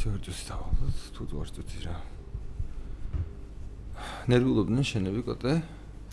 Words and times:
თორჯოს 0.00 0.40
დავალოთ 0.48 0.98
თუ 1.12 1.22
თორჯოთი 1.28 1.78
რა. 1.84 1.96
ნერვიულობდნენ 4.32 4.84
შენები 4.90 5.20
კოტე? 5.28 5.52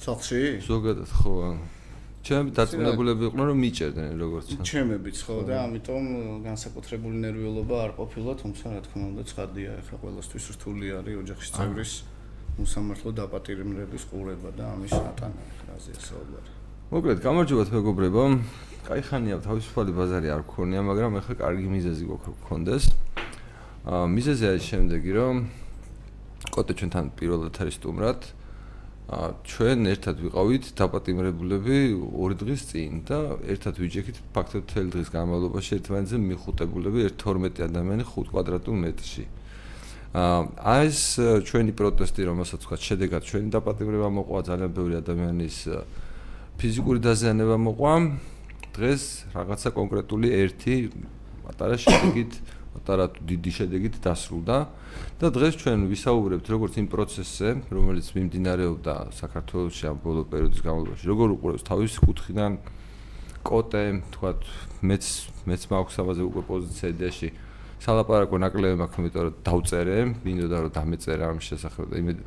სახლში? 0.04 0.60
ზოგადად 0.68 1.08
ხო 1.08 1.34
ჩემი 2.27 2.52
დაწუნებულები 2.52 3.23
იყვნენ 3.32 3.46
რომ 3.48 3.58
მიჭერდნენ 3.63 4.12
როგორც 4.20 4.46
ჩემებიც 4.68 5.18
ხო 5.23 5.36
და 5.48 5.55
ამიტომ 5.63 6.04
განსაკუთრებული 6.44 7.16
ნერვიულობა 7.23 7.76
არ 7.88 7.91
ყოფილა 7.96 8.32
თუმცა 8.44 8.66
რა 8.76 8.82
თქმა 8.84 9.05
უნდა 9.16 9.23
ცხადია 9.32 9.70
ახლა 9.80 9.98
ყოველთვის 10.04 10.46
რთული 10.58 10.85
არის 10.99 11.15
ოჯახის 11.24 11.49
წევრის 11.55 11.93
უსამართლო 12.60 13.10
დაპატიმრების 13.24 14.04
ყურება 14.12 14.49
და 14.60 14.63
ამის 14.76 14.93
ატანა 14.99 15.43
ხრაზეა 15.63 15.99
საუბარი. 16.12 16.52
მოკლედ 16.91 17.20
გამარჯობათ 17.24 17.70
მეგობრებო. 17.77 18.24
კაი 18.88 19.02
ხანია 19.08 19.38
თავისუფალი 19.48 19.91
ბაზარი 19.96 20.27
არ 20.35 20.41
გქონია 20.43 20.82
მაგრამ 20.84 21.12
ახლა 21.20 21.35
კარგი 21.43 21.68
მიზეზი 21.76 22.04
გქონდეს. 22.12 22.84
აა 22.91 23.07
მიზეზი 23.88 24.43
არის 24.52 24.66
შემდეგი, 24.68 25.12
რომ 25.16 25.35
კოტე 26.52 26.74
ჩვენთან 26.76 27.05
პირველად 27.16 27.55
არის 27.55 27.76
სტუმრად. 27.80 28.21
აა 29.07 29.27
ჩვენ 29.48 29.88
ერთად 29.88 30.16
ვიყავით 30.20 30.66
დაპატიმრებულები 30.76 31.77
ორი 31.96 32.35
დღის 32.43 32.62
წინ 32.68 33.08
და 33.08 33.40
ერთად 33.48 33.80
ვიჯექით 33.80 34.18
ფაქტობრივად 34.35 34.68
თელ 34.68 34.88
დღის 34.91 35.10
განმავლობაში 35.15 35.71
ერთმანეთზე 35.80 36.18
მიხუტებულები 36.27 36.99
12 37.15 37.63
ადამიანი 37.63 38.04
5 38.04 38.27
კვადრატულ 38.35 38.76
მეტრში. 38.84 39.24
აა 40.12 40.76
ეს 40.84 40.99
ჩვენი 41.48 41.71
პროტესტი, 41.80 42.21
რომელსაც 42.27 42.60
თქვა 42.68 42.77
შედეგად 42.84 43.21
ჩვენი 43.24 43.48
დაპატიმრება 43.55 44.08
მოყვა 44.12 44.40
ძალიან 44.52 44.71
ბევრი 44.76 44.96
ადამიანის 44.99 45.58
ფიზიკური 46.60 46.99
დაზიანება 47.08 47.55
მოყვა. 47.55 47.93
დღეს 48.76 49.04
რაღაცა 49.32 49.70
კონკრეტული 49.71 50.27
ერთი 50.35 50.76
პატარა 51.48 51.80
შედეგით 51.80 52.34
პატარა 52.78 53.06
დიდი 53.18 53.52
შედეგით 53.58 53.96
დასრულდა. 54.06 54.58
და 55.18 55.28
დღეს 55.34 55.54
ჩვენ 55.62 55.80
ვისაუბრებთ 55.90 56.46
როგორც 56.46 56.74
იმ 56.78 56.88
პროცესზე, 56.94 57.50
რომელიც 57.74 58.08
მიმდინარეობდა 58.18 58.96
საქართველოსში 59.18 59.84
ამ 59.90 59.98
ბოლო 60.06 60.22
პერიოდის 60.30 60.62
განმავლობაში, 60.62 61.05
როგორ 61.10 61.28
უყურებს 61.38 61.64
თავის 61.66 61.94
კუთხიდან 62.05 62.52
კოტე, 63.42 63.84
თქვათ, 64.14 64.42
მეც 64.84 65.06
მეც 65.48 65.62
მაქვს 65.72 65.96
ამაზე 66.03 66.22
უკვე 66.28 66.42
პოზიციაში 66.52 67.30
სალაპარაკო 67.78 68.36
ნაკლები 68.42 68.75
მაქვს, 68.81 69.00
იმიტომ 69.02 69.24
რომ 69.28 69.36
დავწერე, 69.48 69.98
მინდოდა 70.25 70.58
რომ 70.66 70.72
დამეწერა 70.78 71.25
ამ 71.30 71.40
შესახებ. 71.48 71.86
და 71.94 71.96
იმედ 72.02 72.18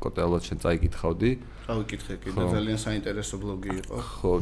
კოტე 0.00 0.20
ალბათ 0.24 0.42
შენ 0.48 0.58
წაიკითხავდი. 0.64 1.30
წავიკითხე 1.68 2.14
კიდე 2.24 2.42
ძალიან 2.56 2.78
საინტერესო 2.80 3.34
ბლოგი 3.40 3.70
იყო. 3.84 3.96
ხო, 4.00 4.32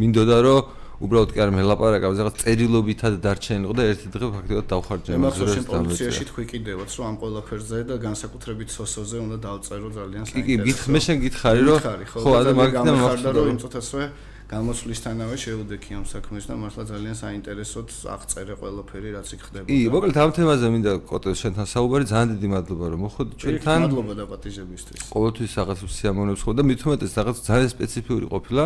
მინდოდა 0.00 0.38
რომ 0.42 0.60
უბრალოდ 1.02 1.30
კი 1.34 1.38
არ 1.42 1.50
მელაპარაკა, 1.50 2.06
რაღაც 2.14 2.36
წერილობითად 2.42 3.12
დარჩენილიყო 3.26 3.74
და 3.74 3.82
ერთი 3.90 4.06
დღე 4.14 4.26
ფაქტობრივად 4.32 4.66
დავხარჯე 4.72 5.10
ამას. 5.18 5.34
მე 5.42 5.46
ხომ 5.52 5.66
პოლიციაში 5.72 6.24
თქვი 6.30 6.44
კიდევაც 6.52 6.90
რომ 6.94 7.04
ამ 7.10 7.16
ყველაფერზე 7.22 7.78
და 7.90 7.94
განსაკუთრებით 8.06 8.68
სოსოზე 8.70 9.16
უნდა 9.26 9.36
დავწერო 9.42 9.88
ძალიან 9.98 10.22
საინტერესო. 10.30 10.62
კი, 10.62 10.72
კი, 10.78 10.90
მე 10.94 11.00
შენ 11.02 11.16
გითხარი 11.26 11.60
რომ 11.66 11.78
ხო, 12.06 12.30
ანუ 12.38 12.52
მაგითმა 12.62 12.92
მახარდა 13.02 13.30
რომ 13.34 13.46
იმ 13.50 13.58
წუთასვე 13.62 14.04
გამოსვლისთანავე 14.52 15.36
შეუდექი 15.42 15.90
ამ 15.96 16.04
საქმეს 16.12 16.44
და 16.44 16.54
მართლა 16.60 16.82
ძალიან 16.92 17.16
საინტერესოდ 17.16 17.88
აღწერე 18.14 18.54
ყველაფერი 18.60 19.08
რაც 19.16 19.28
იქ 19.32 19.40
ხდება. 19.48 19.64
კი, 19.64 19.78
მოკლედ 19.88 20.16
ამ 20.22 20.30
თემაზე 20.36 20.66
მინდა 20.76 20.92
კოტეს 21.08 21.36
შენთან 21.42 21.66
საუბარი, 21.72 22.04
ძალიან 22.12 22.28
დიდი 22.36 22.48
მადლობა 22.52 22.84
რომ 22.92 23.00
მოხვდი 23.00 23.32
ჩვენთან. 23.40 23.78
მადლობა 23.88 24.12
და 24.20 24.24
პატიჟებისთვის. 24.28 24.98
ყოველთვის 25.08 25.50
რაღაც 25.56 25.78
სიამოვნებს 25.96 26.42
ხო 26.44 26.52
და 26.52 26.62
მithumetes 26.68 27.12
რაღაც 27.16 27.36
ძალიან 27.48 27.70
სპეციფიური 27.74 28.26
ყოფილა. 28.28 28.64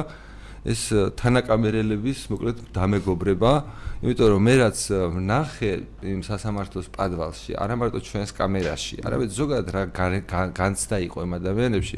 ეს 0.66 0.80
თანაკამერელების 1.14 2.20
მოკლედ 2.26 2.58
დამეგობრება, 2.74 3.52
იმიტომ 4.02 4.28
რომ 4.34 4.40
მე 4.42 4.54
რაც 4.66 4.78
ნახე 5.22 5.72
იმ 6.02 6.20
სასამართლოს 6.26 6.90
პადვალში, 6.90 7.54
არა 7.54 7.74
მარტო 7.78 8.02
ჩვენს 8.02 8.30
კამერაში, 8.34 8.96
არამედ 9.06 9.30
ზოგადად 9.30 9.68
რა 9.70 9.82
განცდა 10.50 10.96
იყო 11.06 11.18
იმ 11.22 11.32
ადამიანებში. 11.38 11.96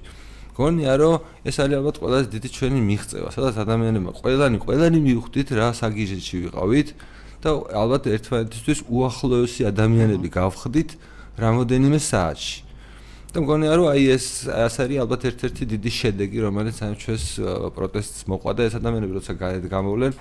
გონია 0.58 0.94
რომ 1.00 1.14
ეს 1.48 1.56
არის 1.64 1.74
ალბათ 1.80 1.96
ყველაზე 2.02 2.26
დიდი 2.34 2.48
ჩვენი 2.50 2.80
მიღწევა, 2.82 3.28
სადაც 3.30 3.54
ადამიანებმა 3.62 4.12
ყველანი 4.20 4.58
ყველანი 4.58 4.98
მივხვდით 5.06 5.48
რა 5.54 5.68
საგიჟეთში 5.80 6.36
ვიყავით 6.44 6.88
და 7.40 7.50
ალბათ 7.72 8.02
ერთმანეთისთვის 8.10 8.78
უახლოესი 8.90 9.62
ადამიანები 9.70 10.28
გავხდით 10.28 10.90
რამოდენიმე 11.38 11.98
საათში. 12.02 12.67
და 13.28 13.44
მგონია 13.44 13.72
რომ 13.76 13.86
აი 13.92 14.04
ეს 14.16 14.26
ეს 14.48 14.74
არის 14.80 15.00
ალბათ 15.04 15.22
ერთ-ერთი 15.28 15.64
დიდი 15.72 15.90
შედეგი 16.00 16.38
რომელიც 16.48 16.76
ამ 16.80 16.94
ჩვენს 16.96 17.26
პროტესტს 17.76 18.20
მოყვა 18.32 18.52
და 18.56 18.62
ეს 18.68 18.74
ადამიანები 18.80 19.12
როცა 19.20 19.32
გამოვლენ 19.68 20.12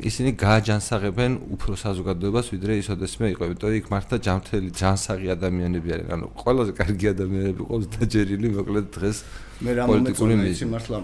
ისინი 0.00 0.32
გააჯანსაღებენ 0.40 1.32
უფრო 1.52 1.76
საზოგადოებას 1.76 2.46
ვიდრე 2.54 2.76
ის 2.80 2.88
ოდესმე 2.94 3.28
იყო 3.36 3.42
იმიტომ 3.48 3.68
რომ 3.68 3.76
იქ 3.76 3.86
მართლა 3.92 4.16
ჯანმრთელი 4.24 4.70
ჯანსაღი 4.80 5.26
ადამიანები 5.36 5.88
არიან. 5.92 6.10
ანუ 6.16 6.26
ყველაზე 6.40 6.72
კარგი 6.80 7.06
ადამიანები 7.12 7.62
ყავს 7.68 7.86
დაჯერილი 7.92 8.48
მოკლედ 8.56 8.86
დღეს 8.96 9.16
მე 9.60 9.72
რა 9.76 9.84
მომეწონა 9.92 10.44
ისი 10.48 10.66
მართლა 10.72 10.98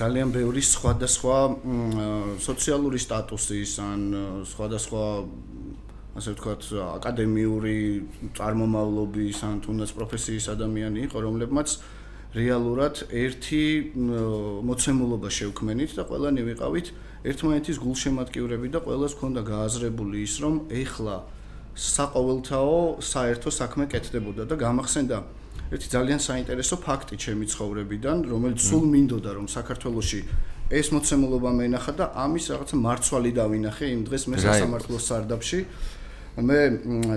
ძალიან 0.00 0.28
ბევრი 0.32 0.62
სხვადასხვა 0.64 1.36
სოციალური 2.48 2.98
სტატუსის 3.04 3.72
ან 3.84 4.00
სხვადასხვა 4.48 5.04
ასე 6.12 6.34
ვთქვათ, 6.36 6.62
აკადემიური 7.00 7.76
წარმომავლობის 8.36 9.38
ან 9.48 9.60
თუნდაც 9.64 9.90
პროფესიის 9.96 10.46
ადამიანი 10.52 11.08
იყო, 11.08 11.18
რომლებმაც 11.24 11.68
რეალურად 12.36 12.94
ერთი 13.12 13.64
მოცემულობა 14.68 15.28
შევქმენით 15.32 15.96
და 15.96 16.02
ყველანი 16.08 16.42
ვიყავით 16.48 16.86
ერთმანეთის 17.32 17.76
გულშემატკივრები 17.80 18.68
და 18.72 18.80
ყველას 18.84 19.16
ქონდა 19.20 19.40
გააზრებული 19.48 20.16
ის, 20.24 20.34
რომ 20.44 20.54
ეხლა 20.68 21.16
საყოველთაო 21.72 22.80
საერთო 23.00 23.48
საქმე 23.48 23.84
კეთდებოდა 23.88 24.44
და 24.48 24.54
გამახსენდა 24.60 25.18
ერთი 25.72 25.88
ძალიან 25.88 26.20
საინტერესო 26.20 26.76
ფაქტი 26.84 27.16
ჩემი 27.16 27.48
ცხოვრებიდან, 27.48 28.16
რომელიც 28.28 28.60
სულ 28.60 28.84
მინდოდა 28.92 29.30
რომ 29.40 29.46
საქართველოში 29.48 30.20
ეს 30.72 30.88
მოცემულობა 30.92 31.50
მენახა 31.52 31.92
და 31.96 32.04
ამის 32.16 32.44
რაღაცა 32.52 32.76
მარცვალი 32.80 33.32
დავინახე 33.36 33.86
იმ 33.92 34.00
დღეს 34.08 34.22
მე 34.32 34.36
სასამართლოს 34.40 35.04
სარდაფში. 35.08 35.60
მე 36.32 36.58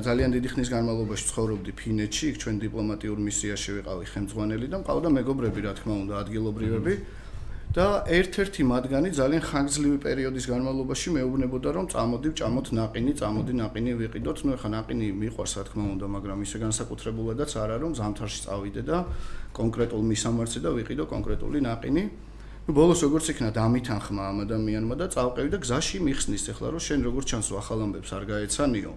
ძალიან 0.04 0.34
დიდი 0.36 0.50
ხნის 0.52 0.70
განმავლობაში 0.76 1.26
ცხოვრობდი 1.32 1.72
ფინეთში, 1.80 2.26
იქ 2.36 2.38
ჩვენ 2.44 2.56
დიპლომატიურ 2.68 3.20
მისიაში 3.24 3.70
ვიყავი 3.80 4.06
ხელმძღვანელი 4.12 4.68
და 4.68 4.78
მყავდა 4.84 5.10
მეგობრები, 5.16 5.60
რა 5.64 5.72
თქმა 5.80 5.96
უნდა, 6.04 6.14
ადგილობრივები. 6.20 6.94
და 7.76 8.08
ერთ-ერთი 8.08 8.64
მათგანი 8.72 9.10
ძალიან 9.20 9.42
ხანგრძლივი 9.52 9.98
პერიოდის 10.00 10.46
განმავლობაში 10.48 11.12
მეუბნებოდა, 11.16 11.70
რომ 11.76 11.86
წამოდი, 11.92 12.30
ჭამოთ 12.40 12.68
ნაყინი, 12.72 13.12
წამოდი 13.20 13.54
ნაყინი 13.60 13.92
ვიყიდოთ. 14.00 14.38
ნუ 14.48 14.52
ახლა 14.56 14.70
ნაყინი 14.76 15.08
მიყვარს, 15.12 15.54
რა 15.60 15.64
თქმა 15.68 15.86
უნდა, 15.96 16.06
მაგრამ 16.16 16.38
ისე 16.48 16.58
განსაკუთრებულადაც 16.64 17.52
არა, 17.60 17.76
რომ 17.84 17.92
ზამთარში 18.00 18.40
წავიდე 18.48 18.82
და 18.88 18.98
კონკრეტულ 19.60 20.02
მისამართზე 20.12 20.60
და 20.64 20.70
ვიყიდო 20.72 21.04
კონკრეტული 21.04 21.60
ნაყინი. 21.68 22.04
Ну 22.66 22.74
ბოლოს 22.74 23.04
როგორც 23.06 23.28
იქნა 23.30 23.52
დამითანხმა 23.54 24.24
ამ 24.26 24.38
ადამიანმა 24.42 24.96
და 24.98 25.06
წავყევი 25.14 25.50
და 25.54 25.58
გზაში 25.62 26.00
მიხსნის 26.02 26.46
ახლა 26.50 26.74
რომ 26.74 26.82
შენ 26.82 27.00
როგორც 27.06 27.26
ჩანს 27.30 27.50
ახალ 27.62 27.80
ამბებს 27.86 28.10
არ 28.18 28.24
გაეცანიო? 28.26 28.94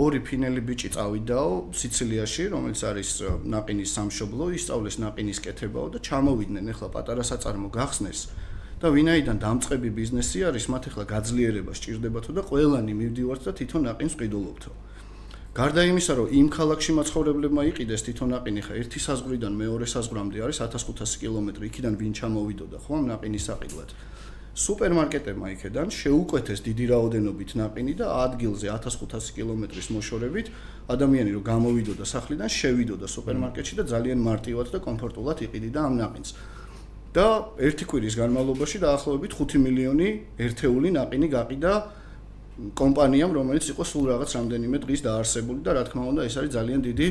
ორი 0.00 0.20
ფინელი 0.24 0.62
ბიჭი 0.64 0.88
წავიდაო 0.96 1.52
სიცილიაში 1.76 2.44
რომელიც 2.56 2.80
არის 2.88 3.10
ნაყინის 3.52 3.90
სამშობლო 4.00 4.44
ისწავლეს 4.56 4.96
ნაყინის 5.04 5.38
კეთებაო 5.44 5.86
და 5.92 5.98
ჩამოვიდნენ 6.08 6.72
ახლა 6.72 6.88
პატარა 6.96 7.24
საწარმო 7.30 7.68
გახსნეს. 7.68 8.20
და 8.80 8.88
ვინაიდან 8.96 9.36
დამწყები 9.44 9.90
ბიზნესი 10.00 10.38
არის 10.48 10.64
მათ 10.72 10.84
ახლა 10.88 11.04
გაძლიერება 11.04 11.72
სჭირდებათო 11.76 12.32
და 12.32 12.42
ყველანი 12.48 12.92
მივდივართ 12.96 13.42
და 13.44 13.52
თვითონ 13.60 13.82
ნაყინს 13.92 14.14
ყიდულობთო 14.16 14.72
გარდა 15.50 15.82
იმისა, 15.82 16.14
რომ 16.14 16.26
იმ 16.30 16.48
ქალაქში 16.54 16.92
მაცხოვრებლებმა 16.94 17.62
იყიდეს 17.74 18.04
თვითონ 18.06 18.28
ნაყინი 18.34 18.62
ხა 18.62 18.74
ერთი 18.80 19.00
საზღვრიდან 19.02 19.52
მეორე 19.58 19.86
საზღვრამდე 19.90 20.38
არის 20.46 20.58
1500 20.62 21.18
კილომეტრი, 21.18 21.64
იქიდან 21.70 21.94
ვინ 21.98 22.12
ჩამოვიდოდა, 22.14 22.78
ხო, 22.86 22.92
ამ 22.94 23.04
ნაყინის 23.10 23.44
საყიდლად. 23.50 23.90
სუპერმარკეტებმა 24.50 25.46
იქედან 25.54 25.88
შეუკვეთეს 25.94 26.60
დიდი 26.66 26.84
რაოდენობით 26.90 27.50
ნაყინი 27.58 27.92
და 27.98 28.06
ადგილზე 28.30 28.66
1500 28.70 29.34
კილომეტრის 29.34 29.88
მოშორებით 29.94 30.46
ადამიანი 30.94 31.30
რო 31.34 31.42
გამოვიდოდა 31.50 32.04
სახლიდან, 32.14 32.48
შევიდოდა 32.50 33.06
სუპერმარკეტში 33.10 33.74
და 33.78 33.84
ძალიან 33.90 34.20
მარტივად 34.26 34.66
და 34.74 34.78
კომფორტულად 34.86 35.38
იყიდიდა 35.50 35.78
ამ 35.82 35.94
ნაყინს. 36.02 36.30
და 37.10 37.26
ერთი 37.58 37.84
კვირის 37.90 38.14
განმავლობაში 38.14 38.78
დაახლოებით 38.86 39.32
5 39.34 39.58
მილიონი 39.58 40.08
ერთეული 40.46 40.88
ნაყინი 40.94 41.26
გაყიდა 41.34 41.72
კომპანიამ, 42.76 43.32
რომელიც 43.38 43.64
იყო 43.72 43.84
სულ 43.88 44.04
რაღაც 44.12 44.30
რამდენიმე 44.36 44.76
დღის 44.84 45.00
დაარსებული 45.06 45.60
და 45.64 45.70
რა 45.76 45.82
თქმა 45.88 46.02
უნდა 46.12 46.22
ეს 46.28 46.34
არის 46.40 46.52
ძალიან 46.58 46.80
დიდი 46.88 47.08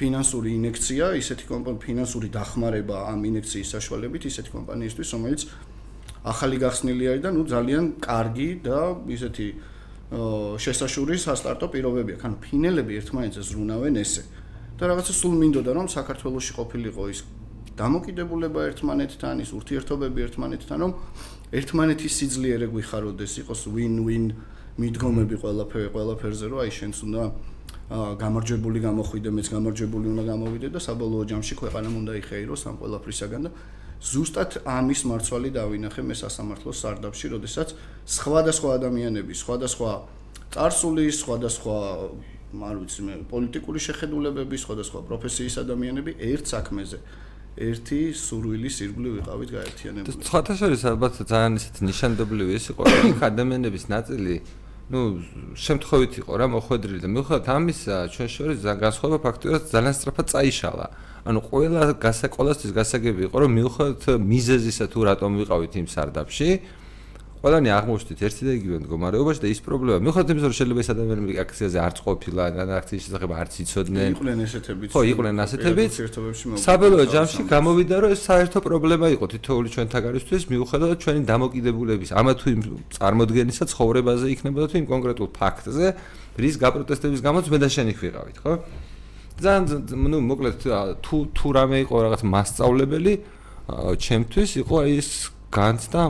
ფინანსური 0.00 0.50
ინექცია, 0.60 1.04
ისეთი 1.20 1.44
კომპანია 1.48 1.80
ფინანსური 1.84 2.28
დახმარება 2.32 2.96
ამ 3.12 3.20
ინექციის 3.30 3.68
საშუალებით 3.74 4.22
ისეთი 4.30 4.50
კომპანიისთვის, 4.56 5.08
რომელიც 5.14 5.40
ახალი 6.24 6.56
გახსნილი 6.60 7.04
არის 7.10 7.22
და 7.24 7.30
ნუ 7.32 7.42
ძალიან 7.48 7.84
კარგი 8.00 8.48
და 8.64 8.78
ისეთი 9.16 9.46
შესაშური 10.10 11.16
სასტარტო 11.22 11.66
პირობებია. 11.72 12.16
ანუ 12.26 12.36
ფინელები 12.44 12.92
ერთმანეთზე 13.00 13.42
ზრუნავენ 13.50 13.94
ესე. 14.04 14.24
და 14.80 14.88
რაღაცა 14.88 15.12
სულ 15.12 15.34
მინდოდა 15.44 15.70
რომ 15.76 15.86
საქართველოსში 15.92 16.52
ყოფილიყო 16.56 17.02
ის 17.12 17.20
დამოკიდებულება 17.76 18.60
ერთმანეთთან, 18.70 19.34
ის 19.44 19.50
ურთიერთობები 19.52 20.18
ერთმანეთთან, 20.24 20.78
რომ 20.80 20.92
ერთმანეთის 21.52 22.12
სიძლიერე 22.20 22.66
გვიხაროდეს, 22.72 23.32
იყოს 23.44 23.60
win-win 23.76 24.24
მიდგომები 24.80 25.36
ყველაფერ 25.42 25.86
ყველაფერზე, 25.94 26.44
რომ 26.50 26.58
აი 26.64 26.70
შენც 26.78 26.96
უნდა 27.06 27.22
გამარჯვებული 27.90 28.78
გამოხვიდე, 28.86 29.28
მეც 29.34 29.48
გამარჯვებული 29.50 30.06
უნდა 30.14 30.24
გამოვიდე 30.30 30.68
და 30.74 30.78
საბოლოო 30.78 31.24
ჯამში 31.30 31.54
ქვეყანამ 31.60 31.94
უნდა 32.00 32.12
იხეიროს 32.22 32.62
ამ 32.70 32.76
ყველაფრისაგან 32.80 33.40
და 33.46 33.50
ზუსტად 34.00 34.50
ამის 34.64 35.00
მარცვალი 35.10 35.50
დავინახე 35.58 36.02
მე 36.06 36.14
სასამართლოს 36.22 36.76
სარდაფში, 36.80 37.26
როდესაც 37.34 37.74
სხვადასხვა 38.06 38.68
ადამიანები, 38.78 39.32
სხვადასხვა 39.36 39.90
წარსული, 40.54 41.04
სხვადასხვა 41.12 41.76
არ 42.70 42.76
ვიცი 42.80 43.00
მე, 43.06 43.14
პოლიტიკური 43.30 43.80
შეხედულებები, 43.86 44.56
სხვადასხვა 44.64 45.00
პროფესიის 45.10 45.54
ადამიანები 45.62 46.10
ერთ 46.30 46.44
საქმეზე 46.54 46.98
ერთი 47.60 48.00
სურვილის 48.14 48.76
ირგვლივ 48.86 49.12
ვიყავით 49.20 49.50
გაერთიანებული. 49.58 50.24
სხვათა 50.30 50.54
შორის 50.62 50.82
ალბათ 50.90 51.14
ძალიან 51.26 51.52
ისეთი 51.60 51.80
ნიშანდობლივი 51.90 52.52
ის 52.56 52.66
იყო, 52.72 52.82
რომ 52.86 53.22
ადამიანების 53.30 53.84
ნაწილი 53.90 54.34
ну, 54.90 55.22
შემთხვევით 55.54 56.18
იყო 56.18 56.32
რა 56.34 56.46
მოხვედრილი 56.50 56.98
და 56.98 57.08
მიუხედავად 57.14 57.46
ამისა, 57.46 57.96
ჩვენ 58.10 58.28
შორის 58.34 58.58
განსხვავება 58.66 59.18
ფაქტობრივად 59.22 59.62
ძალიან 59.70 59.94
სწრაფად 59.94 60.26
წაიშალა. 60.34 60.86
ანუ 61.30 61.40
ყველა 61.46 61.82
გასაკოლასთვის 62.00 62.72
გასაგები 62.74 63.20
იყო, 63.28 63.36
რომ 63.44 63.50
მიუხედავად 63.60 64.24
მიზეზისა 64.32 64.84
თუ 64.90 64.98
რატომ 65.06 65.30
ვიყავით 65.40 65.72
იმ 65.78 65.86
სარდაფში, 65.94 66.48
ყველანი 67.40 67.70
აღმოჩნდით 67.72 68.20
ერთი 68.20 68.42
და 68.44 68.52
იგივე 68.60 68.76
მდგომარეობაში 68.84 69.40
და 69.40 69.48
ის 69.48 69.60
პრობლემა 69.64 69.98
მიუხედავად 70.04 70.32
იმისა 70.34 70.48
რომ 70.50 70.56
შეიძლება 70.60 70.80
ეს 70.84 70.90
ადამიანები 70.92 71.32
აქციაზე 71.40 71.78
არც 71.80 71.96
ყოფილა 72.04 72.44
და 72.52 72.74
აქციის 72.80 73.02
შესახებ 73.06 73.30
არც 73.40 73.52
იცოდნენ. 73.64 74.10
იყვნენ 74.12 74.38
ესეთებიც 74.44 74.88
ხო 74.92 75.00
იყვნენ 75.08 75.36
ასეთებიც. 75.40 75.92
საბოლოო 76.60 77.04
ჯამში 77.14 77.40
გამოვიდა 77.48 77.96
რომ 78.04 78.10
ეს 78.12 78.20
საერთო 78.28 78.58
პრობლემა 78.60 79.06
იყო 79.16 79.24
თითოეული 79.32 79.68
ჩვენთაგარისთვის 79.72 80.42
მიუხედავად 80.52 80.98
ჩვენი 81.00 81.20
დამოკიდებულების 81.32 82.10
ამა 82.20 82.32
თუ 82.36 82.46
იმ 82.52 82.60
წარმოდგენისა 83.00 83.64
ცხოვრებაზე 83.72 84.26
იქნებოდა 84.36 84.66
თუ 84.68 84.76
იმ 84.84 84.86
კონკრეტულ 84.92 85.28
ფაქტზე 85.40 85.86
რის 86.44 86.54
გაპროტესტების 86.60 87.20
გამოც 87.24 87.44
მე 87.48 87.56
და 87.56 87.68
შენი 87.72 87.92
ვიყავით 87.96 88.36
ხო? 88.44 88.52
ძალიან 89.40 89.64
ნუ 89.96 90.18
მოკლედ 90.28 90.56
თუ 91.00 91.16
თუ 91.32 91.46
რამე 91.56 91.76
იყო 91.88 91.96
რაღაც 92.04 92.20
მასწავლებელი 92.28 93.14
ჩემთვის 94.04 94.50
იყო 94.60 94.76
ის 95.00 95.08
განცდა 95.48 96.02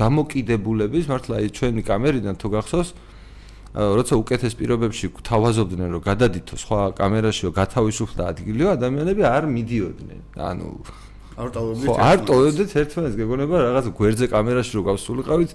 დამოკიდებულების 0.00 1.04
მართლა 1.12 1.34
აი 1.42 1.48
ჩვენი 1.56 1.82
კამერიდან 1.84 2.34
თუ 2.40 2.48
გახსოვს 2.56 2.90
როცა 3.72 4.14
უკეთეს 4.20 4.52
პირობებში 4.60 5.06
თავაზობდნენ 5.24 5.88
რომ 5.96 6.02
გადადითო 6.04 6.54
სხვა 6.60 6.80
კამერაშიო 6.92 7.50
გათავისუფლდა 7.56 8.22
ადგილიო 8.32 8.68
ადამიანები 8.76 9.22
არ 9.24 9.44
მიდიოდნენ. 9.48 10.20
ანუ 10.36 10.68
არ 11.40 11.48
ტოვებდით 11.56 11.88
ხო 11.88 11.94
არ 11.96 12.18
ტოვებდით 12.28 12.70
ერთმანეთს. 12.82 13.16
გეგონება 13.16 13.56
რაღაც 13.72 13.86
გვერდზე 13.96 14.26
კამერაში 14.28 14.72
რო 14.76 14.82
გავსულიყავით 14.92 15.50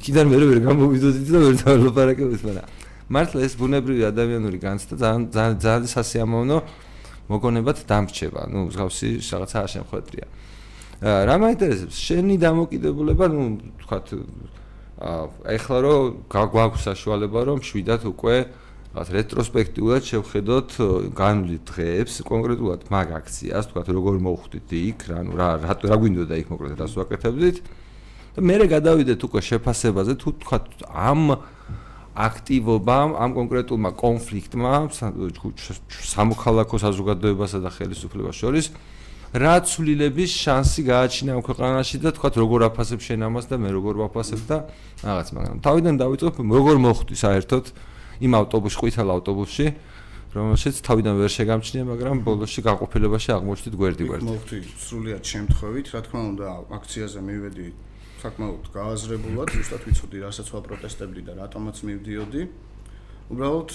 იქიდან 0.00 0.26
მე 0.32 0.36
ვერ 0.48 0.60
გამოვიდოდით 0.64 1.28
და 1.28 1.38
ვერ 1.44 1.54
დავალაპარაკებდით 1.60 2.42
მაგრამ 2.48 2.66
მართლა 3.12 3.40
ეს 3.44 3.52
ბუნებრივი 3.60 4.02
ადამიანური 4.12 4.58
განცდა 4.64 4.94
ძალიან 5.04 5.52
ძალიან 5.60 5.88
სასიამოვნო 5.92 6.58
მოგონებათ 7.28 7.78
დამრჩება. 7.84 8.40
ну 8.48 8.58
მსგავსი 8.72 9.08
რაღაცა 9.28 9.56
არ 9.64 9.70
შემხვედრია 9.76 10.26
რა 10.98 11.34
მაინტერესებს 11.38 11.94
შენი 11.94 12.36
დამოკიდებულება 12.42 13.26
ნუ 13.30 13.42
თქვათ 13.86 14.06
ეხლა 15.54 15.78
რომ 15.86 16.16
გაგვაქვს 16.26 16.86
საშუალება 16.90 17.40
რომ 17.46 17.58
შვიდათ 17.62 18.02
უკვე 18.10 18.36
რაღაც 18.98 19.08
რეტროსპექტიულად 19.14 20.02
შევხედოთ 20.10 20.70
განვლით 21.14 21.62
დღეებს 21.70 22.14
კონკრეტულად 22.26 22.90
მაგ 22.90 23.08
აქციას 23.14 23.70
თქვათ 23.70 23.88
როგორ 23.94 24.14
მოხვდით 24.26 24.68
იქ 24.74 24.98
რა 25.06 25.18
ნუ 25.22 25.38
რა 25.38 25.48
რა 25.62 25.96
გვინდოდა 26.02 26.34
იქ 26.34 26.50
მოკლედ 26.50 26.74
რას 26.82 26.98
ვაკეთებდით? 26.98 27.56
და 28.34 28.40
მე 28.42 28.66
გადავიდეთ 28.66 29.20
უკვე 29.22 29.40
შეფასებაზე 29.54 30.12
თუ 30.18 30.28
თქვათ 30.42 30.66
ამ 30.90 31.22
აქტივობამ 32.18 33.14
ამ 33.22 33.30
კონკრეტულმა 33.38 33.90
კონფლიქტმა 33.94 34.74
სამოქალაქო 34.90 36.76
საზოგადოებასა 36.82 37.58
და 37.62 37.70
ხელისუფლებას 37.70 38.34
შორის 38.42 38.66
რა 39.28 39.54
ცვლილების 39.60 40.30
შანსი 40.40 40.82
გააჩინა 40.88 41.36
ამ 41.36 41.42
ქვეყანაში 41.44 41.96
და 42.00 42.10
თქვა 42.16 42.28
როგორ 42.32 42.60
აფასებ 42.72 43.00
შენ 43.04 43.20
ამას 43.28 43.44
და 43.52 43.56
მე 43.60 43.70
როგორ 43.76 43.94
ვაფასებ 44.08 44.40
და 44.48 44.56
რაღაც 45.04 45.28
მაგრამ 45.36 45.56
თავიდან 45.60 45.94
დავიწყებ 46.00 46.34
როგორ 46.48 46.76
მოხვდი 46.80 47.14
საერთოდ 47.24 47.64
იმ 48.24 48.32
ავტობუსში 48.40 48.78
ყვითელ 48.80 49.08
ავტობუსში 49.20 49.66
რომელშიც 50.32 50.76
თავიდან 50.80 51.14
ვერ 51.20 51.30
შეგამჩნია 51.32 51.84
მაგრამ 51.92 52.16
ბოლოსში 52.24 52.60
გაყოფილებაში 52.68 53.30
აღმოჩნდით 53.36 53.74
გვერდი 53.80 54.04
გვერდი. 54.08 54.24
მოხვდი 54.28 54.58
სრულიად 54.80 55.24
შემთხვევით 55.24 55.86
რა 55.92 56.00
თქმა 56.08 56.20
უნდა 56.32 56.46
აქციაზე 56.78 57.20
მივედი 57.28 57.68
საკმაოდ 58.18 58.64
გააზრებულად 58.76 59.48
ზუსტად 59.56 59.82
ვიცოდი 59.88 60.18
რასაც 60.24 60.48
ვაპროტესტებდი 60.52 61.20
და 61.28 61.32
რატომაც 61.38 61.76
მივდიოდი 61.88 62.42
უბრალოდ 63.28 63.70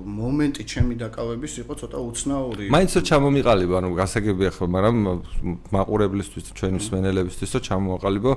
მომენტი 0.00 0.62
ჩემი 0.64 0.94
დაკავების 0.96 1.52
იყო 1.60 1.72
ცოტა 1.76 1.98
უცნაური. 2.08 2.64
მაინც 2.72 2.90
რომ 2.96 3.04
ჩამომიყალიბო, 3.08 3.74
ანუ 3.80 3.88
გასაგებია 4.00 4.50
ხო, 4.56 4.64
მაგრამ 4.64 4.96
მაყურებლისთვის, 5.76 6.44
ჩვენი 6.56 6.76
მსმენელებისთვის 6.80 7.50
რომ 7.52 7.62
ჩამოაყალიბო, 7.68 8.32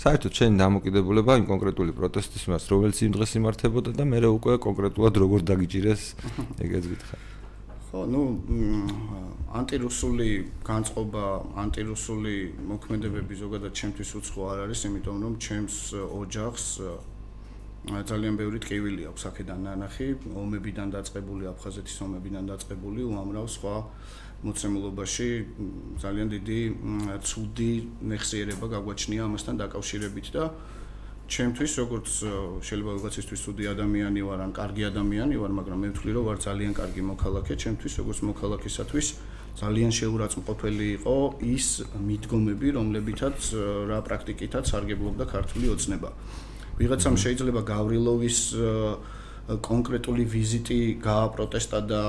საერთოდ 0.00 0.32
ჩემი 0.32 0.56
დამოკიდებულება 0.56 1.32
იმ 1.40 1.44
კონკრეტული 1.52 1.92
პროტესტის 1.92 2.44
მას, 2.48 2.62
რომელიც 2.72 2.96
იმ 3.04 3.12
დღეს 3.20 3.32
იმართებოდა 3.36 3.90
და 3.92 4.04
მე 4.08 4.18
უკვე 4.40 4.52
კონკრეტულად 4.64 5.14
როგორ 5.20 5.40
დაგიჭირეს, 5.44 6.02
ეგეც 6.64 6.84
გითხრა. 6.96 7.16
ხო, 7.90 8.06
ну, 8.06 8.22
ანტირუსული 9.50 10.28
განწყობა, 10.62 11.24
ანტირუსული 11.58 12.34
მოქმედებები 12.70 13.34
ზოგადად 13.34 13.72
ჩემთვის 13.74 14.10
უცხო 14.16 14.40
არ 14.46 14.58
არის, 14.64 14.80
იმიტომ 14.88 15.16
რომ 15.26 15.34
ჩემს 15.42 15.76
ოჯახს 15.98 16.64
ძალიან 17.80 18.36
ბევრი 18.36 18.58
ტკივილი 18.60 19.06
აქვს 19.08 19.22
აქედან 19.30 19.60
ნანახი, 19.64 20.06
ომებიდან 20.36 20.88
დაწყებული, 20.92 21.48
აფხაზეთის 21.48 21.96
ომებიდან 22.04 22.44
დაწყებული, 22.52 23.00
უამრავ 23.08 23.46
სხვა 23.56 23.74
მოცემულობაში 24.44 25.28
ძალიან 26.00 26.28
დიდი 26.34 26.60
ცუდი 27.24 27.72
მეხსიერება 28.04 28.66
გაგვაჩნია 28.76 29.22
ამასთან 29.24 29.54
დაკავშირებით 29.64 30.26
და 30.36 30.44
ჩემთვის 31.30 31.72
როგორც 31.80 32.08
შეიძლება 32.68 32.92
ვიღაცისთვის 33.00 33.40
ცუდი 33.48 33.64
ადამიანი 33.72 34.20
ვარ, 34.28 34.40
ან 34.44 34.52
კარგი 34.60 34.82
ადამიანი 34.92 35.34
ვარ, 35.40 35.52
მაგრამ 35.60 35.78
მე 35.80 35.88
ვთვლი 35.94 36.12
რომ 36.16 36.24
ვარ 36.28 36.38
ძალიან 36.46 36.72
კარგი 36.76 37.02
მოქალაქე, 37.16 37.54
ჩემთვის 37.64 37.92
როგორც 38.00 38.18
მოქალაქისათვის 38.28 39.06
ძალიან 39.60 39.90
შეურაცხმყოფელი 39.98 40.86
იყო 41.00 41.16
ის 41.54 41.66
მიდგომები, 41.96 42.68
რომლებითაც 42.76 43.38
რა 43.88 43.98
პრაქტიკითაც 44.04 44.64
სარგებლობდა 44.68 45.24
ქართული 45.32 45.66
ოცნება. 45.74 46.10
ვიღაცამ 46.80 47.16
შეიძლება 47.22 47.60
გავრილოვის 47.68 48.38
კონკრეტული 49.58 50.24
ვიზიტი 50.32 50.80
გააპროტესტა 51.04 51.80
და 51.90 52.02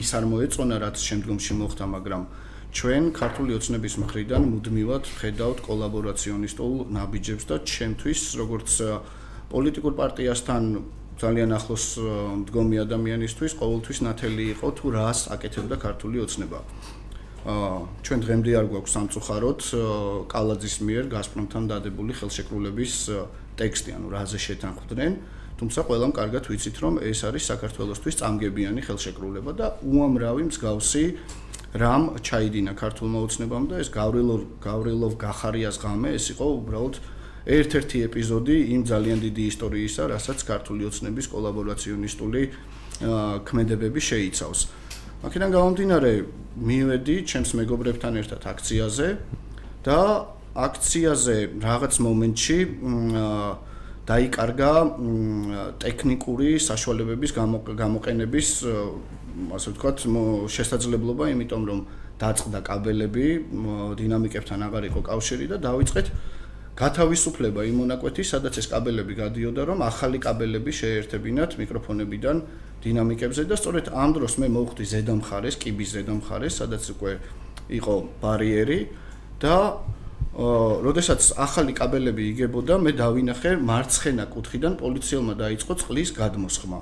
ის 0.00 0.10
არ 0.14 0.24
მოეწონა 0.32 0.76
რაც 0.84 0.96
შემდგომში 1.08 1.54
მოხდა, 1.60 1.84
მაგრამ 1.94 2.22
ჩვენ 2.68 3.04
ქართული 3.16 3.56
ოცნების 3.58 3.94
მხრიდან 4.02 4.42
მუდმივად 4.52 5.04
ხედავთ 5.18 5.58
კოლაბორაციონისტულ 5.68 6.74
ნაბიჯებს 6.96 7.44
და 7.50 7.56
ჩემთვის 7.64 8.20
როგორც 8.40 8.70
პოლიტიკურ 9.52 9.92
პარტიასთან 10.00 10.62
ძალიან 11.18 11.50
ახლოს 11.58 11.84
მდგომი 12.44 12.76
ადამიანისთვის 12.84 13.52
ყოველთვის 13.58 13.98
ნათელი 14.06 14.44
იყო 14.54 14.68
თუ 14.78 14.86
რას 14.94 15.20
აკეთებდა 15.34 15.76
ქართული 15.82 16.22
ოცნება. 16.22 16.60
აა 17.48 17.78
ჩვენ 18.04 18.20
დღემდე 18.22 18.50
არ 18.60 18.66
გვაქვს 18.70 18.92
სამწუხაროდ 18.96 19.60
კალაძის 20.32 20.76
მიერ 20.86 21.04
გასპრომთან 21.14 21.64
დადებული 21.72 22.12
ხელშეკრულების 22.18 22.94
ტექსტი, 23.58 23.90
ანუ 23.98 24.08
რაზე 24.14 24.38
შეთანხმდნენ, 24.46 25.12
თუმცა 25.58 25.80
ყველამ 25.90 26.12
კარგად 26.14 26.44
ვიცით, 26.46 26.76
რომ 26.78 26.94
ეს 27.02 27.20
არის 27.26 27.44
საქართველოსთვის 27.50 28.18
წამგებიანი 28.22 28.80
ხელშეკრულება 28.86 29.52
და 29.58 29.66
უამრავი 29.82 30.42
მსგავსი 30.48 31.04
რამ 31.74 32.04
ჩაიდინა 32.24 32.72
ქართულმა 32.78 33.18
ოცნებამ 33.26 33.64
და 33.68 33.82
ეს 33.82 33.90
გავრილოვ 33.92 34.42
გავრილოვ 34.62 35.12
გახარიას 35.20 35.76
ღამე 35.82 36.14
ეს 36.16 36.26
იყო 36.32 36.46
უბრალოდ 36.62 36.94
ერთ-ერთი 37.48 37.98
ეპიზოდი 38.08 38.56
იმ 38.76 38.82
ძალიან 38.88 39.18
დიდი 39.24 39.44
ისტორიისა, 39.52 40.02
რასაც 40.12 40.38
ქართული 40.48 40.82
ოცნების 40.88 41.26
კოლაბორაციონისტული 41.32 42.42
ქმედებები 43.48 44.00
შეიცავს. 44.00 44.60
აქედან 45.26 45.50
გამომდინარე, 45.56 46.12
მივედი 46.58 47.16
ჩემს 47.24 47.50
მეგობრებთან 47.58 48.12
ერთად 48.22 48.42
აქციაზე 48.52 49.08
და 49.86 49.98
აქციაზე 50.58 51.36
რაღაც 51.62 51.94
მომენტში 52.02 52.58
დაიკარგა 54.08 54.72
ტექნიკური 55.84 56.50
საშუალებების 56.64 57.30
გამოყენების 57.82 58.48
ასე 59.54 59.68
ვთქვათ 59.72 59.98
შესაძლებლობა, 60.50 61.24
იმიტომ 61.34 61.62
რომ 61.70 61.80
დაწყდა 62.18 62.60
კაბელები, 62.66 63.26
დინამიკებთან 64.00 64.60
აღარ 64.66 64.84
იყო 64.90 65.00
კავშირი 65.06 65.46
და 65.52 65.56
დაიწყეთ 65.68 66.06
გათავისუფლება 66.78 67.60
იმ 67.68 67.76
მონაკვეთის, 67.82 68.26
სადაც 68.32 68.54
ეს 68.62 68.66
კაბელები 68.70 69.14
გადიოდა, 69.18 69.62
რომ 69.70 69.78
ახალი 69.82 70.18
კაბელები 70.22 70.72
შეერთებინათ 70.80 71.50
მიკროფონებიდან 71.58 72.36
დინამიკებზე 72.82 73.42
და 73.50 73.56
სწორედ 73.58 73.86
ამ 73.90 74.10
დროს 74.14 74.34
მე 74.42 74.48
მოვხვდი 74.56 74.84
ზედამხარეს, 74.94 75.54
კიბის 75.62 75.88
ზედამხარეს, 75.94 76.54
სადაც 76.62 76.82
უკვე 76.94 77.12
იყო 77.78 77.94
ბარიერი 78.22 78.80
და 79.42 79.54
როდესაც 80.38 81.34
ახალი 81.34 81.74
კაბელები 81.74 82.22
იგებოდა, 82.30 82.78
მე 82.78 82.92
დავინახე 82.94 83.58
მარცხენა 83.58 84.24
კუთხიდან 84.30 84.78
პოლიციელმა 84.78 85.34
დაიწყო 85.34 85.72
წყლის 85.82 86.10
გადმოსხმა. 86.14 86.80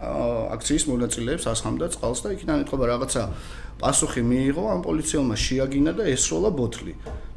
აქციის 0.00 0.84
მონაწილეებს 0.92 1.44
ასხამდა 1.48 1.86
წყალს 1.96 2.20
და 2.24 2.28
იქიდან 2.36 2.64
ეთქობა 2.64 2.84
რაღაცა 2.92 3.22
პასუხი 3.80 4.22
მიიღო 4.28 4.64
ამ 4.76 4.80
პოლიციელმა 4.84 5.36
შეაგინა 5.40 5.92
და 5.96 6.04
ესროლა 6.12 6.50
ბოთლი. 6.52 6.92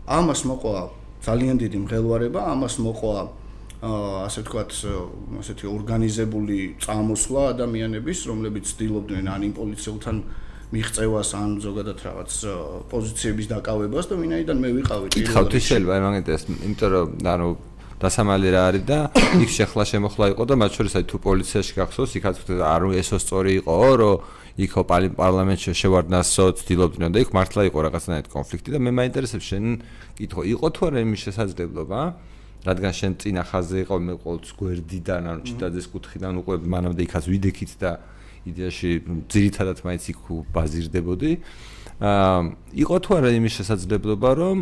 ამას 0.07 0.41
მოყვა 0.43 0.75
ძალიან 1.23 1.55
დიდი 1.63 1.77
მღელვარება, 1.87 2.39
ამას 2.51 2.75
მოყვა 2.83 3.15
ასე 4.27 4.39
ვთქვათ, 4.43 4.71
ასეთი 5.39 5.65
ორგანიზებული 5.67 6.57
წამოსვლა 6.83 7.41
ადამიანების, 7.51 8.19
რომლებიც 8.31 8.65
ცდილობდნენ 8.75 9.27
ან 9.27 9.41
იმ 9.47 9.53
პოლიციელთან 9.59 10.17
მიღწევას 10.73 11.29
ან 11.37 11.49
ზოგადად 11.63 11.99
რაღაც 12.07 12.31
პოზიციების 12.89 13.47
დაკავებას 13.53 14.05
და 14.09 14.15
ვინაიდან 14.21 14.57
მე 14.63 14.69
ვიყავი 14.79 15.07
პირველი 15.13 15.27
კითხავთ 15.29 15.53
ის 15.59 15.65
შეიძლება 15.69 15.99
მაგიტეს 16.07 16.41
იმიტომ 16.49 16.89
რომ 16.93 17.07
ანუ 17.33 17.47
დასამალი 18.03 18.47
რა 18.51 18.61
არის 18.69 18.83
და 18.89 18.99
იქ 19.43 19.51
შეხლა 19.53 19.83
შემოხლა 19.93 20.25
იყო 20.33 20.43
და 20.49 20.55
მათ 20.59 20.71
შორის 20.77 20.93
აი 20.99 21.05
თუ 21.07 21.17
პოლიციაში 21.23 21.73
გახსოვს 21.77 22.11
იქაც 22.19 22.35
არ 22.73 22.81
ესო 22.99 23.17
სწორი 23.21 23.51
იყო 23.61 23.77
რომ 24.01 24.41
იქო 24.53 24.81
პარლამენტში 24.89 25.71
შევარდნასო 25.77 26.45
ცდილობდნენ 26.59 27.09
და 27.13 27.19
იქ 27.23 27.29
მართლა 27.33 27.61
იყო 27.69 27.79
რაღაცნაირად 27.87 28.27
კონფლიქტი 28.33 28.69
და 28.75 28.79
მე 28.85 28.91
მაინტერესებს 28.97 29.45
შენ 29.49 29.65
კითხო 30.19 30.41
იყო 30.45 30.67
თუ 30.73 30.81
არა 30.89 30.99
იმის 31.05 31.21
შესაძლებლობა 31.25 32.01
რადგან 32.63 32.93
შენ 32.99 33.13
წინა 33.23 33.43
ხაზზე 33.49 33.77
იყო 33.83 33.95
მე 34.03 34.13
ყოველთვის 34.23 34.53
გვერდიდან 34.61 35.23
ანუ 35.31 35.41
ჩიტაძეს 35.47 35.87
კუთხიდან 35.93 36.33
უკვე 36.43 36.55
მანამდე 36.69 37.01
იქაც 37.07 37.23
ვიდექით 37.33 37.71
და 37.81 37.91
იდეაში 38.49 38.89
ძირითადად 39.31 39.77
მაინც 39.87 40.03
იქ 40.13 40.19
ბაზირდებოდი. 40.53 41.31
აა 42.03 42.39
იყო 42.83 42.95
თუ 43.03 43.09
არა 43.17 43.29
იმის 43.37 43.53
შესაძლებლობა, 43.59 44.29
რომ 44.39 44.57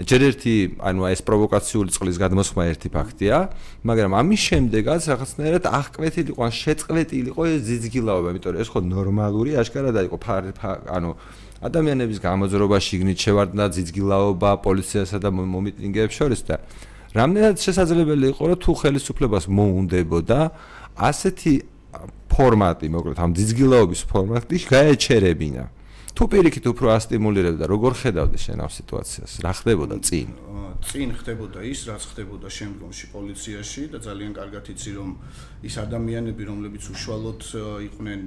ჯერ 0.00 0.22
ერთი, 0.32 0.80
ანუ 0.80 1.02
ეს 1.12 1.20
პროვოკაციული 1.28 1.92
წყლის 1.92 2.16
გადმოსხმა 2.16 2.62
ერთი 2.72 2.88
ფაქტია, 2.88 3.36
მაგრამ 3.84 4.16
ამის 4.16 4.40
შემდეგაც 4.48 5.02
რაღაცნაირად 5.12 5.64
აღკვეთილი 5.68 6.32
იყო, 6.32 6.40
ან 6.40 6.52
შეწყვეტილი 6.56 7.28
იყო 7.36 7.42
ეს 7.52 7.60
ძიძგილაობა, 7.68 8.28
იმიტომ 8.32 8.52
რომ 8.56 8.60
ეს 8.64 8.68
ხო 8.72 8.80
ნორმალური 8.80 9.50
აშკარად 9.60 9.96
იყო, 10.08 10.16
ანუ 10.96 11.10
ადამიანების 11.60 12.18
გამოძრობა 12.24 12.76
შიგნით 12.80 13.18
შევარდნა 13.20 13.64
ძიძგილაობა 13.76 14.50
პოლიციასა 14.64 15.16
და 15.20 15.28
მომიტინგეებს 15.36 16.14
შორის 16.16 16.40
და 16.48 16.54
რამდენად 17.12 17.56
შესაძლებელი 17.60 18.26
იყო, 18.32 18.42
რომ 18.48 18.58
თუ 18.64 18.72
ხელისუფლებას 18.80 19.44
მოუნდებოდა 19.52 20.40
ასეთი 20.96 21.54
ფორმატი, 22.30 22.86
მოკლედ 22.94 23.18
ამ 23.18 23.30
ძიძგილაობის 23.38 24.02
ფორმატი 24.10 24.56
გაეჩერებინა. 24.70 25.64
თუ 26.16 26.22
პირიქით 26.30 26.64
უფრო 26.72 26.86
ასტიმულირებდა, 26.96 27.64
როგორ 27.70 27.92
ხედავდი 28.00 28.38
შენ 28.44 28.58
ამ 28.64 28.70
სიტუაციას? 28.70 29.30
რა 29.44 29.52
ხდებოდა 29.58 29.96
წინ? 30.04 30.28
წინ 30.80 31.12
ხდებოდა 31.18 31.60
ის, 31.66 31.80
რაც 31.88 32.02
ხდებოდა 32.10 32.48
შემდგომში 32.48 33.06
პოლიციაში 33.12 33.82
და 33.92 33.98
ძალიან 34.00 34.32
კარგად 34.38 34.64
იცი 34.72 34.90
რომ 34.96 35.10
ის 35.66 35.74
ადამიანები, 35.76 36.42
რომლებიც 36.50 36.84
უშუალოდ 36.94 37.40
იყვნენ 37.88 38.20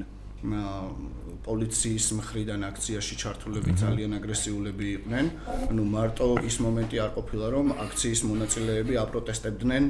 პოლიციის 1.47 2.05
მხრიდან 2.19 2.61
აქციაში 2.67 3.15
ჩართულები 3.23 3.71
ძალიან 3.79 4.11
აგრესიულები 4.19 4.87
იყვნენ. 4.97 5.25
ანუ 5.71 5.83
მარტო 5.95 6.27
ის 6.43 6.55
მომენტი 6.65 6.97
არ 7.03 7.11
ყოფილა 7.17 7.47
რომ 7.55 7.67
აქციის 7.85 8.21
მონაწილეები 8.27 8.93
აპროტესტებდნენ 9.05 9.83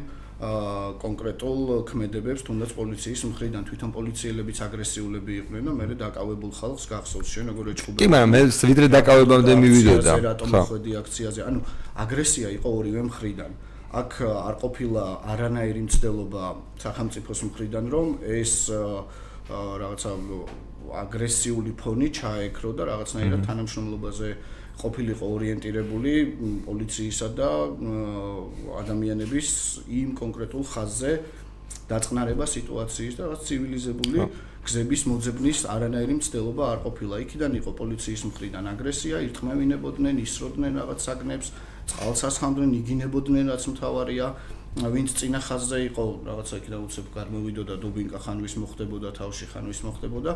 კონკრეტულ 1.04 1.60
ქმედებებს, 1.90 2.42
თუნდაც 2.48 2.72
პოლიციის 2.78 3.22
მხრიდან 3.32 3.64
თვითონ 3.70 3.90
პოლიციელებიც 3.98 4.58
აგრესიულები 4.68 5.34
იყვნენ 5.42 5.64
და 5.68 5.74
მე 5.80 5.86
დაკავებულ 6.04 6.52
ხალხს 6.60 6.84
გახსოვს 6.92 7.28
შენ 7.34 7.46
როგორ 7.54 7.66
ეჭუბე. 7.74 7.98
კი, 8.02 8.08
მაგრამ 8.14 8.30
მე 8.34 8.42
ვიდრე 8.70 8.88
დაკავებამდე 8.98 9.54
მივიდოდა. 9.64 10.14
ხო. 10.44 10.62
აქციაზე, 11.04 11.40
ანუ 11.48 11.60
აგრესია 12.04 12.48
იყო 12.58 12.70
ორივე 12.80 13.02
მხრიდან. 13.10 13.52
აქ 13.94 14.12
არ 14.26 14.56
ყოფილა 14.58 15.04
არანაირი 15.32 15.82
მცდელობა 15.86 16.44
სახელმწიფოს 16.82 17.40
მხრიდან, 17.48 17.86
რომ 17.94 18.08
ეს 18.26 18.54
რაღაცა 19.54 20.12
აგრესიული 21.04 21.72
ფონი 21.78 22.10
ჩაეკრო 22.10 22.70
და 22.74 22.84
რაღაცნაირად 22.90 23.42
თანამშრომლობაზე 23.48 24.30
ყოფილიყო 24.82 25.26
ორიენტირებული 25.36 26.14
პოლიციისა 26.68 27.28
და 27.38 27.50
ადამიანების 28.82 29.48
იმ 30.02 30.10
კონკრეტულ 30.18 30.64
ხაზზე 30.74 31.12
დაწყნარება 31.92 32.46
სიტუაციის 32.56 33.14
და 33.20 33.24
რაც 33.32 33.42
ცივილიზებული 33.48 34.20
გზების 34.64 35.02
მოძებნის 35.12 35.60
არანაირი 35.76 36.14
მცდელობა 36.20 36.64
არ 36.74 36.80
ყოფილა. 36.88 37.16
იქიდან 37.24 37.52
იყო 37.60 37.72
პოლიციის 37.80 38.22
მხრიდან 38.32 38.64
აგრესია, 38.74 39.16
ირთმევინებოდნენ, 39.28 40.16
ისროდნენ 40.24 40.72
რაღაც 40.80 41.00
საგნებს, 41.04 41.48
წყალს 41.92 42.22
ასხამდნენ, 42.30 42.72
იგინებოდნენ 42.80 43.46
რაც 43.52 43.64
მთავარია. 43.74 44.28
ვინც 44.74 45.14
წინა 45.14 45.38
ხაზზე 45.38 45.78
იყო 45.94 46.04
რაღაცა 46.26 46.58
იქ 46.58 46.68
და 46.74 46.78
უცებ 46.82 47.06
გამოვიდოდა 47.14 47.76
დუბინკა 47.78 48.20
ხანვის 48.26 48.54
მოხდებოდა 48.58 49.10
თავში 49.14 49.46
ხანვის 49.54 49.80
მოხდებოდა 49.86 50.32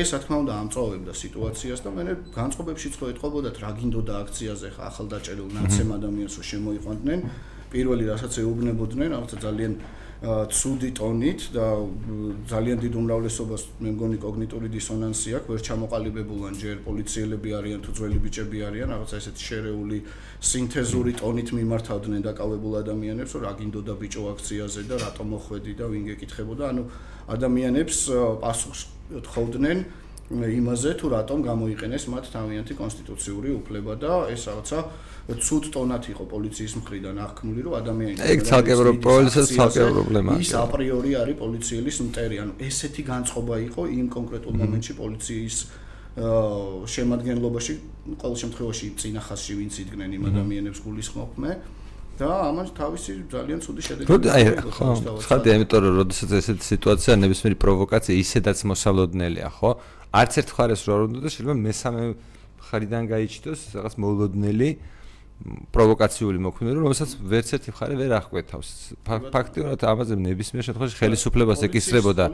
ეს 0.00 0.08
რა 0.16 0.18
თქმა 0.24 0.36
უნდა 0.42 0.52
ამწოვებდა 0.64 1.12
სიტუაციას 1.12 1.80
და 1.84 1.90
მე 1.92 2.02
განწყობებშიც 2.32 2.94
ხო 2.96 3.06
ეთყობოდათ 3.12 3.56
რა 3.60 3.70
გინდოდა 3.76 4.14
აქციაზე 4.24 4.68
ხა 4.72 4.82
ახალდაჭერილ 4.88 5.48
ნაცემ 5.52 5.90
ადამიანს 5.92 6.34
რო 6.40 6.44
შემოიყვანდნენ 6.52 7.20
პირველი 7.68 8.04
რასაც 8.08 8.32
ეუბნებოდნენ 8.40 9.08
რაღაცა 9.12 9.36
ძალიან 9.44 9.72
ცუდი 10.22 10.90
ტონით 10.94 11.40
და 11.50 11.66
ძალიან 12.46 12.78
დიდ 12.78 12.94
უმრავლესობას 12.94 13.62
მე 13.82 13.90
მგონი 13.90 14.18
კოგნიტური 14.22 14.68
დისონანსი 14.70 15.34
აქვს, 15.34 15.48
ვერ 15.50 15.60
ჩამოყალიბებულან 15.66 16.54
ჯერ 16.62 16.76
პოლიციელები 16.86 17.50
არიან 17.58 17.80
თუ 17.82 17.90
ძველი 17.90 18.18
ბიჭები 18.22 18.58
არიან, 18.62 18.88
რაღაცა 18.94 19.16
ესეთ 19.18 19.36
შერეული 19.42 19.98
სინთეზური 20.46 21.12
ტონით 21.18 21.48
მიმართავდნენ 21.58 22.22
დაკავებულ 22.22 22.72
ადამიანებს, 22.86 23.32
რა 23.42 23.52
გინდოდა 23.58 23.94
ბიჭო 23.98 24.22
აქციაზე 24.30 24.82
და 24.86 24.94
რატომ 25.02 25.26
მოხვედი 25.34 25.72
და 25.74 25.86
ვინ 25.90 26.02
გეკითხებოდა, 26.14 26.64
ანუ 26.70 26.82
ადამიანებს 27.34 27.98
პასუხს 28.46 28.80
თხოვდნენ 29.26 29.78
იმაზე 30.32 30.90
თუ 31.00 31.06
რატომ 31.12 31.38
გამოიყენეს 31.44 32.04
მათ 32.12 32.24
თავიანთი 32.32 32.74
კონსტიტუციური 32.80 33.50
უფლება 33.60 33.92
და 34.00 34.12
ეს 34.32 34.42
რაღაცა 34.48 34.78
ცუდ 35.22 35.64
ტონად 35.74 36.08
იყო 36.12 36.24
პოლიციის 36.32 36.72
მხრიდან 36.80 37.16
აღქმული 37.26 37.60
რომ 37.66 37.74
ადამიანები 37.78 38.26
ეგ 38.32 38.40
ცალკე 38.48 38.74
პოლიციას 39.06 39.48
ცალკე 39.56 39.84
პრობლემაა 39.92 40.38
ის 40.42 40.52
აპრიორი 40.62 41.12
არის 41.22 41.36
პოლიციის 41.42 41.98
მტერი 42.08 42.36
ანუ 42.42 42.52
ესეთი 42.68 43.02
განწყობა 43.12 43.54
იყო 43.68 43.82
იმ 43.98 44.06
კონკრეტულ 44.16 44.54
მომენტში 44.62 44.92
პოლიციის 45.02 45.56
შემადგენლობაში 46.94 47.72
ყოველ 48.20 48.36
შემთხვევაში 48.42 48.86
წინახასში 49.00 49.52
ვინც 49.60 49.74
იდგნენ 49.84 50.10
იმ 50.18 50.24
ადამიანებს 50.32 50.80
გულისხმობდნენ 50.84 51.56
და 52.20 52.28
ამან 52.52 52.66
თავისი 52.76 53.10
ძალიან 53.32 53.58
ცუდი 53.64 53.82
შედეგი 53.86 54.08
როდი 54.12 54.28
აი 54.36 54.42
ხო 54.76 54.88
ხალხი 55.24 55.48
ამიტომ 55.56 55.80
რომ 55.86 55.94
როდესაც 56.02 56.30
ესეთი 56.40 56.64
სიტუაცია 56.68 57.12
ნებისმიერი 57.24 57.56
პროვოკაცია 57.64 58.14
ისედაც 58.20 58.58
მოსალოდნელია 58.68 59.48
ხო 59.56 59.70
არც 60.12 60.32
ერთ 60.42 60.48
ხარეს 60.56 60.82
რო 60.86 60.92
არ 60.92 61.02
უნდა 61.08 61.18
და 61.24 61.28
შეიძლება 61.32 61.56
მესამე 61.66 62.02
ხარიდან 62.68 63.02
გაიჩიტოს 63.12 63.60
რაღაც 63.76 63.94
მოულოდნელი 64.02 64.68
პროვოკაციული 65.42 66.38
მოქმედება, 66.38 66.78
რომელსაც 66.86 67.10
ვერც 67.18 67.48
ერთი 67.56 67.72
მხარე 67.74 67.94
ვერ 67.98 68.12
აღკვეთავს. 68.20 68.68
ფაქტიურად 69.34 69.80
ამაზე 69.82 70.14
ნებისმიერ 70.22 70.64
შემთხვევაში 70.70 70.96
ხელისუფლებას 71.02 71.60
ეკისრებოდა 71.66 72.24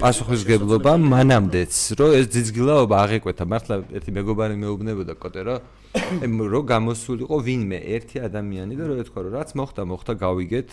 პასუხისგებლობა 0.00 0.92
მანამდეც, 1.04 1.72
რომ 2.00 2.10
ეს 2.16 2.26
ძიძგილაობა 2.32 2.94
აღეკვეთა. 3.04 3.44
მართლა 3.44 3.74
ერთი 3.92 4.10
მეგობარი 4.16 4.54
მეუბნებოდა 4.56 5.14
კოტე, 5.20 5.40
რომ 5.44 5.58
რომ 6.54 6.64
გამოსულიყო 6.72 7.36
ვინმე 7.44 7.78
ერთი 7.92 8.16
ადამიანი 8.24 8.74
და 8.80 8.84
რომ 8.88 8.96
ეთქვა, 9.04 9.20
რომ 9.28 9.32
რაც 9.36 9.50
მოხდა, 9.60 9.82
მოხდა 9.84 10.12
გავიგეთ 10.24 10.70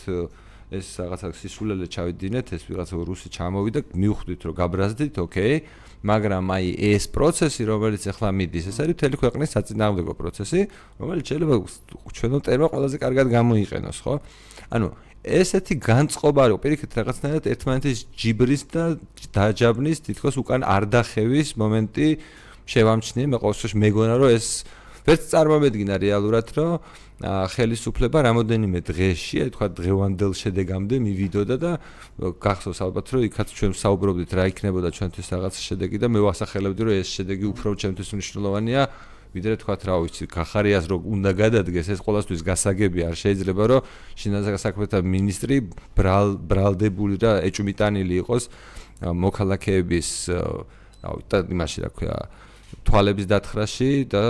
ეს 0.71 0.87
რაღაცა 1.03 1.27
სისულელე 1.35 1.85
ჩავიდინეთ, 1.91 2.47
ეს 2.55 2.63
ვიღაცა 2.63 2.95
რუსი 2.95 3.27
ჩამოვიდა, 3.27 3.79
მივხვდით 3.91 4.41
რომ 4.47 4.53
გაბრაზდით, 4.55 5.15
ოკეი. 5.19 5.55
მაგრამ 6.01 6.46
აი 6.50 6.67
ეს 6.98 7.03
პროცესი, 7.13 7.62
რომელიც 7.70 8.03
ახლა 8.10 8.29
მიდის, 8.34 8.65
ეს 8.74 8.77
არის 8.81 8.96
მთელი 8.98 9.15
ქვეყნის 9.22 9.50
საწინააღმდეგო 9.53 10.13
პროცესი, 10.17 10.60
რომელიც 10.98 11.25
შეიძლება 11.29 11.55
ჩვენო 12.17 12.38
ტერმა 12.41 12.67
ყველაზე 12.74 12.98
კარგად 13.05 13.27
გამოიყენოს, 13.38 13.98
ხო? 14.01 14.13
ანუ 14.74 14.88
ესეთი 15.22 15.77
განწყობა 15.77 16.43
რო 16.50 16.58
პირიქით 16.58 16.98
რაღაცნაირად 16.98 17.46
ერთმანეთის 17.53 18.00
ჯიბრის 18.17 18.63
და 18.74 18.84
დაჯაბნის 19.29 20.01
თითქოს 20.10 20.36
უკან 20.41 20.65
არ 20.65 20.89
დახევის 20.89 21.50
მომენტი 21.62 22.08
შევამჩნიე 22.65 23.25
მე 23.29 23.38
ყოველ 23.38 23.55
შემთხვევაში 23.62 23.81
მეგონა 23.86 24.15
რომ 24.17 24.29
ეს 24.34 24.48
ვერც 25.05 25.24
წარმომედგინა 25.31 25.96
რეალურად 26.01 26.48
რომ 26.58 26.72
ხელისუფლება 27.22 28.22
რამოდენიმე 28.25 28.79
დღეში, 28.81 29.38
აი 29.46 29.50
თქვა 29.53 29.67
დღევანდელ 29.77 30.31
შედეგამდე 30.38 30.96
მივიდოდა 31.05 31.55
და 31.62 31.72
გახსოვს 32.41 32.79
ალბათ 32.81 33.05
რომ 33.13 33.22
იქაც 33.29 33.48
ჩვენ 33.53 33.74
საუბრობდით 33.77 34.31
რა 34.38 34.43
იქნებოდა 34.50 34.89
ჩვენთვის 34.89 35.27
რაღაც 35.34 35.53
შედეგი 35.62 35.98
და 36.01 36.08
მე 36.10 36.20
ვასახელებდი 36.25 36.81
რომ 36.81 36.93
ეს 36.98 37.10
შედეგი 37.13 37.46
უფრო 37.53 37.67
ჩვენთვის 37.77 38.10
მნიშვნელოვანია. 38.17 38.81
ვიდრე 39.31 39.55
თქვა 39.63 39.75
რა 39.88 39.96
ვიცი, 40.03 40.27
გახარიას 40.27 40.86
რომ 40.91 41.01
უნდა 41.08 41.31
გადადგეს 41.39 41.88
ეს 41.96 42.00
ყოველთვის 42.03 42.41
გასაგები 42.43 43.00
არ 43.08 43.15
შეიძლება 43.15 43.63
რომ 43.72 43.86
შინაგან 44.20 44.60
საქმეთა 44.60 45.00
მინისტრი 45.08 45.55
ბრალდებული 46.51 47.15
და 47.15 47.39
ეჭვმიტანილი 47.48 48.13
იყოს 48.27 48.43
მოქალაქეების 49.08 50.10
რა 51.00 51.10
ვიცი, 51.15 51.38
იმაში 51.48 51.79
რა 51.79 51.89
ქვია 51.96 52.17
თვალების 52.87 53.25
დათხრაში 53.31 53.89
და 54.11 54.21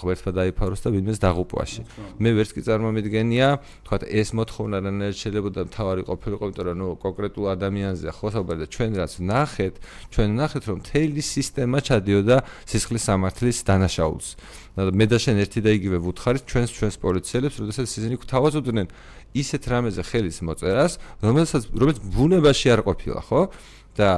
ღმერთმა 0.00 0.30
დაიფაროს 0.36 0.80
და 0.84 0.88
ვინმეს 0.94 1.18
დაღუპვაში. 1.20 1.82
მე 2.20 2.30
ვერც 2.36 2.50
კი 2.56 2.60
წარმომიდგენია, 2.66 3.48
თქვა 3.86 3.96
ეს 4.08 4.28
მოთხოვნა 4.36 4.76
რანაირად 4.84 5.16
შეიძლება 5.20 5.48
თავარი 5.70 6.02
ყოფილიყო, 6.10 6.44
იმიტომ 6.50 6.66
რომ 6.70 6.76
ნუ 6.80 6.86
კონკრეტულ 7.04 7.44
ადამიანზე 7.54 8.08
ხო 8.10 8.28
საუბარი 8.34 8.58
და 8.60 8.66
ჩვენ 8.70 8.90
რაც 9.00 9.12
ნახეთ, 9.20 9.74
ჩვენ 10.12 10.28
ნახეთ 10.40 10.62
რომ 10.68 10.78
თელი 10.84 11.22
სისტემა 11.22 11.78
ჩადიოდა 11.80 12.36
სისხლის 12.70 13.04
სამართლის 13.08 13.58
დანაშაულს. 13.68 14.28
მე 14.80 15.04
და 15.10 15.18
შენ 15.18 15.36
ერთი 15.44 15.60
და 15.66 15.70
იგივე 15.76 15.98
ვუთხარით 16.00 16.44
ჩვენს 16.46 16.70
ჩვენს 16.70 16.96
პოლიციელებს, 17.04 17.56
როდესაც 17.60 17.86
ისინი 17.90 18.16
გვთავაზობდნენ 18.22 18.86
ისეთ 19.34 19.62
რამეზე 19.70 20.02
ხელის 20.10 20.38
მოწერას, 20.46 20.92
რომელსაც 21.22 21.62
რომელიც 21.70 21.98
ბუნებაში 22.02 22.66
არ 22.74 22.80
ყოფილა, 22.86 23.20
ხო? 23.22 23.40
და 23.98 24.10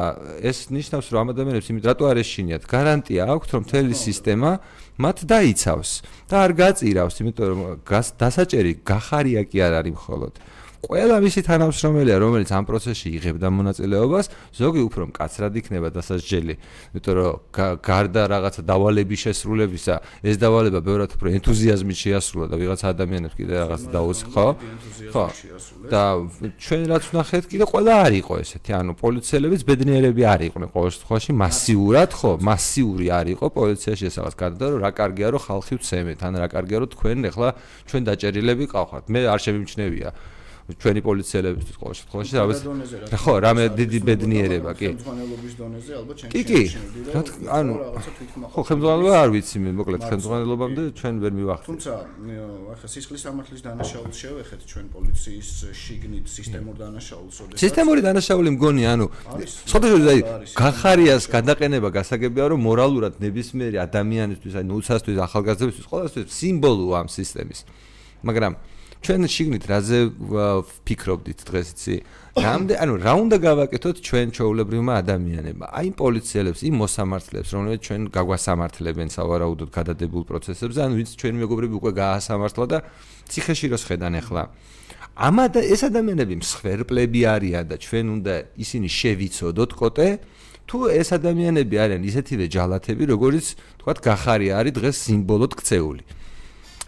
ეს 0.45 0.69
ნიშნავს 0.69 1.07
რომ 1.13 1.19
ამ 1.23 1.29
ადამიანებს 1.33 1.69
იმით 1.73 1.85
რატო 1.89 2.05
არ 2.13 2.19
ეშინიათ? 2.23 2.63
გარანტია 2.69 3.23
აქვს 3.33 3.49
რომ 3.53 3.63
მთელი 3.65 3.95
სისტემა 3.97 4.51
მათ 5.01 5.19
დაიცავს 5.33 5.91
და 6.29 6.37
არ 6.45 6.53
გაწირავს 6.61 7.17
იმიტომ 7.23 7.47
რომ 7.53 7.61
დასაჭერი 8.21 8.73
გახარია 8.85 9.43
კი 9.49 9.59
არ 9.65 9.73
არის 9.81 9.95
მხოლოდ 9.97 10.35
ყველა 10.83 11.17
მისი 11.23 11.41
თანამშრომელია, 11.47 12.17
რომელიც 12.19 12.51
ამ 12.51 12.65
პროცესში 12.67 13.09
იღებდა 13.15 13.49
მონაწილეობას, 13.55 14.27
ზოგი 14.59 14.83
უფრო 14.91 15.03
მკაცრად 15.15 15.55
იქნება 15.63 15.89
დასაჯელი, 15.95 16.55
იმიტომ 16.91 17.15
რომ 17.23 17.79
გარდა 17.87 18.23
რაღაცა 18.33 18.63
დავალების 18.67 19.21
შესრულებისა, 19.23 19.95
ეს 20.27 20.37
დავალება 20.43 20.81
ბევრად 20.83 21.15
უფრო 21.15 21.29
ენთუზიაზმით 21.39 21.99
შეასრულა 22.03 22.47
და 22.51 22.57
ვიღაც 22.59 22.81
ადამიანებს 22.83 23.35
კიდე 23.39 23.55
რაღაც 23.63 23.83
დაუს, 23.95 24.21
ხო? 24.35 24.47
ხო. 25.15 25.25
და 25.87 26.03
ჩვენ 26.59 26.81
რაც 26.91 27.05
ვნახეთ, 27.15 27.45
კიდე 27.47 27.65
ყველა 27.71 27.93
არ 28.03 28.13
იყო 28.19 28.35
ესეთი, 28.43 28.71
ანუ 28.83 28.93
პოლიციელებიც 28.99 29.61
ბედნიერები 29.63 30.23
არ 30.27 30.41
იყვნენ 30.51 30.69
ყოველ 30.75 30.91
შემთხვევაში 30.99 31.33
მასიურად, 31.39 32.11
ხო, 32.11 32.31
მასიური 32.43 33.07
არ 33.23 33.27
იყო 33.39 33.47
პოლიციაში 33.55 34.05
ეს 34.11 34.15
რაღაც 34.19 34.35
გარდა 34.35 34.65
რომ 34.73 34.79
რა 34.83 34.91
კარგია 34.99 35.29
რომ 35.31 35.43
ხალხი 35.47 35.75
ვცემეთ, 35.79 36.19
ან 36.27 36.33
რა 36.43 36.49
კარგია 36.51 36.79
რომ 36.83 36.91
თქვენ 36.91 37.19
ახლა 37.31 37.49
ჩვენ 37.87 38.03
დაჭერილები 38.03 38.65
ყავხართ. 38.73 39.05
მე 39.13 39.21
არ 39.31 39.41
შემიმჩნევია. 39.47 40.11
ჩვენი 40.63 41.01
პოლიციელებისთვის 41.03 41.77
ყოველ 41.83 41.95
შემთხვევაში 41.99 42.35
რამე 42.39 42.55
ხო 43.19 43.35
რამე 43.43 43.63
დიდი 43.75 43.99
ბედნიერება 44.07 44.73
კი. 44.79 44.89
ხელმძღვანელობის 44.95 45.53
დონეზე 45.59 45.93
ალბათ 45.99 46.17
ჩვენ 46.23 46.31
კი 46.31 46.43
კი. 46.47 46.63
ანუ 47.51 47.73
ხო 48.47 48.61
ხელმძღვანელობა 48.71 49.17
არ 49.23 49.31
ვიცი 49.35 49.57
მე 49.59 49.71
მოკლედ 49.83 50.03
ხელმძღვანელობამდე 50.07 50.83
ჩვენ 51.03 51.15
ვერ 51.19 51.33
მივახდით. 51.35 51.67
თუმცა 51.67 51.93
ახლა 52.79 52.89
სისხლის 52.95 53.23
სამართლის 53.27 53.63
დანაშაულს 53.67 54.17
შევეხეთ 54.23 54.61
ჩვენ 54.71 54.87
პოლიციის 54.95 55.51
შიგნით 55.83 56.27
სისტემურ 56.31 56.75
დანაშაულს 56.79 57.37
ოდესმე 57.43 57.59
სისტემური 57.59 58.01
დანაშაული 58.07 58.51
მგონი 58.55 58.83
ანუ 58.87 59.07
სხვადასხვა 59.67 60.11
აი 60.15 60.21
გახარიას 60.63 61.25
გადაყენება 61.27 61.89
გასაგებია 61.99 62.45
რომ 62.55 62.61
მორალურად 62.63 63.19
ნებისმიერი 63.19 63.83
ადამიანისთვის 63.83 64.55
აი 64.63 64.65
ნუცასთვის 64.71 65.19
ახალგაზრდებისთვის 65.27 65.87
ყოველთვის 65.91 66.31
სიმბოლოა 66.39 66.97
ამ 67.03 67.09
სისტემის. 67.11 67.61
მაგრამ 68.23 68.53
ჩვენ 69.03 69.27
შიგნით 69.27 69.65
რაზე 69.67 69.99
ფიქრობდით 70.87 71.41
დღეს 71.43 71.69
იცი? 71.75 71.97
რამდენ 72.39 72.77
ანუ 72.83 72.95
რა 73.03 73.15
უნდა 73.19 73.37
გავაკეთოთ 73.43 73.97
ჩვენ 74.07 74.27
ჩაოლებრივმა 74.31 74.93
ადამიანებმა? 75.03 75.67
აი 75.75 75.89
პოლიციელებს, 75.99 76.61
იმ 76.63 76.75
მოსამართლეებს, 76.87 77.51
რომლებიც 77.51 77.81
ჩვენ 77.83 78.03
გაგვასამართლებენ 78.15 79.09
სავარაუდოდ 79.11 79.71
გადადებულ 79.75 80.23
პროცესებზე, 80.31 80.79
ანუ 80.87 80.95
ვინც 81.03 81.11
ჩვენი 81.19 81.37
მეგობრები 81.43 81.75
უკვე 81.83 81.93
გაასამართლა 81.99 82.65
და 82.71 82.79
ციხეში 83.27 83.67
რო 83.75 83.79
შედან 83.83 84.15
ახლა. 84.23 84.43
ამა 85.13 85.45
და 85.51 85.61
ეს 85.61 85.83
ადამიანები 85.91 86.35
მსხვერპლები 86.41 87.21
არიან 87.35 87.65
და 87.69 87.77
ჩვენ 87.83 88.07
უნდა 88.17 88.35
ისინი 88.65 88.89
შევიცოდოთ 88.89 89.71
კოტე 89.77 90.09
თუ 90.65 90.79
ეს 90.89 91.09
ადამიანები 91.19 91.75
არიან 91.85 92.03
ისეთივე 92.07 92.47
ჯალათები, 92.55 93.05
როგორიც 93.13 93.47
თქვათ 93.83 93.99
გახარია 94.09 94.53
არის 94.63 94.73
დღეს 94.79 94.97
სიმბოლოდ 95.05 95.53
ქცეული. 95.59 96.03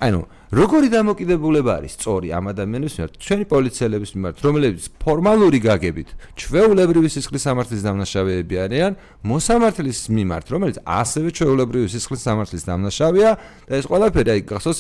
ანუ 0.03 0.21
როგორი 0.55 0.89
დამოკიდებულება 0.91 1.71
არის 1.79 1.93
სწორი 1.95 2.29
ამ 2.35 2.51
ადამიანების 2.51 2.95
მიმართ, 2.99 3.13
ჩვენი 3.25 3.45
პოლიციელების 3.47 4.11
მიმართ, 4.15 4.37
რომლებიც 4.43 4.85
ფორმალური 4.99 5.59
გაგებით 5.63 6.09
ჩვეულებრივი 6.35 7.09
სისხლის 7.15 7.43
სამართლის 7.47 7.83
დამნაშავეები 7.87 8.55
არიან, 8.65 8.93
მოსამართლის 9.23 10.01
მიმართ, 10.19 10.47
რომელიც 10.51 10.77
ასევე 10.83 11.29
ჩვეულებრივი 11.39 11.89
სისხლის 11.95 12.23
სამართლის 12.27 12.67
დამნაშავეა 12.71 13.31
და 13.71 13.75
ეს 13.79 13.87
ყველაფერი 13.87 14.31
აი 14.35 14.43
გახსოვს 14.51 14.79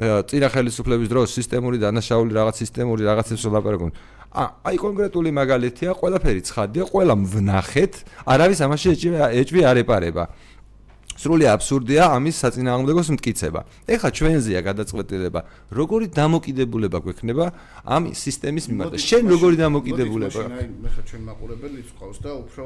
წინა 0.00 0.48
ხელისუფლების 0.48 1.08
დროს 1.12 1.28
სისტემური 1.36 1.76
დანაშაული 1.82 2.32
რაღაც 2.32 2.56
სისტემური 2.64 3.02
რაღაცებს 3.06 3.44
ვლაპარაკობთ. 3.44 3.94
აი 4.32 4.76
კონკრეტული 4.80 5.30
მაგალითია, 5.36 5.92
ყველაფერი 5.92 6.40
ცხადია, 6.48 6.84
ყველა 6.88 7.14
ვნახეთ, 7.20 7.92
არავის 8.24 8.60
ამაში 8.64 8.86
ეჭვი 9.36 9.60
არ 9.68 9.76
ეპარება. 9.84 10.24
სრული 11.22 11.46
აბსურდია 11.46 12.02
ამის 12.18 12.36
საწინააღმდეგოს 12.42 13.08
მტკიცება. 13.14 13.60
ეხლა 13.94 14.08
ჩვენზეა 14.10 14.60
გადაწყვეტილება, 14.66 15.40
როგორი 15.70 16.06
დამოკიდებულება 16.10 16.98
გვექნება 16.98 17.46
ამ 17.86 18.02
სისტემის 18.10 18.66
მიმართ. 18.66 18.98
შენ 18.98 19.22
როგორი 19.30 19.56
დამოკიდებულება? 19.62 20.42
მე 20.82 20.88
ხა 20.90 21.02
ჩვენ 21.06 21.22
მაყურებელიც 21.30 21.88
ყავს 21.94 22.18
და 22.26 22.30
უფრო 22.42 22.64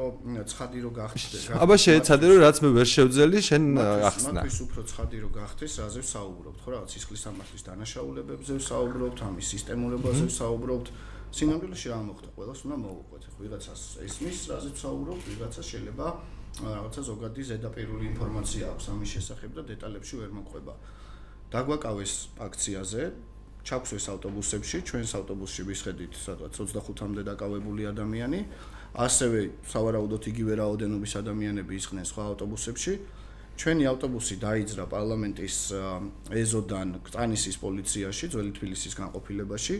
ცხადი 0.49 0.77
რო 0.81 0.91
გახდეს. 0.97 1.43
აბა 1.53 1.75
შეეცადე 1.85 2.25
რომ 2.33 2.39
რაც 2.41 2.57
მე 2.65 2.69
ვერ 2.77 2.87
შევძელი, 2.97 3.37
შენ 3.45 3.63
ახსნა. 4.09 4.41
მაგის 4.41 4.59
უფრო 4.65 4.81
ცხადი 4.89 5.17
რო 5.21 5.29
გახდეს, 5.37 5.73
რაზე 5.77 6.01
საუბრობთ, 6.01 6.57
ხო 6.65 6.69
რაღაც 6.73 6.89
სისხლის 6.97 7.21
სამართლის 7.27 7.63
დანაშაულებებზე 7.67 8.53
საუბრობთ, 8.57 9.17
ამის 9.27 9.45
სისტემურობაზე 9.53 10.25
საუბრობთ. 10.33 10.87
სინამდვილეში 11.27 11.87
რა 11.91 11.99
მოხდა? 12.07 12.29
ყველას 12.33 12.59
უნდა 12.65 12.77
მოუყვეთ. 12.87 13.23
ხო 13.27 13.39
ვიღაცას 13.43 13.81
ესმის, 14.07 14.37
რაზე 14.49 14.69
საუბრობთ, 14.81 15.23
ვიღაცას 15.27 15.65
შეიძლება 15.67 16.07
რაღაცა 16.65 17.01
ზოგადი 17.09 17.41
ზედაპირული 17.49 18.05
ინფორმაცია 18.11 18.63
აქვს 18.73 18.85
ამის 18.93 19.09
შესახებ 19.15 19.51
და 19.57 19.63
დეტალებში 19.71 20.15
ვერ 20.21 20.31
მოყვება. 20.37 20.73
დაგვაკავეს 21.53 22.13
აქციაზე, 22.47 23.01
ჩაგვსვეს 23.67 24.05
ავტობუსებში, 24.13 24.77
ჩვენს 24.87 25.11
ავტობუსში 25.19 25.61
ვისხედით 25.67 26.13
სადღაც 26.15 26.53
25-მდე 26.59 27.23
დაკავებული 27.27 27.83
ადამიანი, 27.91 28.39
ასევე 28.95 29.39
სავარაუდოდ 29.67 30.23
იგივე 30.31 30.53
რაოდენობის 30.61 31.13
ადამიანები 31.21 31.73
ისხნენ 31.77 32.05
სხვა 32.07 32.23
ავტობუსებში. 32.31 32.93
ჩვენი 33.57 33.83
ავტობუსი 33.89 34.35
დაიძრა 34.37 34.85
პარლამენტის 34.85 35.57
ეზოდან 36.29 36.89
კრანისის 37.09 37.57
პოლიციაში, 37.57 38.25
ძველი 38.33 38.51
თბილისის 38.53 38.93
განყოფილებაში. 39.01 39.75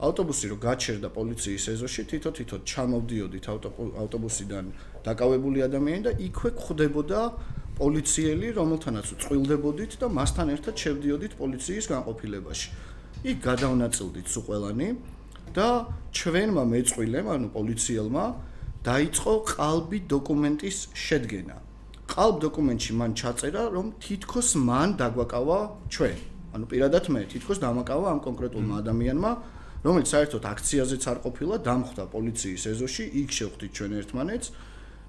ავტობუსი 0.00 0.46
რო 0.50 0.56
გაჩერდა 0.64 1.08
პოლიციის 1.12 1.64
ეზოში, 1.76 2.02
თითო-თითო 2.10 2.56
ჩამოვდიოდით 2.64 3.44
ავტობუსიდან 4.00 4.64
დაკავებული 5.04 5.58
ადამიანი 5.68 6.02
და 6.08 6.12
იქვე 6.26 6.50
ხვდებოდა 6.56 7.20
პოლიციელი, 7.80 8.48
რომელთანაც 8.60 9.06
წვილდებოდით 9.20 9.92
და 10.00 10.06
მასთან 10.08 10.46
ერთად 10.56 10.74
შევდიოდით 10.80 11.32
პოლიციის 11.40 11.84
განყოფილებაში. 11.92 12.68
იქ 13.30 13.36
გადავნაწილდით 13.44 14.26
სულ 14.32 14.44
ყველანი 14.48 14.88
და 15.52 15.68
ჩვენმა 16.16 16.64
მეწვილემ, 16.72 17.26
ანუ 17.36 17.48
პოლიციელმა 17.56 18.24
დაიწყო 18.80 19.32
ყალბი 19.52 19.98
დოკუმენტის 20.08 20.76
შედგენა. 20.96 21.56
ყალბ 22.08 22.36
დოკუმენტში 22.40 22.92
მან 23.00 23.10
ჩაწერა, 23.20 23.62
რომ 23.76 23.86
თითქოს 24.00 24.48
მან 24.56 24.88
დაგვაკავა 25.00 25.58
ჩვენ. 25.92 26.18
ანუ 26.56 26.64
პირადად 26.66 27.04
მე 27.12 27.20
თითქოს 27.32 27.58
დამაკავა 27.60 28.06
ამ 28.10 28.20
კონკრეტულმა 28.26 28.74
ადამიანმა, 28.82 29.32
რომელიც 29.84 30.08
საერთოდ 30.12 30.42
აქციაზეც 30.54 31.02
არ 31.10 31.18
ყოფილა, 31.24 31.54
დამხვდა 31.64 32.04
პოლიციის 32.14 32.62
ეზოში, 32.72 33.04
იქ 33.20 33.30
შევხვდით 33.38 33.72
ჩვენ 33.76 33.92
ერთმანეთს. 34.00 34.48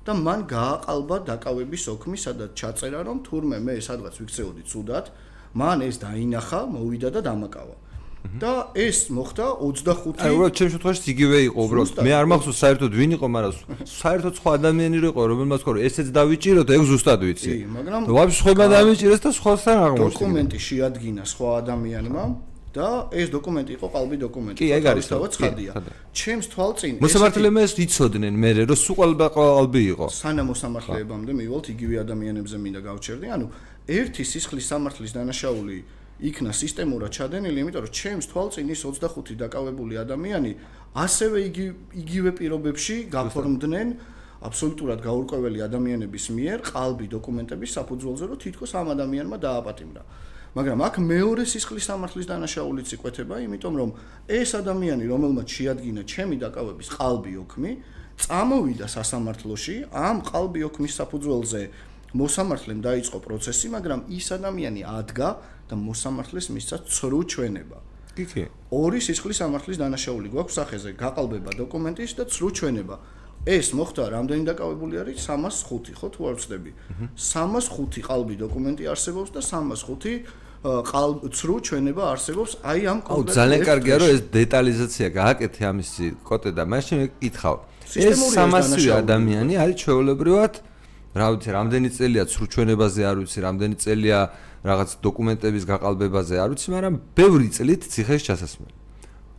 და 0.01 0.13
მან 0.17 0.39
გააყალბა 0.49 1.17
დაკავების 1.29 1.83
ოქმი, 1.93 2.17
სადაც 2.17 2.51
ჩაწერა, 2.57 2.99
რომ 3.05 3.17
თურმე 3.21 3.57
მე 3.61 3.75
სადღაც 3.85 4.15
ვიქცეოდი 4.17 4.63
ცუდად, 4.65 5.05
მან 5.53 5.77
ეს 5.85 5.95
დაინახა, 6.01 6.59
მოვიდა 6.73 7.09
და 7.13 7.21
დამაკავა. 7.21 7.75
და 8.21 8.69
ეს 8.77 9.09
მოხდა 9.09 9.45
25 9.65 10.21
აი 10.21 10.29
უბრალოდ 10.29 10.53
ჩემს 10.53 10.71
შემთხვევაში 10.77 11.09
იგივე 11.13 11.37
იყო 11.49 11.59
უბრალოდ 11.65 12.01
მე 12.05 12.11
არ 12.21 12.27
მახსოვს 12.29 12.59
საერთოდ 12.61 12.91
ვინ 12.99 13.11
იყო 13.17 13.27
მაგრამ 13.33 13.53
საერთოდ 13.81 14.33
სხვა 14.37 14.51
ადამიანი 14.61 14.97
იყო 15.09 15.21
რომელმაც 15.31 15.61
ხო 15.65 15.71
ესეც 15.89 16.07
დავიჭიროთ 16.13 16.69
ეგ 16.69 16.81
ზუსტად 16.85 17.19
ვიცი 17.25 17.49
კი 17.49 17.65
მაგრამ 17.75 18.01
ვაფშე 18.13 18.37
სხვა 18.45 18.67
დავიჭირეს 18.77 19.21
და 19.25 19.29
სხვასთან 19.41 19.75
აღმოჩნდა 19.85 20.21
დოკუმენტი 20.21 20.59
შეადგინა 20.69 21.23
სხვა 21.33 21.49
ადამიანმა 21.65 22.23
და 22.71 23.11
ეს 23.11 23.27
დოკუმენტი 23.35 23.71
იყო 23.75 23.87
ყალბი 23.91 24.17
დოკუმენტი. 24.25 24.57
კი, 24.59 24.67
ეგ 24.77 24.83
არის 24.91 25.05
თავად 25.11 25.31
ცხადია. 25.35 25.71
ჩემს 26.15 26.45
თვალწინ 26.51 26.93
ეს 26.97 27.03
მოსამართლეებმა 27.03 27.61
ეს 27.67 27.73
იცოდნენ 27.85 28.33
მე 28.43 28.51
რომ 28.71 28.79
სულ 28.79 28.95
ყალბი 29.01 29.27
ყალბი 29.35 29.83
იყო. 29.93 30.05
სანამ 30.07 30.47
მოსამართლეებამდე 30.51 31.31
მივალთ 31.41 31.65
იგივე 31.75 31.95
ადამიანებზე 32.05 32.57
მინდა 32.63 32.81
გავჩერდი. 32.87 33.25
ანუ 33.35 33.45
ერთი 33.91 34.23
სისხლის 34.31 34.65
სამართლის 34.71 35.11
დანაშაული 35.17 35.77
იქნა 36.21 36.51
სისტემურად 36.53 37.11
ჩადენილი, 37.17 37.57
იმიტომ 37.65 37.81
რომ 37.81 37.93
ჩემს 37.97 38.25
თვალწინ 38.29 38.67
ის 38.71 38.81
25 38.85 39.35
დაკავებული 39.41 39.93
ადამიანი 40.05 40.51
ასევე 40.91 41.37
იგი 41.49 41.65
იგივე 41.97 42.31
პირობებში 42.37 42.95
გაფორმდნენ 43.09 43.87
აბსოლუტურად 44.41 44.99
გაურკვეველი 45.05 45.59
ადამიანების 45.65 46.25
მიერ 46.33 46.59
ყალბი 46.65 47.07
დოკუმენტების 47.13 47.73
საფუძველზე, 47.77 48.23
რომ 48.31 48.37
თითქოს 48.41 48.71
ამ 48.73 48.87
ადამიანმა 48.95 49.37
დააპატიმრა. 49.37 50.03
მაგრამ 50.51 50.79
აქ 50.83 50.95
მეორე 50.99 51.43
სისხლის 51.47 51.85
სამართლის 51.87 52.27
დანაშაულიც 52.27 52.89
იკვეთება, 52.99 53.35
იმიტომ 53.39 53.73
რომ 53.79 53.89
ეს 54.27 54.51
ადამიანი, 54.59 55.05
რომელმაც 55.07 55.47
შეადგინა 55.47 56.01
ჩემი 56.03 56.35
დაკავების 56.43 56.87
ყალბი 56.91 57.33
ოქმი, 57.39 57.71
წამოვიდა 58.19 58.87
სასამართლოში 58.91 59.75
ამ 59.95 60.17
ყალბი 60.27 60.61
ოქმის 60.67 60.93
საფუძველზე 60.99 61.61
მოსამართლემ 62.11 62.79
დაიწყო 62.83 63.17
პროცესი, 63.23 63.67
მაგრამ 63.79 63.99
ის 64.11 64.27
ადამიანი 64.35 64.81
ადგა 64.83 65.29
და 65.71 65.75
მოსამართლეს 65.79 66.51
მისცა 66.51 66.77
ცრუ 66.83 67.21
ჩვენება. 67.31 67.79
კი 68.11 68.25
კი. 68.27 68.43
ორი 68.75 68.99
სისხლის 68.99 69.39
სამართლის 69.39 69.79
დანაშაული 69.79 70.27
გვაქვს 70.35 70.55
სახეზე, 70.59 70.91
გაყალბება 70.99 71.51
დოკუმენტის 71.55 72.11
და 72.19 72.23
ცრუ 72.27 72.49
ჩვენება. 72.59 72.95
ეს 73.41 73.73
მოხდა 73.73 74.03
რამდენი 74.13 74.43
დაკავებული 74.53 75.01
არის 75.01 75.25
305 75.25 75.97
ხო 75.97 76.07
თუ 76.13 76.21
არ 76.29 76.35
ვცდები 76.37 76.71
305 77.17 78.03
ყალბი 78.05 78.35
დოკუმენტი 78.37 78.85
არსებობს 78.93 79.33
და 79.33 79.41
305 79.41 80.29
ყალ 80.61 81.11
ცრუ 81.33 81.55
ჩვენება 81.65 82.03
არსებობს 82.13 82.51
აი 82.61 82.81
ამ 82.85 82.99
კონკრეტულ 83.01 83.33
ძალიან 83.33 83.61
კარგია 83.65 83.95
რომ 83.97 84.09
ეს 84.13 84.21
დეტალიზაცია 84.29 85.07
გააკეთე 85.17 85.61
ამისი 85.71 86.05
კოტე 86.21 86.51
და 86.53 86.63
მაშინ 86.69 86.99
კითხავ 87.17 87.55
ეს 87.97 88.21
300 88.37 88.93
ადამიანი 89.01 89.53
არის 89.57 89.75
ჩვეულებრივად 89.81 90.53
რა 91.17 91.27
ვიცი 91.33 91.49
რამდენი 91.57 91.89
წელია 91.97 92.23
ცრუ 92.29 92.45
ჩვენებაზე 92.53 93.01
არ 93.09 93.15
ვიცი 93.25 93.39
რამდენი 93.47 93.75
წელია 93.81 94.19
რაღაც 94.69 94.89
დოკუმენტების 95.01 95.63
გაყალბებაზე 95.71 96.35
არ 96.45 96.49
ვიცი 96.53 96.69
მაგრამ 96.77 96.95
ბევრი 97.17 97.47
წლით 97.57 97.81
ციხეში 97.89 98.23
ჩასასმელი 98.29 98.80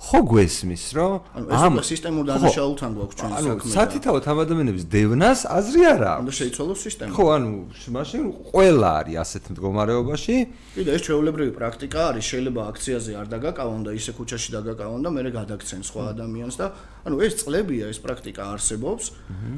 ხო 0.03 0.19
გვესმის 0.27 0.85
რომ 0.99 1.13
ამ 1.47 1.75
სისტემურ 1.79 2.25
დანაშაულთან 2.27 2.91
გვაქვს 2.99 3.17
ჩვენ 3.23 3.31
საქმე. 3.33 3.53
ანუ 3.53 3.71
სათითაოდ 3.71 4.25
ამ 4.33 4.39
ადამიანების 4.43 4.85
დევნას 4.91 5.41
აზრი 5.47 5.83
არ 5.95 6.03
აქვს. 6.11 6.21
უნდა 6.23 6.33
შეიცვალოს 6.43 6.81
სისტემა. 6.87 7.11
ხო, 7.15 7.25
ანუ 7.37 7.51
მაშინ 7.97 8.23
ყველა 8.51 8.91
არის 8.99 9.17
ასეთ 9.23 9.43
მდგომარეობაში. 9.53 10.37
კიდე 10.75 10.91
ეს 10.97 11.03
ჩვეულებრივი 11.07 11.53
პრაქტიკა 11.55 12.01
არის, 12.11 12.25
შეიძლება 12.33 12.61
აქციაზე 12.73 13.13
არ 13.21 13.27
დაგაკავონ 13.35 13.81
და 13.87 13.91
ისე 13.95 14.11
ქუჩაში 14.19 14.51
დაგაკავონ 14.59 15.01
და 15.07 15.11
მე 15.15 15.23
გადაგცენ 15.39 15.81
სხვა 15.87 16.03
ადამიანს 16.13 16.57
და 16.59 16.67
ანუ 17.07 17.17
ეს 17.23 17.33
წლებია 17.41 17.85
ეს 17.93 17.99
პრაქტიკა 18.03 18.43
არსებობს. 18.43 19.05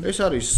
ეს 0.04 0.16
არის 0.20 0.48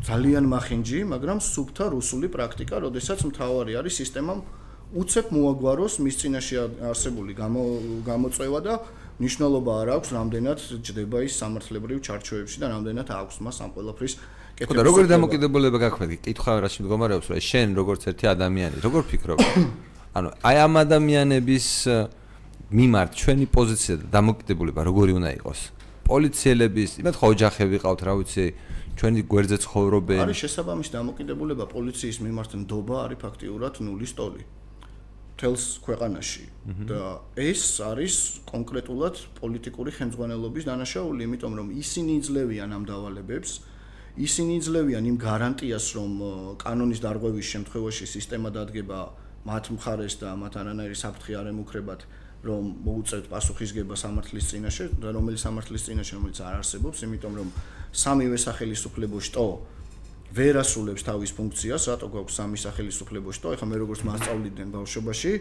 ძალიან 0.00 0.44
მახინჯი, 0.48 0.98
მაგრამ 1.12 1.38
სუფთა 1.44 1.84
რუსული 1.92 2.32
პრაქტიკა, 2.32 2.76
როდესაც 2.80 3.20
მთავარი 3.28 3.72
არის 3.76 3.94
სისტემამ 4.00 4.40
უცებ 4.90 5.30
მოაგვაროს 5.30 6.00
მის 6.02 6.16
წინაშე 6.18 6.56
არსებული 6.90 7.34
გამოწვევა 7.38 8.60
და 8.66 8.74
ნიშნულობა 9.22 9.72
არ 9.84 9.88
აქვს 9.94 10.08
რამდენად 10.16 10.58
ჯდება 10.82 11.22
ის 11.22 11.34
სამართლებრივ 11.38 11.98
ჩარჩოებში 12.02 12.58
და 12.58 12.66
რამდენად 12.74 13.08
აქვს 13.14 13.36
მას 13.44 13.56
ამ 13.62 13.70
ყველაფრის 13.76 14.14
კეთება. 14.58 14.74
და 14.80 14.82
როგორი 14.88 15.06
დამოკიდებულება 15.14 15.78
გაქვთ? 15.84 16.10
კითხვა 16.26 16.52
რაში 16.64 16.78
მდგომარეობს, 16.82 17.26
რომ 17.30 17.38
შენ 17.38 17.68
როგორც 17.78 18.02
ერთი 18.10 18.26
ადამიანი, 18.34 18.76
როგორ 18.82 19.02
ფიქრობ? 19.12 19.38
ანუ 20.18 20.28
აი 20.42 20.56
ამ 20.66 20.74
ადამიანების 20.84 21.66
მიმართ 22.74 23.10
ჩვენი 23.20 23.46
პოზიცია 23.46 23.94
და 24.02 24.06
დამოკიდებულება 24.10 24.80
როგორი 24.90 25.12
უნდა 25.20 25.30
იყოს? 25.38 25.60
პოლიციელების, 26.10 26.90
იმათ 26.98 27.14
ხო 27.14 27.26
ოჯახები 27.30 27.76
ყავთ, 27.78 28.00
რა 28.08 28.14
ვიცი, 28.18 28.46
ჩვენი 28.98 29.20
გვერდზე 29.30 29.56
ცხოვრობენ. 29.64 30.20
არის 30.26 30.38
შესაბამისი 30.44 30.90
დამოკიდებულება 30.98 31.64
პოლიციის 31.70 32.16
მიმართ 32.26 32.50
ნდობა 32.66 32.96
არის 33.06 33.18
ფაქტიურად 33.22 33.74
ნულის 33.86 34.12
ტოლი. 34.18 34.42
თელს 35.40 35.64
ქვეყანაში. 35.84 36.44
და 36.84 37.24
ეს 37.40 37.80
არის 37.80 38.14
კონკრეტულად 38.44 39.16
პოლიტიკური 39.40 39.90
ხელმძღვანელობის 39.96 40.64
დანაშაული, 40.68 41.20
იმიტომ 41.24 41.52
რომ 41.58 41.68
ისინი 41.82 42.12
იძლევიან 42.20 42.70
ამ 42.76 42.84
დავალებებს, 42.84 43.50
ისინი 44.20 44.52
იძლევიან 44.60 45.04
იმ 45.10 45.16
გარანტიას, 45.16 45.86
რომ 45.96 46.12
კანონის 46.60 47.00
დარღვევის 47.00 47.46
შემთხვევაში 47.54 48.04
სისტემა 48.16 48.48
დადგება 48.52 48.98
მათ 49.48 49.64
მხარეს 49.80 50.14
და 50.20 50.36
მათ 50.36 50.52
არანაირი 50.60 50.96
საფრთხე 51.00 51.32
არ 51.40 51.46
ემუქრებათ, 51.56 52.00
რომ 52.44 52.62
მოუწევთ 52.84 53.26
პასუხისგება 53.32 53.94
სამართლის 53.96 54.46
წინაშე 54.52 54.84
და 55.00 55.08
რომელიც 55.16 55.40
სამართლის 55.44 55.82
წინაშე 55.88 56.12
რომელიც 56.20 56.38
არ 56.44 56.54
არსებობს, 56.60 56.98
იმიტომ 57.08 57.32
რომ 57.40 57.48
სამივე 57.92 58.36
სახელმწიფო 58.40 59.16
შტო 59.28 59.46
ვერ 60.30 60.60
ასრულებს 60.62 61.02
თავის 61.02 61.32
ფუნქციას, 61.34 61.90
რატო 61.90 62.06
გვაქვს 62.06 62.34
სამი 62.38 62.58
სახელმწიფო 62.62 63.32
შტო? 63.34 63.48
ეხლა 63.50 63.66
მე 63.66 63.76
როგორც 63.82 64.00
მასწავლიდან 64.06 64.68
ბავშვობაში, 64.70 65.32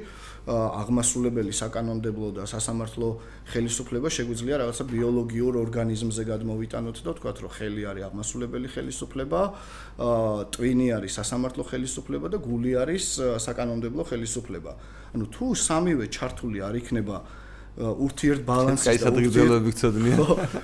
აღმასრულებელი 0.49 1.53
საკანონმდებლო 1.53 2.29
და 2.33 2.43
სასამართლო 2.49 3.09
ხელისუფლება 3.53 4.09
შეგვიძლია 4.09 4.55
რაღაცა 4.65 4.83
ბიოლოგიურ 4.89 5.53
ორგანიზმზე 5.61 6.23
გადმოვიტანოთ 6.25 6.97
და 7.05 7.09
ვთქვათ, 7.13 7.37
რომ 7.45 7.51
ხელი 7.53 7.83
არის 7.85 8.03
აღმასრულებელი 8.09 8.67
ხელისუფლება, 8.73 9.41
ტვინი 10.57 10.87
არის 10.97 11.11
სასამართლო 11.21 11.63
ხელისუფლება 11.69 12.27
და 12.33 12.37
გული 12.41 12.71
არის 12.81 13.05
საკანონმდებლო 13.45 14.03
ხელისუფლება. 14.09 14.71
ანუ 15.13 15.25
თუ 15.29 15.45
სამივე 15.53 16.05
ჩართული 16.09 16.65
არ 16.65 16.81
იქნება 16.81 17.17
ურთიერთ 17.77 18.41
ბალანსის 18.43 18.85
და 18.85 18.91
კაისადგილებლები 18.91 19.71
გწოდნია. 19.71 20.15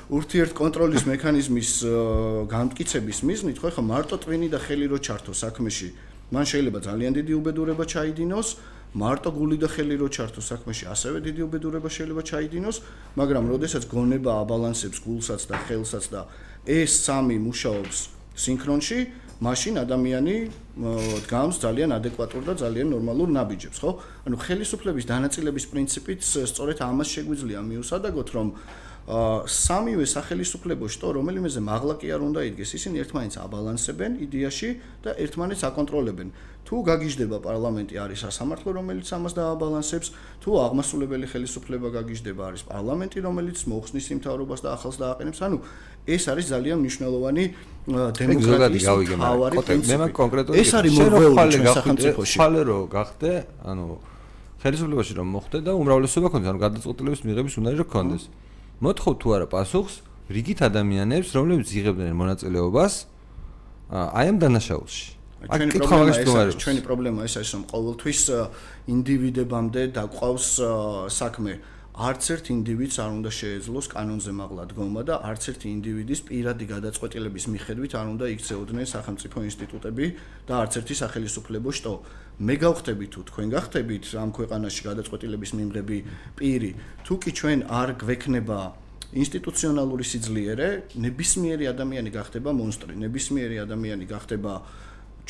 ურთიერთ 0.09 0.51
კონტროლის 0.57 1.03
მექანიზმის 1.07 1.71
განმტკიცების 2.51 3.19
მიზნით, 3.29 3.57
ხო, 3.61 3.69
ხა 3.75 3.83
მარტო 3.85 4.15
ტვინი 4.25 4.47
და 4.51 4.59
ხელი 4.59 4.85
რო 4.91 4.99
ჩართო 4.99 5.31
საქმეში, 5.31 5.89
მან 6.33 6.45
შეიძლება 6.49 6.79
ძალიან 6.89 7.11
დიდი 7.15 7.33
უბედურება 7.39 7.83
ჩაიდინოს, 7.85 8.47
მარტო 8.95 9.29
გული 9.35 9.57
და 9.59 9.67
ხელი 9.67 9.95
რო 9.99 10.07
ჩართო 10.11 10.41
საქმეში, 10.43 10.83
ასევე 10.91 11.17
დიდი 11.23 11.41
უბედურება 11.47 11.89
შეიძლება 11.91 12.21
ჩაიდინოს, 12.31 12.77
მაგრამ 13.19 13.43
როდესაც 13.51 13.83
გონება 13.91 14.31
აბალანსებს 14.43 14.99
გულსაც 15.03 15.41
და 15.51 15.55
ხელსაც 15.67 16.05
და 16.11 16.21
ეს 16.63 16.91
სამი 17.03 17.37
მუშაობს 17.43 17.97
სინქრონში, 18.35 18.99
მაშინ 19.43 19.84
ადამიანი 19.84 20.36
დგამს 21.28 21.60
ძალიან 21.60 21.91
ადეკვატურ 22.00 22.43
და 22.48 22.54
ძალიან 22.56 22.88
ნორმალურ 22.95 23.30
ნაბიჯებს, 23.36 23.80
ხო? 23.84 23.91
ანუ 24.24 24.36
ხელისუფლების 24.39 25.06
დანაწილების 25.12 25.65
პრინციპით 25.71 26.19
სწორედ 26.24 26.78
ამას 26.80 27.08
შეგვიძლია 27.15 27.60
მიუსადაგოთ, 27.67 28.30
რომ 28.32 28.48
სამივე 29.06 30.06
სახელმწიფო 30.10 30.88
შტო 30.89 31.10
რომელიმეზე 31.13 31.62
მაღლა 31.62 31.93
კი 32.02 32.10
არ 32.10 32.21
უნდა 32.26 32.41
იდგეს 32.50 32.71
ისინი 32.74 33.02
ერთმანეთს 33.06 33.38
აბალანსებენ 33.38 34.17
იდეაში 34.26 34.69
და 35.06 35.13
ერთმანეთს 35.21 35.62
აკონტროლებენ 35.69 36.32
თუ 36.65 36.76
გაგიჟდება 36.89 37.38
პარლამენტი 37.45 37.95
არის 38.02 38.26
სასამართლო 38.26 38.69
რომელიც 38.82 39.06
ამას 39.13 39.38
დააბალანსებს 39.38 40.10
თუ 40.41 40.50
აღმასრულებელი 40.65 41.30
ხელისუფლება 41.30 41.93
გაგიჟდება 42.02 42.41
არის 42.50 42.65
პარლამენტი 42.65 43.19
რომელიც 43.30 43.58
მოხსნის 43.69 44.10
იმთავრობას 44.17 44.65
და 44.65 44.74
ახალს 44.74 44.98
დააყენებს 44.98 45.39
ანუ 45.45 45.58
ეს 46.05 46.23
არის 46.31 46.45
ძალიან 46.53 46.77
მნიშვნელოვანი 46.85 47.43
დემოკრატიის 47.85 48.85
თავარი 48.85 49.57
პრინციპი. 49.65 49.97
მე 49.97 50.07
კონკრეტულად 50.21 50.55
ეს 50.57 50.69
არის 50.77 50.91
მორვეული 50.95 51.57
სახელმწიფოში. 51.75 52.35
ხალე 52.41 52.61
რო 52.65 52.79
გახდე 52.89 53.31
ანუ 53.65 53.85
ხელისუფლებაში 54.61 55.13
რომ 55.19 55.27
მოხდე 55.35 55.57
და 55.65 55.71
უმრავლესობა 55.77 56.27
ქონდეს 56.33 56.49
ანუ 56.49 56.59
გადაწყვეტილების 56.65 57.21
მიღების 57.25 57.53
უნარი 57.61 57.75
რო 57.81 57.85
ქონდეს. 57.85 58.23
მოთხოვ 58.81 59.13
თუ 59.21 59.27
არა 59.35 59.47
პასუხს 59.53 59.95
რიგით 60.25 60.59
ადამიანებს, 60.65 61.29
რომლებიც 61.37 61.69
იღებდნენ 61.69 62.13
მონაწილეობას 62.17 62.93
აი 63.93 64.25
ამ 64.33 64.37
დანაშაულში. 64.41 65.05
ჩვენი 65.45 65.71
პრობლემა 65.77 66.09
ეს 66.09 66.33
არის, 66.41 66.55
ჩვენი 66.57 66.81
პრობლემა 66.81 67.19
ეს 67.29 67.33
არის, 67.37 67.49
რომ 67.53 67.63
ყოველთვის 67.69 68.19
ინდივიდებამდე 68.89 69.81
დაყვავს 69.93 70.47
საქმე. 71.13 71.53
არც 71.95 72.25
ერთ 72.36 72.49
ინდივიდს 72.51 72.97
არ 72.99 73.12
უნდა 73.15 73.31
შეეძლოს 73.31 73.88
კანონზე 73.88 74.31
მაღლა 74.36 74.63
დგომა 74.67 75.01
და 75.08 75.15
არც 75.31 75.43
ერთ 75.51 75.62
ინდივიდის 75.63 76.21
პირადი 76.27 76.65
გადაწყვეტილების 76.67 77.45
მიხედვით 77.55 77.93
არ 77.95 78.08
უნდა 78.12 78.25
იქცეოდნენ 78.36 78.88
სახელმწიფო 78.91 79.38
ინსტიტუტები 79.47 80.05
და 80.43 80.53
არც 80.60 80.73
ერთი 80.84 80.95
სახელმწიფო 80.99 81.69
შტო. 81.71 81.93
მე 82.36 82.55
გავხდები 82.60 83.05
თუ 83.15 83.19
თქვენ 83.31 83.47
გახდებით 83.55 84.03
ამ 84.12 84.29
ქვეყანაში 84.36 84.81
გადაწყვეტილების 84.91 85.51
მიმღები 85.55 85.97
პირი, 86.36 86.71
თუ 87.08 87.13
კი 87.15 87.31
ჩვენ 87.31 87.60
არ 87.71 87.89
გვექნება 88.03 88.60
ინსტიტუციონალური 89.15 90.03
სიძლიერე, 90.03 90.67
ნებისმიერი 90.99 91.65
ადამიანი 91.71 92.12
გახდება 92.12 92.51
მონსტრი, 92.51 92.91
ნებისმიერი 93.08 93.55
ადამიანი 93.63 94.05
გახდება 94.12 94.53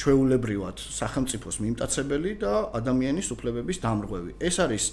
ჩვეულებრივად 0.01 0.81
სახელმწიფოს 0.81 1.61
მიმტაცებელი 1.61 2.31
და 2.41 2.53
ადამიანის 2.73 3.27
უფლებების 3.37 3.77
დამრღვევი. 3.85 4.31
ეს 4.41 4.57
არის 4.65 4.83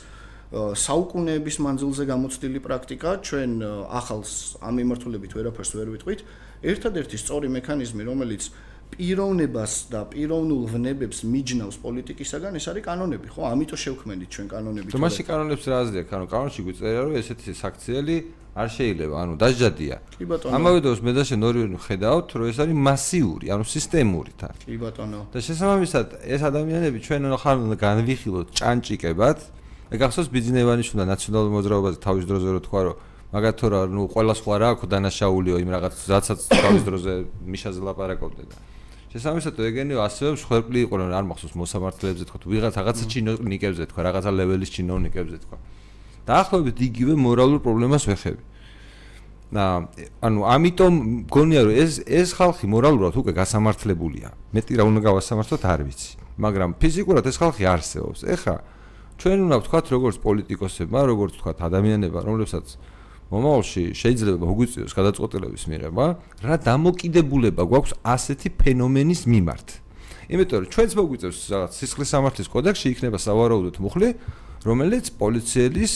საუკუნეების 0.52 1.56
მანძილზე 1.64 2.04
გამოცდილი 2.12 2.60
პრაქტიკა, 2.60 3.10
ჩვენ 3.24 3.50
ახალს 3.88 4.32
ამ 4.60 4.74
მიმართულებით 4.80 5.32
ვერაფერს 5.32 5.72
ვერ 5.80 5.88
ვიტყვით. 5.96 6.20
ერთადერთი 6.62 7.16
სწორი 7.16 7.48
მექანიზმი, 7.56 8.02
რომელიც 8.04 8.42
პიროვნებას 8.92 9.72
და 9.88 10.00
პიროვნულ 10.12 10.62
ვნებებს 10.76 11.24
მიჯნავს 11.24 11.76
პოლიტიკისაგან, 11.80 12.52
ეს 12.60 12.66
არის 12.68 12.84
კანონები, 12.84 13.26
ხო? 13.32 13.40
ამიტომ 13.48 13.78
შევქმნით 13.80 14.28
ჩვენ 14.28 14.46
კანონები. 14.52 14.88
თუმცა 14.92 15.22
კანონებს 15.24 15.64
რა 15.72 15.76
აზრი 15.82 15.96
აქვს? 16.04 16.12
ანუ 16.12 16.26
კანონში 16.28 16.60
გვიწერია, 16.66 17.00
რომ 17.08 17.14
ესეთი 17.16 17.52
საქციელი 17.56 18.16
არ 18.52 18.68
შეიძლება, 18.76 19.16
ანუ 19.24 19.34
დაждადია. 19.40 19.96
კი 20.20 20.24
ბატონო. 20.28 20.52
ამავე 20.52 20.78
დროს 20.84 20.98
მე 21.00 21.12
და 21.16 21.22
შენ 21.24 21.40
ორი 21.48 21.60
ხედავთ, 21.72 22.28
რომ 22.36 22.46
ეს 22.52 22.58
არის 22.60 22.76
მასიური, 22.76 23.46
ანუ 23.48 23.64
სისტემური 23.64 24.32
თან. 24.36 24.54
კი 24.68 24.76
ბატონო. 24.76 25.20
და 25.32 25.38
შესაბამისად, 25.40 26.06
ეს 26.28 26.40
ადამიანები 26.44 26.98
ჩვენ 27.00 27.22
ხარ 27.40 27.56
განვიხილოთ 27.80 28.46
ჭანჭიკებად. 28.52 29.38
გახსოვს 30.00 30.28
ბიძინევანიშვილმა 30.32 31.04
ნაციონალურ 31.12 31.50
მოძრაობაზე 31.56 31.98
თავის 32.00 32.24
დროზე 32.28 32.48
რო 32.52 32.60
თქვა, 32.66 32.80
რომ 32.86 32.96
მაგათო 33.32 33.66
რა, 33.72 33.80
ნუ 33.88 34.02
ყველა 34.12 34.34
სხვა 34.36 34.54
რა 34.60 34.68
აქვს 34.76 34.88
დანაშაულიო 34.92 35.56
იმ 35.64 35.70
რაღაც 35.72 35.94
რაცაც 36.12 36.40
თავის 36.52 36.82
დროზე 36.84 37.12
მიშაზე 37.48 37.80
ლაპარაკობდა 37.80 38.44
და 38.52 38.56
შესაბამისად 39.12 39.58
ეგენიო 39.60 40.00
ასევე 40.00 40.30
მსხვერპლი 40.36 40.78
იყო 40.88 40.94
რომ 41.00 41.10
არ 41.12 41.26
მახსოვს 41.28 41.54
მოსამართლეებზე 41.60 42.24
თქვა 42.28 42.38
თუ 42.40 42.48
ვიღაც 42.48 42.74
რაღაცა 42.80 43.04
ჩინოვნიკებზე 43.12 43.84
თქვა 43.92 44.00
რაღაცა 44.08 44.30
ლეველის 44.40 44.70
ჩინოვნიკებზე 44.72 45.36
თქვა. 45.44 45.56
დაახლოებით 46.32 46.76
იგივე 46.88 47.14
მორალურ 47.20 47.60
პრობლემას 47.60 48.04
ვეხები. 48.08 48.42
და 49.52 49.64
ანუ 50.24 50.40
ამიტომ 50.48 50.92
მგონია 51.28 51.60
რომ 51.68 51.74
ეს 51.76 51.92
ეს 52.08 52.28
ხალხი 52.32 52.64
მორალურად 52.72 53.12
უკვე 53.20 53.32
გასამართლებულია. 53.36 54.28
მეტი 54.56 54.72
რა 54.80 54.84
უნდა 54.88 55.00
გავასამართლოთ 55.04 55.62
არ 55.68 55.80
ვიცი. 55.92 56.12
მაგრამ 56.40 56.70
ფიზიკურად 56.80 57.24
ეს 57.28 57.36
ხალხი 57.36 57.64
არსებობს. 57.68 58.20
ეხა 58.32 58.54
ჩვენ 59.22 59.38
უნდა 59.46 59.56
ვთქვათ 59.62 59.86
როგორც 59.94 60.16
პოლიტიკოსებმა 60.18 61.00
როგორც 61.06 61.32
ვთქვათ 61.38 61.58
ადამიანებმა 61.62 62.20
რომლებსაც 62.26 62.66
მომავალში 63.30 63.84
შეიძლება 63.94 64.44
მოგვიწიოს 64.50 64.92
გადაწყვეტილების 64.98 65.62
მიღება, 65.70 66.06
რა 66.42 66.56
დამოკიდებულება 66.66 67.62
გვაქვს 67.70 67.92
ასეთი 68.02 68.48
ფენომენის 68.58 69.22
მიმართ. 69.30 69.68
იმიტომ 70.26 70.58
რომ 70.58 70.68
ჩვენც 70.74 70.90
მოგვიწევს 70.98 71.38
რაღაც 71.54 71.72
სისხლის 71.78 72.08
სამართლის 72.10 72.48
კოდექსში 72.50 72.86
იქნება 72.98 73.18
სავარაუდოდ 73.22 73.76
მუხლი, 73.78 74.08
რომელიც 74.66 75.04
პოლიციელის 75.22 75.92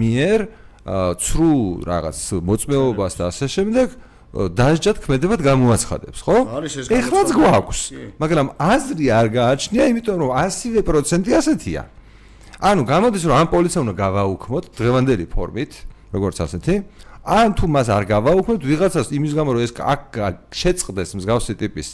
მიერ 0.00 0.38
ცრუ 1.20 1.52
რაღაც 1.84 2.18
მოწმეობას 2.48 3.12
და 3.20 3.22
ასე 3.28 3.46
შემდეგ 3.60 3.88
დაჟჯად 4.56 4.96
ქმედებად 5.04 5.40
გამოაცხადებს, 5.44 6.18
ხო? 6.24 6.36
ეხლაც 6.96 7.28
გვაქვს, 7.34 7.80
მაგრამ 8.16 8.46
აზრი 8.56 9.06
არ 9.10 9.26
გააჩნია, 9.36 9.84
იმიტომ 9.92 10.16
რომ 10.22 10.30
100% 10.32 11.28
ასეთია. 11.34 11.99
ანუ 12.60 12.82
გამოდის 12.84 13.24
რომ 13.24 13.36
ამ 13.40 13.48
პოლიცია 13.48 13.80
უნდა 13.80 13.94
გავაუქმოთ 13.96 14.64
დღევანდელი 14.76 15.26
ფორმით, 15.32 15.72
როგორც 16.12 16.36
ასეთი 16.44 16.74
ან 17.24 17.56
თუ 17.56 17.64
მას 17.72 17.88
არ 17.88 18.04
გავაუქმებთ 18.04 18.62
ვიღაცას 18.68 19.08
იმის 19.16 19.32
გამო 19.32 19.50
რომ 19.56 19.62
ეს 19.64 19.72
აქ 19.80 20.04
შეწყდეს 20.52 21.10
მსგავსი 21.16 21.54
ტიპის 21.56 21.88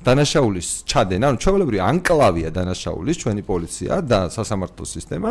დანაშაულის 0.00 0.68
ჩადენა 0.88 1.24
ანუ 1.32 1.38
ჩვეულებრივი 1.44 1.80
ანკლავია 1.84 2.48
დანაშაულის 2.48 3.16
ჩვენი 3.20 3.42
პოლიცია 3.44 4.00
და 4.00 4.32
სასამართლო 4.32 4.84
სისტემა 4.88 5.30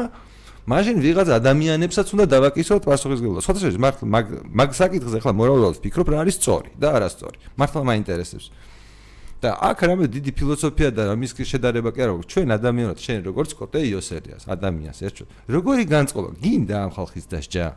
მაშინ 0.70 0.98
ვიღაც 1.02 1.30
ადამიანებსაც 1.34 2.08
უნდა 2.14 2.26
დავაკისროთ 2.30 2.84
პასუხისგებლობა. 2.86 3.42
სხვათა 3.42 3.60
შორის 3.66 3.80
მართლა 3.82 4.06
მაგ 4.06 4.26
მაგ 4.54 4.70
საკითხზე 4.78 5.18
ახლა 5.18 5.34
მორალურად 5.34 5.74
ვფიქრობ 5.82 6.08
რა 6.14 6.18
არის 6.22 6.36
სწორი 6.38 6.70
და 6.78 6.88
არა 6.94 7.10
სწორი. 7.10 7.38
მართლა 7.58 7.82
მაინტერესებს. 7.90 8.46
და 9.40 9.50
აქ 9.70 9.80
რამე 9.90 10.06
დიდი 10.12 10.32
ფილოსოფია 10.36 10.90
და 10.92 11.04
მის 11.16 11.32
შედარება 11.52 11.90
კი 11.96 12.00
არა 12.04 12.14
გვაქვს. 12.16 12.32
ჩვენ 12.34 12.48
ადამიანად 12.60 12.98
შენ 13.00 13.20
როგორც 13.30 13.50
კოტე 13.60 13.80
იოსერიას 13.88 14.44
ადამიანს 14.56 15.00
ერთად. 15.08 15.28
როგორი 15.48 15.84
განწყობა 15.88 16.30
გინდა 16.44 16.76
ამ 16.84 16.92
ხალხის 16.96 17.26
დასჯა? 17.32 17.68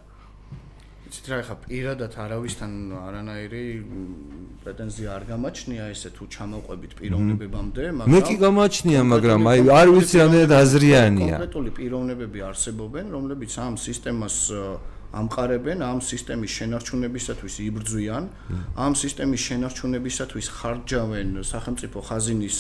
იცით 1.12 1.26
რა 1.28 1.38
ხა 1.44 1.54
პირადად 1.68 2.14
არავისთან 2.16 2.72
არანაირი 2.96 3.64
პრეტენზია 4.64 5.08
არ 5.12 5.24
გამაჩნია 5.28 5.88
ესე 5.92 6.08
თუ 6.16 6.24
ჩამოყვებით 6.32 6.92
პიროვნებებამდე 6.96 7.84
მაგრამ 7.98 8.14
მე 8.16 8.20
კი 8.28 8.36
გამაჩნია 8.40 9.00
მაგრამ 9.12 9.40
აი 9.52 9.60
არ 9.76 9.88
ვიცი 9.92 10.22
ამდენად 10.24 10.52
აზრიანია 10.56 11.36
კონკრეტული 11.36 11.70
პიროვნებები 11.76 12.40
არსებობენ 12.48 13.12
რომლებიც 13.12 13.52
ამ 13.60 13.76
სისტემას 13.76 14.36
ამყარებენ 15.12 15.78
ამ 15.84 15.98
სისტემის 16.00 16.50
შენარჩუნებისათვის 16.58 17.54
იბრძვიან 17.68 18.24
ამ 18.86 18.92
სისტემის 19.02 19.40
შენარჩუნებისათვის 19.48 20.46
ხარჯავენ 20.56 21.28
სახელმწიფო 21.52 21.98
ხაზინის 22.08 22.58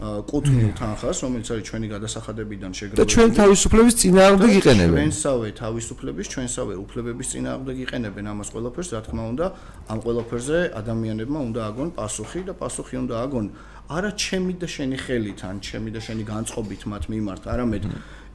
კუთვნილ 0.00 0.72
თანხას, 0.80 1.16
რომელიც 1.28 1.48
არის 1.52 1.64
ჩვენი 1.68 1.86
გადასახადებიდან 1.92 2.72
შეგროვებული. 2.72 3.04
და 3.04 3.12
ჩვენ 3.12 3.30
თავისუფლების 3.36 3.94
წინააღმდეგ 4.00 4.50
იყენებენ. 4.60 4.96
ჩვენსავე 4.96 5.48
თავისუფლების, 5.60 6.26
ჩვენსავე 6.32 6.74
უფლებების 6.84 7.26
წინააღმდეგ 7.32 7.76
იყენებენ 7.84 8.24
ამას 8.32 8.48
ყველაფერს, 8.48 8.88
რა 8.96 9.00
თქმა 9.04 9.24
უნდა, 9.32 9.46
ამ 9.92 9.98
ყველაფერზე 10.00 10.58
ადამიანებმა 10.80 11.40
უნდა 11.48 11.60
აგონ 11.68 11.88
პასუხი 12.00 12.40
და 12.48 12.52
პასუხი 12.56 12.96
უნდა 13.04 13.14
აგონ 13.24 13.46
არა 13.90 14.10
ჩემი 14.16 14.54
და 14.56 14.66
შენი 14.70 14.96
ხელით, 15.04 15.40
ან 15.50 15.56
ჩემი 15.60 15.90
და 15.92 16.00
შენი 16.00 16.24
განწყობით 16.32 16.82
მათ 16.88 17.04
მიმართ, 17.12 17.42
არამედ 17.52 17.82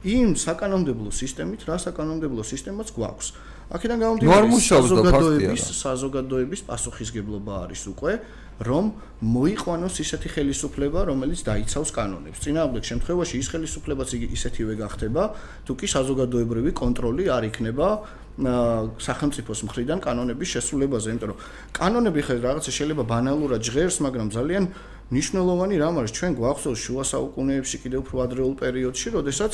იმ 0.04 0.36
საკანონმდებლო 0.36 1.10
სისტემით, 1.10 1.60
რა 1.68 1.76
საკანონმდებლო 1.80 2.42
სისტემაც 2.44 2.88
გვაქვს. 2.92 3.28
აქედან 3.66 3.98
გამომდინარე, 3.98 4.46
საზოგადოების 4.62 5.62
საზოგადოების 5.82 6.60
პასუხისგებლობა 6.68 7.52
არის 7.66 7.82
უკვე 7.90 8.12
რომ 8.56 8.84
მოიყვანოს 9.20 10.00
ისეთი 10.00 10.28
ხელისუფლება, 10.32 11.00
რომელიც 11.12 11.40
დაიცავს 11.44 11.90
კანონებს. 11.92 12.40
წინააღმდეგ 12.40 12.82
შემთხვევაში 12.88 13.36
ის 13.36 13.48
ხელისუფლებაც 13.52 14.08
ისეთივე 14.16 14.74
გახდება, 14.80 15.22
თუ 15.66 15.72
კი 15.76 15.86
საზოგადოებრივი 15.92 16.72
კონტროლი 16.72 17.24
არ 17.36 17.42
იქნება 17.52 17.88
სახელმწიფოს 18.36 19.60
მხრიდან 19.64 19.98
კანონების 20.00 20.48
შესრულებაზე, 20.56 21.06
იმიტომ 21.12 21.28
რომ 21.32 21.38
კანონები 21.72 22.20
ხე 22.24 22.34
რაღაცა 22.44 22.70
შეიძლება 22.72 23.04
ბანალურად 23.08 23.60
ჟღერს, 23.64 23.96
მაგრამ 24.04 24.28
ძალიან 24.32 24.64
ნიშნულოვანი 25.06 25.76
რამ 25.78 26.02
არის 26.02 26.12
ჩვენ 26.18 26.32
გვახსოვს 26.34 26.80
შუა 26.82 27.04
საუკუნეებში 27.06 27.76
კიდევ 27.78 28.00
უფრო 28.02 28.16
ადრეულ 28.26 28.54
პერიოდში, 28.58 29.08
როდესაც 29.14 29.52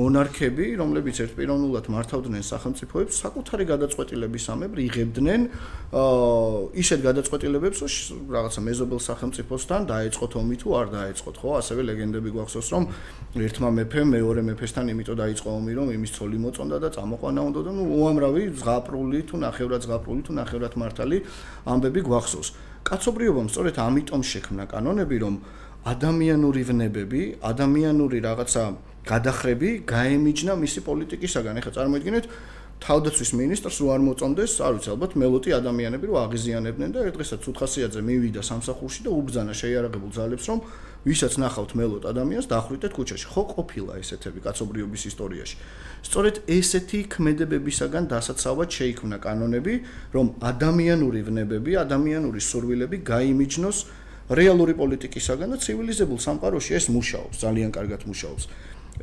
მონარქები, 0.00 0.66
რომლებიც 0.80 1.16
ერთპიროვნულად 1.28 1.84
მართავდნენ 1.92 2.40
სახელმწიფოებს, 2.40 3.14
საკუთარი 3.20 3.64
გადაწყვეტილების 3.68 4.44
ამებრ 4.48 4.78
იღებდნენ 4.80 5.40
ისეთ 6.72 7.00
გადაწყვეტილებებს, 7.04 7.78
რომ 7.84 7.92
რაღაცა 8.32 8.60
მეზობელ 8.64 9.00
სახელმწიფოსთან 9.12 9.80
დაეწყოთ 9.92 10.32
ომი 10.40 10.56
თუ 10.56 10.68
არ 10.72 10.86
დაეწყოთ, 10.96 11.36
ხო? 11.44 11.48
ასევე 11.60 11.80
ლეგენდები 11.84 12.30
გვახსოვს, 12.32 12.68
რომ 12.72 12.82
ერთმა 13.44 13.68
მეფემ 13.76 14.08
მეორე 14.08 14.40
მეფესთან 14.48 14.84
იმიტო 14.88 15.14
დაიწყო 15.20 15.48
ომი, 15.52 15.72
რომ 15.76 15.88
იმის 16.00 16.10
ცოლი 16.16 16.38
მოწონდა 16.40 16.76
და 16.80 16.88
წამოყვანა 16.96 17.40
უნდა 17.44 17.60
და 17.60 17.70
ნუ 17.76 17.84
უამრავი 17.92 18.42
ზღაპრული 18.56 19.20
თუ 19.28 19.36
ნახევრად 19.44 19.80
ზღაპრული 19.84 20.20
თუ 20.24 20.32
ნახევრად 20.40 20.72
მართალი 20.80 21.18
ამბები 21.68 22.00
გვახსოვს. 22.08 22.48
კაცობრიობამ 22.84 23.48
სწორედ 23.48 23.76
ამიტომ 23.80 24.22
შექმნა 24.28 24.64
კანონები, 24.68 25.16
რომ 25.24 25.34
ადამიანური 25.84 26.62
ვნებები, 26.68 27.22
ადამიანური 27.40 28.18
რაღაცა 28.24 28.64
გადახრები 29.08 29.70
გაემიჯნა 29.88 30.52
მისი 30.64 30.80
პოლიტიკისაგან. 30.88 31.60
ეხლა 31.60 31.72
წარმოიდგინეთ, 31.76 32.24
თავდაცვის 32.84 33.30
მინისტრს 33.40 33.76
რო 33.80 33.88
არ 33.94 34.00
მოწონდეს, 34.04 34.52
არ 34.60 34.72
ვიცი, 34.76 34.88
ალბათ 34.94 35.12
მელოტი 35.16 35.50
ადამიანები 35.60 36.04
რო 36.08 36.16
აღიზიანებდნენ 36.24 36.90
და 36.92 37.00
ერთ 37.08 37.14
დღესაც 37.16 37.42
უთხასიაძე 37.52 38.00
მივიდა 38.04 38.42
სამსახურში 38.44 39.00
და 39.04 39.10
უბძანა 39.16 39.52
შეიარაღებულ 39.60 40.10
ძალებს, 40.12 40.44
რომ 40.50 40.58
ვისაც 41.04 41.36
ნახავთ 41.36 41.70
მელოთ 41.76 42.04
ადამიანს 42.08 42.46
დაახრიტეთ 42.48 42.92
ქუჩაში. 42.96 43.26
ხო 43.28 43.42
ყოფილა 43.54 43.92
ესეთები 44.00 44.40
კაცობრიობის 44.40 45.02
ისტორიაში. 45.12 45.56
სწორედ 46.04 46.34
ესეთი 46.48 47.00
ქმედებებისაგან 47.12 48.04
დასაცავად 48.08 48.68
შეიქმნა 48.72 49.16
კანონები, 49.20 49.74
რომ 50.16 50.26
ადამიანური 50.40 51.20
ვნებები, 51.28 51.72
ადამიანური 51.84 52.40
სურვილები 52.40 52.96
გაიმიჯნოს 53.04 53.78
რეალური 54.32 54.72
პოლიტიკისაგან 54.80 55.48
და 55.52 55.56
ცივილიზებულ 55.60 56.18
სამყაროში 56.24 56.72
ეს 56.80 56.86
მუშაობს, 56.88 57.36
ძალიან 57.44 57.70
კარგად 57.76 58.00
მუშაობს. 58.08 58.44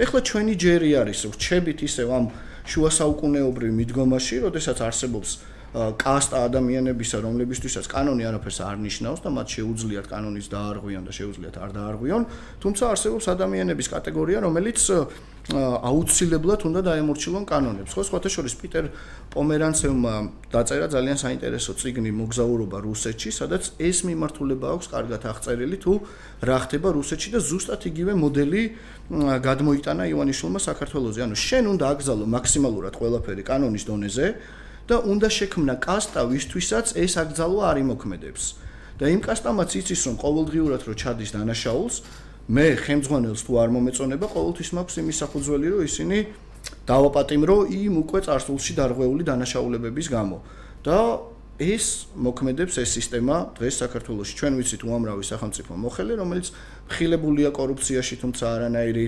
ეხლა 0.01 0.19
ჩვენი 0.25 0.53
ჯერი 0.57 0.91
არის, 0.97 1.19
რჩებით 1.35 1.79
ისევ 1.85 2.07
ამ 2.17 2.25
შუა 2.65 2.89
საუკუნეობრივ 2.97 3.71
მიდგომაში, 3.77 4.35
როდესაც 4.45 4.77
არსებობს 4.81 5.29
კასტა 5.71 6.37
ადამიანებისა, 6.51 7.17
რომლებისთვისაც 7.23 7.85
კანონი 7.87 8.27
არაფერს 8.27 8.59
არ 8.59 8.77
ნიშნავს 8.83 9.19
და 9.23 9.29
მათ 9.31 9.47
შეუძლიათ 9.55 10.07
კანონის 10.11 10.47
დაარღვიონ 10.51 11.03
და 11.07 11.11
შეუძლიათ 11.15 11.55
არ 11.63 11.69
დაარღვიონ, 11.79 12.23
თუმცა 12.59 12.83
არსებობს 12.91 13.25
ადამიანების 13.31 13.87
კატეგორია, 13.87 14.37
რომელიც 14.43 14.79
აუცილებლად 15.51 16.61
უნდა 16.69 16.81
დაემორჩილონ 16.85 17.43
კანონებს. 17.49 17.91
ხო, 17.97 18.01
სხვათა 18.03 18.29
შორის 18.29 18.53
პიტერ 18.61 18.85
პომერანცევმა 19.33 20.13
დაწერა 20.53 20.87
ძალიან 20.91 21.17
საინტერესო 21.17 21.71
წიგნი 21.81 22.11
მოგზაურობა 22.13 22.77
რუსეთში, 22.85 23.29
სადაც 23.31 23.63
ეს 23.81 23.97
მიმართულება 24.05 24.67
აქვს 24.75 24.87
კარგად 24.93 25.21
აღწერილი 25.31 25.77
თუ 25.81 25.93
რა 26.45 26.57
ხდება 26.61 26.89
რუსეთში 26.93 27.29
და 27.33 27.39
ზუსტად 27.41 27.81
იგივე 27.89 28.13
მოდელი 28.21 28.61
გადმოიტანა 29.41 30.03
ივანიშვილმა 30.13 30.59
საქართველოსზე. 30.61 31.19
ანუ 31.25 31.35
შენ 31.35 31.63
უნდა 31.73 31.85
აკრძალო 31.89 32.25
მაქსიმალურად 32.37 32.93
ყველაფერი 33.01 33.43
კანონის 33.49 33.83
დონეზე, 33.89 34.27
და 34.89 34.95
უნდა 35.11 35.27
შექმნა 35.37 35.75
კასტა 35.85 36.21
ვისთვისაც 36.31 36.85
ეს 36.97 37.13
აკრძალვა 37.21 37.63
არ 37.71 37.77
იმოქმედებს. 37.85 38.43
და 39.01 39.09
იმ 39.09 39.21
კასტამაც 39.25 39.69
იცის 39.81 40.01
რომ 40.07 40.15
ყოველდღიურად 40.21 40.81
რო 40.85 40.93
ჩადის 41.01 41.33
დანაშაულს 41.33 41.95
მე 42.53 42.65
ხემძღვანელს 42.85 43.41
თუ 43.45 43.51
არ 43.61 43.69
მომეწონება 43.73 44.27
ყოველთვის 44.29 44.69
მაქვს 44.77 44.95
იმის 45.01 45.17
საფუძველი 45.25 45.67
რომ 45.73 45.81
ისინი 45.89 46.17
დავაპატიმრო 46.85 47.57
იმ 47.81 47.93
უკვე 48.05 48.19
წარსულში 48.27 48.73
დარღვეული 48.77 49.23
დანაშაულებების 49.25 50.07
გამო. 50.13 50.37
და 50.85 50.97
ეს 51.61 52.09
მოქმედებს 52.17 52.81
ეს 52.81 52.89
სისტემა 52.97 53.53
დღეს 53.57 53.75
საქართველოში. 53.85 54.33
ჩვენ 54.33 54.53
ვიცით 54.57 54.81
უამრავი 54.81 55.23
სახელმწიფო 55.31 55.71
მოხელე 55.77 56.13
რომელიც 56.21 56.47
ხილებულია 56.91 57.49
კორუფციაში, 57.55 58.15
თუმცა 58.21 58.43
არანაირი 58.55 59.05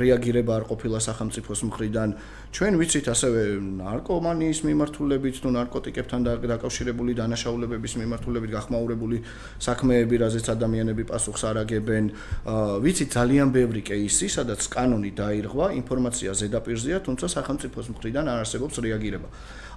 რეაგირება 0.00 0.52
არ 0.56 0.64
ყოფილა 0.70 0.98
სახელმწიფოს 1.04 1.60
მხრიდან. 1.68 2.08
ჩვენ 2.54 2.72
ვიცით 2.80 3.06
ასევე 3.12 3.42
ნარკომანიის 3.60 4.58
მიმართულებით, 4.64 5.34
თუ 5.42 5.48
ნარკოტიკებთან 5.52 6.20
დაკავშირებული 6.48 7.12
დანაშაულებების 7.18 7.92
მიმართულებით 8.00 8.50
გახმაურებული 8.56 9.16
საქმეები, 9.60 10.14
რაზეც 10.24 10.46
ადამიანები 10.54 11.04
პასუხს 11.10 11.42
არ 11.50 11.56
აგებენ. 11.66 12.04
ვიცით 12.80 13.08
ძალიან 13.18 13.48
ბევრი 13.52 13.82
кейსი, 13.84 14.26
სადაც 14.32 14.60
კანონი 14.70 15.12
დაირღვა, 15.12 15.66
ინფორმაცია 15.82 16.30
ზედაპირზეა, 16.40 16.98
თუმცა 17.04 17.26
სახელმწიფოს 17.36 17.86
მხრიდან 17.92 18.24
არ 18.32 18.38
არსებობს 18.48 18.80
რეაგირება. 18.80 19.28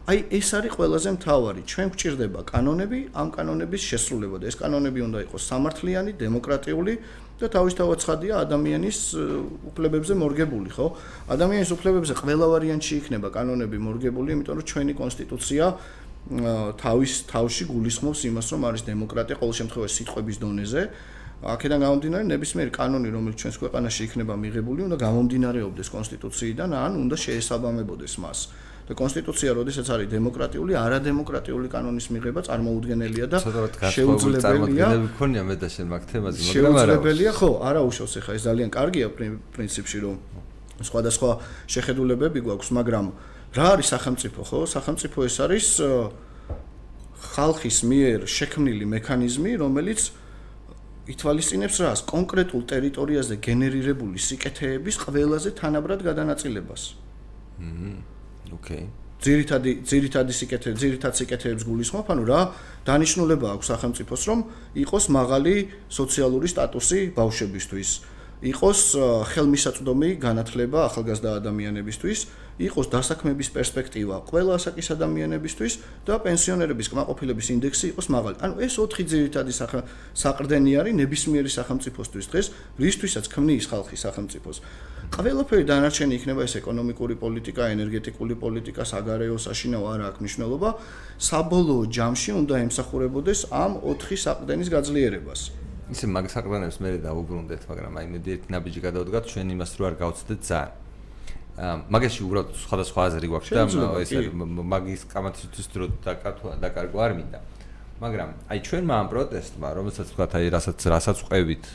აი 0.08 0.20
ეს 0.32 0.50
არის 0.56 0.72
ყველაზე 0.72 1.10
მთავარი. 1.20 1.62
ჩვენ 1.68 1.88
გვჭირდება 1.92 2.40
კანონები, 2.48 3.00
ამ 3.12 3.28
კანონების 3.28 3.82
შესრულება 3.92 4.40
და 4.40 4.46
ეს 4.48 4.56
კანონები 4.56 5.00
უნდა 5.04 5.20
იყოს 5.28 5.44
სამართლიანი, 5.52 6.12
დემოკრატიული 6.16 6.94
და 7.36 7.46
თავისთავად 7.52 7.98
ცხადია 8.00 8.34
ადამიანის 8.48 9.00
უფლებებზე 9.68 10.14
მორგებული, 10.16 10.70
ხო? 10.72 10.88
ადამიანის 11.28 11.70
უფლებებზე 11.76 12.14
ყველა 12.24 12.46
ვარიანტში 12.56 12.94
იქნება 13.04 13.28
კანონები 13.36 13.78
მორგებული, 13.84 14.30
იმიტომ 14.32 14.56
რომ 14.56 14.66
ჩვენი 14.72 14.94
კონსტიტუცია 14.96 15.66
თავის 16.80 17.12
თავში 17.28 17.64
გულისხმობს 17.68 18.20
იმას, 18.32 18.48
რომ 18.56 18.62
არის 18.64 18.82
დემოკრატია 18.88 19.36
ყოველ 19.44 19.56
შემთხვევაში 19.60 19.96
სიტყვების 20.08 20.38
დონეზე. 20.40 20.82
აქედან 21.38 21.80
გამომდინარე, 21.84 22.24
ნებისმიერი 22.32 22.72
კანონი, 22.74 23.10
რომელიც 23.12 23.38
ჩვენს 23.44 23.58
ქვეყანაში 23.62 24.02
იქნება 24.08 24.34
მიღებული, 24.40 24.80
უნდა 24.88 24.98
გამომდინარეობდეს 25.04 25.88
კონსტიტუციიდან, 25.92 26.70
ან 26.74 26.92
უნდა 26.96 27.16
შეესაბამებოდეს 27.28 28.16
მას. 28.24 28.40
და 28.88 28.96
კონსტიტუცია 28.96 29.52
როდესაც 29.52 29.88
არის 29.92 30.08
დემოკრატიული, 30.16 30.72
არადემოკრატიული 30.80 31.68
კანონის 31.68 32.08
მიღება 32.08 32.42
წარმოუდგენელია 32.48 33.26
და 33.28 33.38
შეუძლებელია. 33.44 34.88
მქონია 35.12 35.42
მე 35.44 35.56
და 35.60 35.68
შენ 35.68 35.88
მაგ 35.92 36.04
თემაზე, 36.08 36.40
მაგრამ 36.40 36.72
არა. 36.72 36.96
შეუძლებელია, 36.96 37.32
ხო, 37.36 37.50
არა 37.68 37.82
უშავს 37.84 38.14
ახლა 38.24 38.34
ეს 38.40 38.44
ძალიან 38.48 38.70
კარგია 38.72 39.08
პრინციპში 39.56 39.98
რომ 40.08 40.16
სხვადასხვა 40.88 41.32
შეხედულებები 41.68 42.40
გვაქვს, 42.48 42.70
მაგრამ 42.80 43.06
რა 43.60 43.66
არის 43.76 43.88
სახელმწიფო, 43.92 44.40
ხო? 44.48 44.60
სახელმწიფო 44.72 45.18
ეს 45.28 45.36
არის 45.44 45.68
ხალხის 47.18 47.78
მიერ 47.92 48.20
შექმნილი 48.24 48.86
მექანიზმი, 48.88 49.52
რომელიც 49.64 50.00
ითვალისწინებს 51.12 51.78
რას? 51.84 52.00
კონკრეტულ 52.08 52.62
ტერიტორიაზე 52.72 53.36
გენერირებული 53.48 54.16
სიკეთეების 54.16 54.96
ყველაზე 55.04 55.50
თანაბრად 55.60 56.00
გადანაწილებას. 56.08 56.84
ჰმმ. 57.60 58.17
ოკეი. 58.56 58.86
ძირითადი 59.18 59.72
ძირითადი 59.82 60.34
სიკეთე 60.40 60.70
ძირითად 60.78 61.14
სიკეთეებს 61.18 61.64
გულისხმობ, 61.66 62.06
ანუ 62.14 62.24
რა 62.30 62.42
დანიშნულება 62.86 63.48
აქვს 63.58 63.70
სახელმწიფოს, 63.74 64.22
რომ 64.30 64.40
იყოს 64.78 65.06
მაღალი 65.10 65.56
სოციალური 65.90 66.48
სტატუსი 66.54 67.00
ბავშვებისთვის. 67.18 67.90
იყოს 68.38 68.82
ხელმისაწვდომი 69.34 70.10
განათლება 70.22 70.86
ახალგაზრდა 70.86 71.30
ადამიანებისთვის, 71.42 72.20
იყოს 72.58 72.88
დასაქმების 72.90 73.50
პერსპექტივა 73.54 74.18
ყველა 74.30 74.58
ასაკის 74.58 74.88
ადამიანებისთვის 74.94 75.74
და 76.06 76.18
პენსიონერების 76.22 76.90
კმაყოფილების 76.94 77.48
ინდექსი 77.54 77.86
იყოს 77.94 78.08
მაღალი. 78.14 78.36
ანუ 78.42 78.56
ეს 78.66 78.74
ოთხი 78.82 79.04
ძირითადი 79.10 79.54
საყრდენი 80.22 80.72
არის 80.82 80.94
ნებისმიერი 81.02 81.50
სახელმწიფოსთვის 81.54 82.26
დღეს, 82.30 82.48
რისთვისაც 82.82 83.26
ქმნის 83.34 83.66
ხალხი 83.70 83.98
სახელმწიფოს. 84.06 84.58
ყველაფერი 85.08 85.64
დანარჩენი 85.70 86.14
იქნება 86.18 86.42
ეს 86.46 86.54
ეკონომიკური 86.62 87.16
პოლიტიკა, 87.22 87.64
ენერგეტიკული 87.74 88.36
პოლიტიკა, 88.42 88.82
საგარეო 88.86 89.38
საშინაო 89.38 89.86
არ 89.94 90.02
აქვს 90.10 90.22
მნიშვნელობა. 90.22 90.70
საბოლოო 91.18 91.84
ჯამში 91.94 92.32
უნდა 92.42 92.56
ემსახურებოდეს 92.66 93.40
ამ 93.54 93.82
ოთხი 93.82 94.18
საყრდენის 94.18 94.70
გაძლიერებას. 94.74 95.67
ისე 95.94 96.06
მაგ 96.12 96.26
საყრდენებს 96.32 96.78
მე 96.84 96.90
დავუბრუნდეთ, 97.06 97.62
მაგრამ 97.72 97.94
აი 98.00 98.06
მე 98.12 98.20
ერთ 98.28 98.44
ნაბიჯი 98.52 98.80
გადავდგათ 98.88 99.24
ჩვენ 99.32 99.48
იმას 99.56 99.72
რო 99.80 99.84
არ 99.88 99.96
გავცდეთ 100.04 100.42
ძალიან. 100.48 100.72
მაგაში 101.90 102.20
უბრალოდ 102.28 102.50
სხვადასხვა 102.54 103.00
აზრი 103.08 103.28
გვაქვს 103.34 103.50
და 103.50 103.62
ეს 104.04 104.12
მაგის 104.38 105.02
კამათისთვის 105.10 105.68
დრო 105.74 105.86
დაკარგვა 106.06 106.52
დაკარგვა 106.62 107.00
არ 107.08 107.14
მინდა. 107.18 107.40
მაგრამ 107.98 108.30
აი 108.46 108.60
ჩვენმა 108.62 108.94
ამ 109.02 109.08
პროტესტმა, 109.10 109.68
რომელსაც 109.74 110.08
თქვა 110.14 110.26
აი 110.38 110.48
რასაც 110.54 110.80
რასაც 110.86 111.18
ყვევით, 111.26 111.66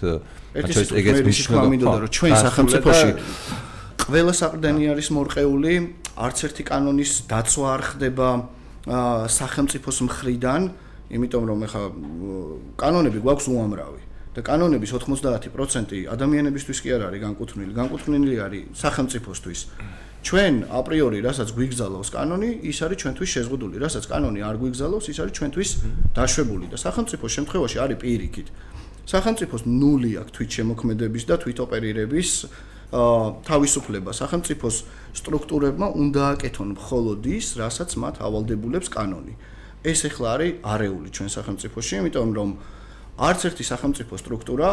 აჩვენეს 0.55 0.90
ეგეც 1.03 1.18
მნიშვნელობა, 1.27 1.96
რომ 1.98 2.11
ჩვენ 2.14 2.33
სახელმწიფოში 2.46 3.11
ყველა 4.07 4.33
საყრდენი 4.38 4.83
არის 4.92 5.09
მორყეული, 5.18 5.75
არც 6.14 6.38
ერთი 6.46 6.62
კანონის 6.62 7.12
დაცვა 7.27 7.66
არ 7.75 7.83
ხდება 7.90 8.29
სახელმწიფოს 9.35 9.98
მხრიდან, 10.07 10.62
იმიტომ 11.12 11.44
რომ 11.51 11.59
ეხა 11.68 11.83
კანონები 12.81 13.18
გვაქვს 13.25 13.46
უამრავი. 13.53 14.03
და 14.33 14.40
კანონების 14.40 14.92
90% 14.96 16.09
ადამიანებისთვის 16.09 16.79
კი 16.81 16.88
არ 16.96 17.03
არის 17.12 17.20
განკუთვნილი, 17.20 17.72
განკუთვნილი 17.77 18.35
არის 18.40 18.62
სახელმწიფოსთვის. 18.81 19.61
ჩვენ 20.25 20.55
აპრიორი, 20.72 21.18
რასაც 21.20 21.48
გვიგზავნოს 21.53 22.09
კანონი, 22.16 22.51
ის 22.64 22.79
არის 22.81 22.98
ჩვენთვის 23.03 23.31
შეზღუდული, 23.35 23.77
რასაც 23.85 24.05
კანონი 24.09 24.40
არ 24.40 24.57
გვიგზავნოს, 24.62 25.05
ის 25.12 25.18
არის 25.20 25.35
ჩვენთვის 25.37 25.70
დაშვებული 26.16 26.66
და 26.72 26.77
სახელმწიფოს 26.81 27.33
შემთხვევაში 27.37 27.79
არის 27.85 27.98
პირიქით. 28.01 28.48
სახელმწიფოს 29.12 29.62
ნული 29.68 30.11
აქვს 30.22 30.33
თვით 30.33 30.51
შემოქმედების 30.57 31.25
და 31.29 31.35
თვით 31.42 31.59
ოპერირების 31.66 32.31
თავისუფლება. 32.92 34.11
სახელმწიფოს 34.16 34.77
სტრუქტურებმა 35.12 35.87
უნდა 35.92 36.22
აკეთონ 36.37 36.68
მხოლოდ 36.79 37.20
ის, 37.37 37.46
რასაც 37.61 37.90
მათ 38.01 38.14
ავალდებულებს 38.25 38.88
კანონი. 38.88 39.35
ეს 39.83 40.01
ახლა 40.07 40.29
არის 40.37 40.53
არეული 40.62 41.09
ჩვენ 41.11 41.29
სახელმწიფოში, 41.37 41.95
იმიტომ 42.03 42.31
რომ 42.38 42.51
არც 43.18 43.40
ერთი 43.49 43.64
სახელმწიფო 43.66 44.14
სტრუქტურა 44.23 44.68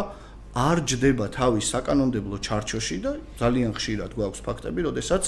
არ 0.56 0.78
ჯდება 0.89 1.26
თავის 1.30 1.65
საკანონმდებლო 1.74 2.38
ჩარჩოში 2.45 2.98
და 3.06 3.12
ძალიან 3.41 3.72
ხშირად 3.78 4.12
გვაქვს 4.17 4.41
ფაქტები, 4.45 4.80
როდესაც 4.89 5.24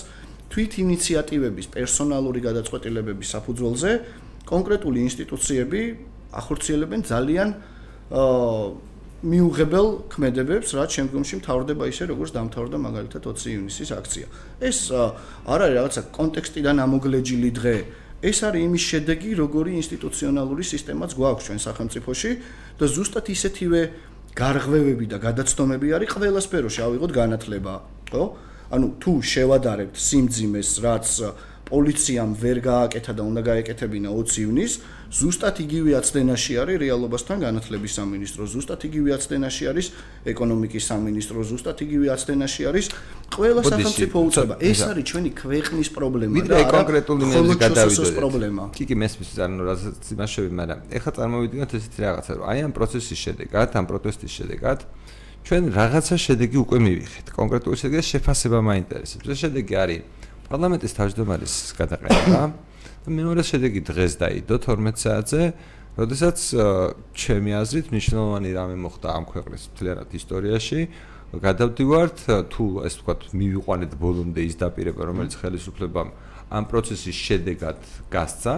თვით 0.51 0.71
ინიციატივების 0.83 1.67
პერსონალური 1.75 2.39
გადაწყვეტილებების 2.41 3.27
საფუძველზე 3.35 3.91
კონკრეტული 4.49 4.99
ინსტიტუციები 5.07 5.81
ახორციელებენ 6.41 7.01
ძალიან 7.05 7.49
აა 8.11 8.89
მიუღებელ 9.21 9.87
ქმედებებს, 10.09 10.73
რაც 10.73 10.89
შემდგომში 10.97 11.35
მთავრდება 11.45 11.85
ისე, 11.93 12.09
როგორც 12.09 12.31
დამთავრდა 12.33 12.77
მაგალითად 12.81 13.21
20 13.21 13.53
ივნისის 13.53 13.89
აქცია. 13.93 14.25
ეს 14.65 14.77
არ 15.45 15.59
არის 15.61 15.75
რაღაცა 15.77 16.01
კონტექსტიდან 16.09 16.75
ამოგლეჯილი 16.81 17.51
დღე. 17.53 17.77
ეს 18.21 18.37
არის 18.45 18.61
იმის 18.69 18.83
შედეგი, 18.85 19.31
როგორი 19.41 19.71
ინსტიტუციონალური 19.81 20.63
სისტემაც 20.65 21.11
გვაქვს 21.17 21.45
ჩვენ 21.49 21.59
სახელმწიფოში 21.65 22.31
და 22.77 22.85
ზუსტად 22.85 23.25
ისეთივე 23.33 23.81
გარღვევები 24.37 25.05
და 25.09 25.17
გადაცდომები 25.25 25.87
არის 25.97 26.09
ყველა 26.15 26.41
სფეროში, 26.45 26.79
ავიღოთ 26.85 27.11
განათლება, 27.17 27.73
ხო? 28.13 28.23
ანუ 28.71 28.87
თუ 29.01 29.13
შევადარებთ 29.25 29.95
სიმძიმეს, 29.97 30.69
რაც 30.85 31.07
პოლიციამ 31.71 32.31
ვერ 32.39 32.57
გააკეთა 32.61 33.11
და 33.15 33.23
უნდა 33.25 33.41
გაეკეთებინა 33.47 34.09
20 34.11 34.39
ივნის, 34.43 34.73
ზუსტად 35.11 35.57
იგივე 35.59 35.91
აცდენაში 35.99 36.53
არის 36.63 36.77
რეალობასთან 36.79 37.41
განათლების 37.43 37.91
სამინისტრო, 37.99 38.45
ზუსტად 38.47 38.81
იგივე 38.87 39.09
აცდენაში 39.17 39.63
არის 39.67 39.87
ეკონომიკის 40.31 40.83
სამინისტრო, 40.87 41.43
ზუსტად 41.51 41.77
იგივე 41.83 42.07
აცდენაში 42.15 42.61
არის 42.71 42.85
ყველა 43.35 43.61
სახელმწიფო 43.67 44.17
უწყება. 44.31 44.55
ეს 44.63 44.79
არის 44.87 45.05
ჩვენი 45.11 45.31
ქვეყნის 45.35 45.89
პრობლემა 45.91 46.35
და 46.47 46.55
არა 46.63 46.71
კონკრეტული 46.71 47.23
გადავიდოდეთ. 47.59 48.15
პრობლემა. 48.15 48.63
კი 48.71 48.83
კი 48.87 48.95
მესმის 48.95 49.29
ანუ 49.35 49.61
რასაც 49.67 50.03
იმაშევი, 50.15 50.49
მაგრამ 50.55 50.79
ეხლა 50.95 51.11
წარმოვიდგინოთ 51.19 51.71
ესეთი 51.75 51.99
რაღაცა, 52.07 52.31
რომ 52.39 52.45
აი 52.47 52.59
ამ 52.63 52.71
პროცესის 52.71 53.19
შედეგად, 53.25 53.67
ამ 53.75 53.85
პროტესტის 53.91 54.31
შედეგად 54.31 54.79
ჩვენ 55.43 55.63
რაღაცა 55.75 56.15
შედეგი 56.23 56.57
უკვე 56.63 56.77
მივიღეთ. 56.87 57.25
კონკრეტული 57.35 57.75
შედეგი 57.75 58.03
შეფასება 58.15 58.59
მაინტერესებს. 58.63 59.25
ეს 59.27 59.37
შედეგი 59.43 59.75
არის 59.75 60.01
პარლამენტის 60.47 60.91
თავმჯდომარის 60.95 61.53
გადაყენება 61.79 62.70
და 63.01 63.09
მეორე 63.09 63.41
შედეგი 63.41 63.81
დღეს 63.81 64.13
დაიდო 64.21 64.55
12 64.61 65.01
საათზე, 65.01 65.41
როდესაც 65.97 66.37
ჩემი 67.17 67.51
აზრით 67.57 67.87
მნიშვნელოვანი 67.89 68.49
რამე 68.53 68.75
მოხდა 68.77 69.07
ამ 69.17 69.25
ქვეყნის 69.25 69.63
მთლიანად 69.73 70.09
ისტორიაში. 70.21 70.79
გადავდივართ 71.31 72.17
თუ 72.53 72.65
ეს 72.85 72.93
ვთქვათ 73.01 73.21
მივიყვანეთ 73.33 73.91
ბოლომდე 73.97 74.41
ის 74.45 74.55
დაპირება, 74.61 75.01
რომელიც 75.09 75.33
ხელისუფლებამ 75.41 76.09
ამ 76.51 76.63
პროცესის 76.69 77.17
შედეგად 77.25 77.79
გასცა, 78.13 78.55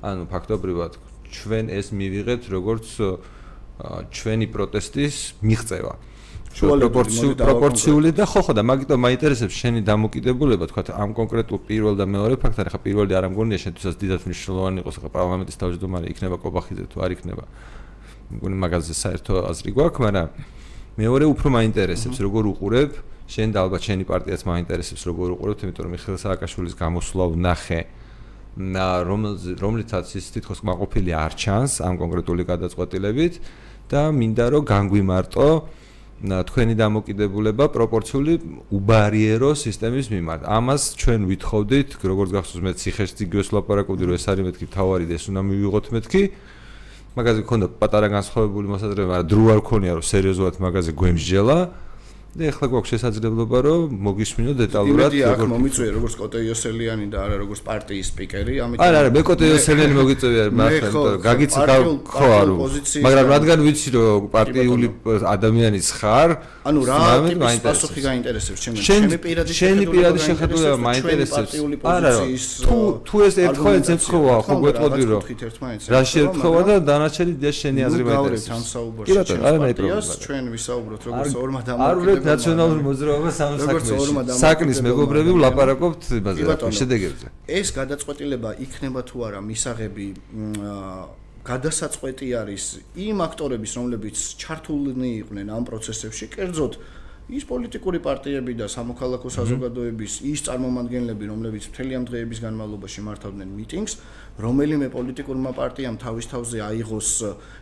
ანუ 0.00 0.22
ფაქტობრივად 0.32 0.92
ჩვენ 1.28 1.64
ეს 1.68 1.92
მივიღეთ 1.92 2.42
როგორც 2.48 2.88
ჩვენი 4.14 4.46
პროტესტის 4.54 5.16
მიღწევა. 5.42 5.92
პროპორციული 6.52 8.12
და 8.12 8.24
ხო 8.28 8.40
ხო 8.44 8.52
და 8.52 8.62
მაგიტომ 8.62 9.00
მაინტერესებს 9.00 9.54
შენი 9.56 9.80
დამოკიდებულება 9.88 10.68
თქვა 10.68 10.82
ამ 10.92 11.10
კონკრეტულ 11.16 11.58
პირველ 11.64 11.94
და 11.96 12.04
მეორე 12.04 12.36
ფაქტთან 12.42 12.68
ხა 12.72 12.78
პირველი 12.84 13.12
არ 13.16 13.24
ამგონია 13.32 13.58
შენთვისაც 13.64 13.94
დიდად 14.02 14.20
მნიშვნელოვანი 14.28 14.78
იყოს 14.84 14.96
ხა 15.00 15.08
პარლამენტის 15.16 15.56
თავმჯდომარე 15.62 16.06
იქნება 16.12 16.36
კობახიძე 16.44 16.84
თუ 16.92 16.96
არ 17.00 17.10
იქნება. 17.16 17.44
მგონი 18.36 18.56
მაგაზე 18.64 18.94
საერთო 18.96 19.34
აზრი 19.48 19.70
გვაქვს 19.76 20.00
მაგრამ 20.04 20.28
მეორე 21.00 21.24
უფრო 21.32 21.48
მაინტერესებს 21.56 22.18
როგორ 22.20 22.44
უყურებ. 22.52 22.90
შენ 23.32 23.48
და 23.54 23.58
ალბათ 23.64 23.82
შენი 23.88 24.04
პარტიაც 24.04 24.40
მაინტერესებს 24.44 25.02
როგორ 25.08 25.28
უყურებთ, 25.40 25.60
იმიტომ 25.64 25.82
რომ 25.88 25.92
მიხეილ 25.96 26.18
სააკაშვილის 26.20 26.74
გამოსვლა 26.76 27.24
ვნახე. 27.32 27.80
და 28.52 29.00
რომლითაც 29.00 30.12
ის 30.12 30.26
თითქოს 30.36 30.60
მაყოფილი 30.60 31.12
არ 31.16 31.32
ჩანს 31.40 31.80
ამ 31.80 31.96
კონკრეტული 31.96 32.44
გადაწყვეტილებით 32.44 33.34
და 33.88 34.12
მინდა 34.12 34.46
რომ 34.52 34.62
განგვიმარტო 34.68 35.48
თქვენი 36.22 36.74
დამოკიდებულება 36.78 37.66
პროპორციული 37.74 38.32
უბარიერო 38.70 39.58
სისტემის 39.58 40.06
მიმართ. 40.14 40.46
ამას 40.46 40.82
ჩვენ 40.94 41.20
ვითხოვდით, 41.26 41.88
როგორც 41.98 42.30
გახსოვს 42.30 42.62
მე 42.62 42.72
ციხეში 42.78 43.26
გიოს 43.26 43.48
ლაპარაკობდი 43.50 44.02
რომ 44.06 44.14
ეს 44.14 44.26
არის 44.30 44.44
მეთქი 44.46 44.66
თავარი 44.70 45.04
და 45.10 45.14
ეს 45.18 45.24
უნდა 45.26 45.42
მივიღოთ 45.42 45.86
მეთქი. 45.98 46.22
მაგაზე 47.18 47.38
მქონდა 47.42 47.66
პატარა 47.82 48.08
განსხვავებული 48.08 48.66
მოსაზრება, 48.70 49.08
მაგრამ 49.10 49.30
დრო 49.34 49.44
არ 49.50 49.60
ქონია 49.66 49.92
რომ 49.98 50.04
სერიოზულად 50.06 50.54
მაგაზე 50.62 50.90
გვემსჯელა. 50.94 51.58
და 52.32 52.46
ეხლა 52.48 52.66
გვაქვს 52.72 52.90
შესაძლებლობა 52.94 53.58
რომ 53.66 53.96
მოგისმინო 54.08 54.52
დეტალურად 54.56 55.12
როგორ 55.12 55.48
მომიწვია 55.52 55.90
როგორც 55.96 56.14
კოტეიოსელიანი 56.16 57.06
და 57.12 57.18
არა 57.28 57.36
როგორც 57.44 57.60
პარტიის 57.66 58.06
სპიკერი 58.08 58.54
ამიტომ 58.64 58.84
არა 58.86 59.02
არა 59.02 59.10
მე 59.16 59.22
კოტეიოსელიანი 59.28 59.94
მოგიწვია 60.00 60.46
მართლა 60.62 61.12
გაგიცი 61.28 61.58
ხო 62.08 62.30
არა 62.40 62.54
მაგრამ 63.04 63.26
რადგან 63.36 63.58
ვიცი 63.68 63.88
რომ 63.96 64.30
პარტიული 64.32 64.86
ადამიანის 65.34 65.88
ხარ 66.00 66.30
ანუ 66.62 66.80
რა 66.86 66.96
ტიპის 67.26 67.56
პასუხი 67.62 68.00
გაინტერესებს? 68.06 68.60
ჩემს 68.62 68.78
ჩემი 68.86 69.16
პირადი 69.18 69.54
შენი 69.58 69.84
პირადი 69.90 70.20
შეხედულება 70.22 70.76
მაინტერესებს. 70.78 71.52
არა 71.82 72.12
თუ 72.62 72.76
თუ 73.02 73.16
ეს 73.26 73.34
ერთხელ 73.44 73.74
ეცხოვა 73.82 74.34
ხო 74.46 74.54
გვეტყოდი 74.62 75.02
რომ 75.10 75.22
რა 75.90 76.02
შეერთხვა 76.12 76.60
და 76.68 76.74
დანარჩენი 76.86 77.32
დია 77.42 77.52
შენი 77.60 77.80
აზრი 77.88 78.02
მაინტერესებს. 78.06 78.70
კი 79.06 79.12
ბატონო 79.18 79.42
არა 79.42 79.58
მე 79.58 79.72
პრობლემა 79.74 80.02
ჩვენ 80.22 80.44
ვისაუბროთ 80.54 81.02
როგორც 81.10 81.32
ორმა 81.42 81.60
დამოკიდებულება 82.22 82.32
ნაციონალური 82.32 82.80
მოძრაობა 82.86 83.30
სამსაქმეში. 83.36 84.38
საკნის 84.38 84.78
მეგობრები 84.86 85.30
ვლაპარაკობთ 85.36 86.02
იმაზე, 86.20 86.40
შედეგებზე. 86.78 87.26
ეს 87.58 87.68
გადაწყვეტილება 87.78 88.50
იქნება 88.64 89.00
თუ 89.08 89.16
არა? 89.26 89.40
მისაღები 89.50 90.06
გადასაწყვეტი 91.42 92.28
არის 92.38 92.64
იმ 92.94 93.18
აქტორების, 93.26 93.72
რომლებიც 93.78 94.16
ჩართულნი 94.38 95.10
იყვნენ 95.26 95.46
ამ 95.50 95.62
პროცესებში, 95.66 96.26
კერძოდ 96.30 96.72
ის 97.32 97.44
პოლიტიკური 97.48 97.98
პარტიები 98.04 98.52
და 98.60 98.66
სამოქალაქო 98.68 99.28
საზოგადოების 99.32 100.12
ის 100.28 100.40
წარმომადგენლები, 100.46 101.24
რომლებიც 101.32 101.64
მთელი 101.72 101.92
ამ 101.98 102.04
დღეების 102.08 102.38
განმავლობაში 102.44 103.00
მართავდნენ 103.08 103.48
მიტინგს, 103.56 103.92
რომელიმე 104.42 104.86
პოლიტიკურმა 104.92 105.50
პარტიამ 105.56 105.96
თავის 106.00 106.26
თავზე 106.32 106.58
აიღოს 106.64 107.10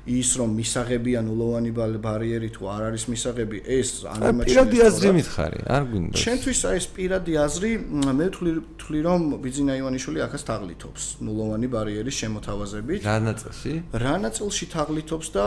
ის, 0.07 0.29
რომ 0.39 0.51
მისაღებიან 0.61 1.25
ულოვანი 1.31 1.71
ბარიერი 1.75 2.51
თუ 2.55 2.63
არ 2.71 2.83
არის 2.91 3.05
მისაღები, 3.11 3.59
ეს 3.67 3.89
ანემაჩი. 4.07 4.51
პირადი 4.51 4.79
აზრი 4.87 5.11
მითხარი, 5.19 5.61
არ 5.67 5.83
გვინდა. 5.91 6.15
ჩვენთვის 6.19 6.61
ეს 6.79 6.87
პირადი 6.95 7.33
აზრი, 7.47 7.71
მე 8.19 8.27
ვთვლი, 8.31 8.99
რომ 9.07 9.21
ბიძინა 9.43 9.73
ივანიშვილი 9.81 10.21
ახაც 10.27 10.43
თაღლითობს 10.51 11.03
ულოვანი 11.23 11.69
ბარიერის 11.75 12.17
შემოთავაზებით. 12.23 13.01
რა 13.07 13.19
ნაწილში? 13.29 13.73
რა 13.91 14.15
ნაწილში 14.27 14.65
თაღლითობს 14.75 15.27
და 15.35 15.47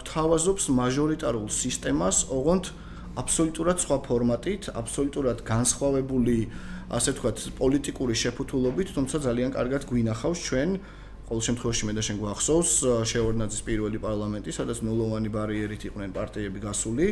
გვთავაზობს 0.00 0.64
მაჟორიტარულ 0.80 1.48
სისტემას, 1.48 2.16
ოღონდ 2.28 2.64
აბსოლუტურად 3.14 3.78
სხვა 3.84 3.96
ფორმატით, 4.08 4.62
აბსოლუტურად 4.74 5.38
განსხვავებული, 5.46 6.38
ასე 6.90 7.10
ვთქვათ, 7.14 7.36
პოლიტიკური 7.58 8.14
შეფუთულობით, 8.14 8.88
თუმცა 8.96 9.16
ძალიან 9.26 9.50
კარგად 9.54 9.82
გვინახავს 9.88 10.40
ჩვენ. 10.48 10.70
ყოველ 11.24 11.40
შემთხვევაში 11.40 11.84
მე 11.88 11.92
და 11.96 12.02
შენ 12.04 12.16
გვახსოვს 12.20 12.72
შეორნაძის 13.08 13.62
პირველი 13.64 13.96
პარლამენტი, 13.96 14.50
სადაც 14.52 14.78
ნულოვანი 14.84 15.30
ბარიერით 15.32 15.82
იყვნენ 15.88 16.10
პარტიები 16.12 16.60
გასული, 16.60 17.06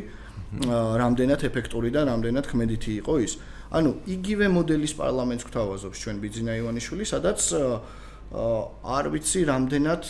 რამდენად 1.01 1.41
ეფექტური 1.49 1.89
და 1.97 2.05
რამდენად 2.13 2.45
ქმედითი 2.45 2.93
იყო 3.01 3.15
ის. 3.25 3.33
ანუ 3.73 3.91
იგივე 4.05 4.47
მოდელის 4.53 4.93
პარლამენტს 5.01 5.45
გვთავაზობს 5.49 5.97
ჩვენ 5.97 6.17
ბიძინა 6.21 6.53
ივანიშვილი, 6.61 7.05
სადაც 7.09 7.41
არ 8.85 9.05
ვიცი 9.17 9.41
რამდენად 9.49 10.03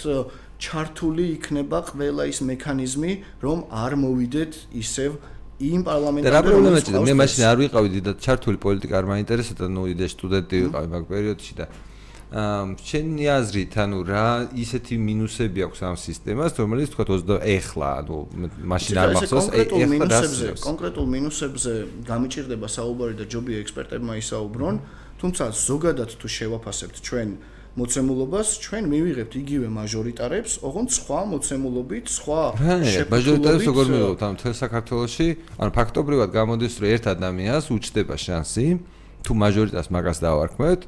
ჩართული 0.59 1.25
იქნება 1.39 1.79
ყველა 1.95 2.25
ის 2.27 2.39
მექანიზმი, 2.43 3.13
რომ 3.39 3.59
არ 3.71 3.93
მოვიდეთ 4.03 4.53
ისევ 4.83 5.11
იმ 5.61 5.83
რა 6.33 6.41
პრობლემა 6.43 6.79
ჭირდა 6.83 7.01
მე 7.07 7.15
მაშინ 7.21 7.45
არ 7.53 7.57
ვიყავი 7.63 8.01
და 8.03 8.13
ჩართული 8.17 8.59
პოლიტიკა 8.63 8.95
არ 8.99 9.07
მაინტერესებდა 9.13 9.67
ნუ 9.69 9.83
იდე 9.93 10.07
სტუდენტი 10.15 10.57
ვიყავი 10.67 10.89
მაგ 10.97 11.05
პერიოდში 11.13 11.53
და 11.61 11.65
აა 12.33 12.81
შენი 12.81 13.27
აზრით 13.29 13.75
ანუ 13.77 13.99
რა 14.09 14.27
ისეთი 14.57 14.97
მინუსები 14.97 15.61
აქვს 15.69 15.81
ამ 15.85 15.97
სისტემას 16.01 16.57
რომელიც 16.57 16.89
თქვა 16.97 17.05
20 17.13 17.45
ეხლა 17.45 17.89
ანუ 18.01 18.19
მაშინ 18.73 18.97
არ 19.05 19.11
მახსოვს 19.21 19.49
ეხლა 19.53 20.07
დასწრებს 20.09 20.65
კონკრეტულ 20.65 21.07
მინუსებზე 21.13 21.73
გამიჭirdება 22.09 22.69
საუბარი 22.73 23.15
და 23.21 23.25
ჯობია 23.29 23.59
ექსპერტებმა 23.61 24.17
ისაუბრონ 24.25 24.75
თუმცა 25.21 25.45
ზოგადად 25.53 26.11
თუ 26.17 26.27
შევაფასებთ 26.37 26.97
ჩვენ 27.05 27.29
მოცემულობას 27.73 28.49
ჩვენ 28.61 28.85
მივიღებთ 28.93 29.33
იგივე 29.43 29.69
მაჟორიტარებს, 29.73 30.53
ოღონდ 30.61 30.89
სხვა 30.93 31.21
მოცემულობით, 31.33 32.07
სხვა 32.13 32.41
შეფეთქებით. 32.61 33.13
მაჟორიტარებს 33.17 33.67
როგორ 33.73 33.87
მივიღებთ 33.93 34.23
ამ 34.29 34.35
თელ 34.43 34.55
საქართველოში? 34.61 35.29
ანუ 35.57 35.71
ფაქტობრივად 35.73 36.31
გამოდის, 36.37 36.73
რომ 36.83 36.89
ერთ 36.93 37.05
ადამიანს 37.17 37.67
უჩდება 37.73 38.15
შანსი, 38.21 38.67
თუ 39.25 39.33
მაჟორიტარს 39.33 39.89
მაგას 39.89 40.19
დავარქმევთ, 40.21 40.83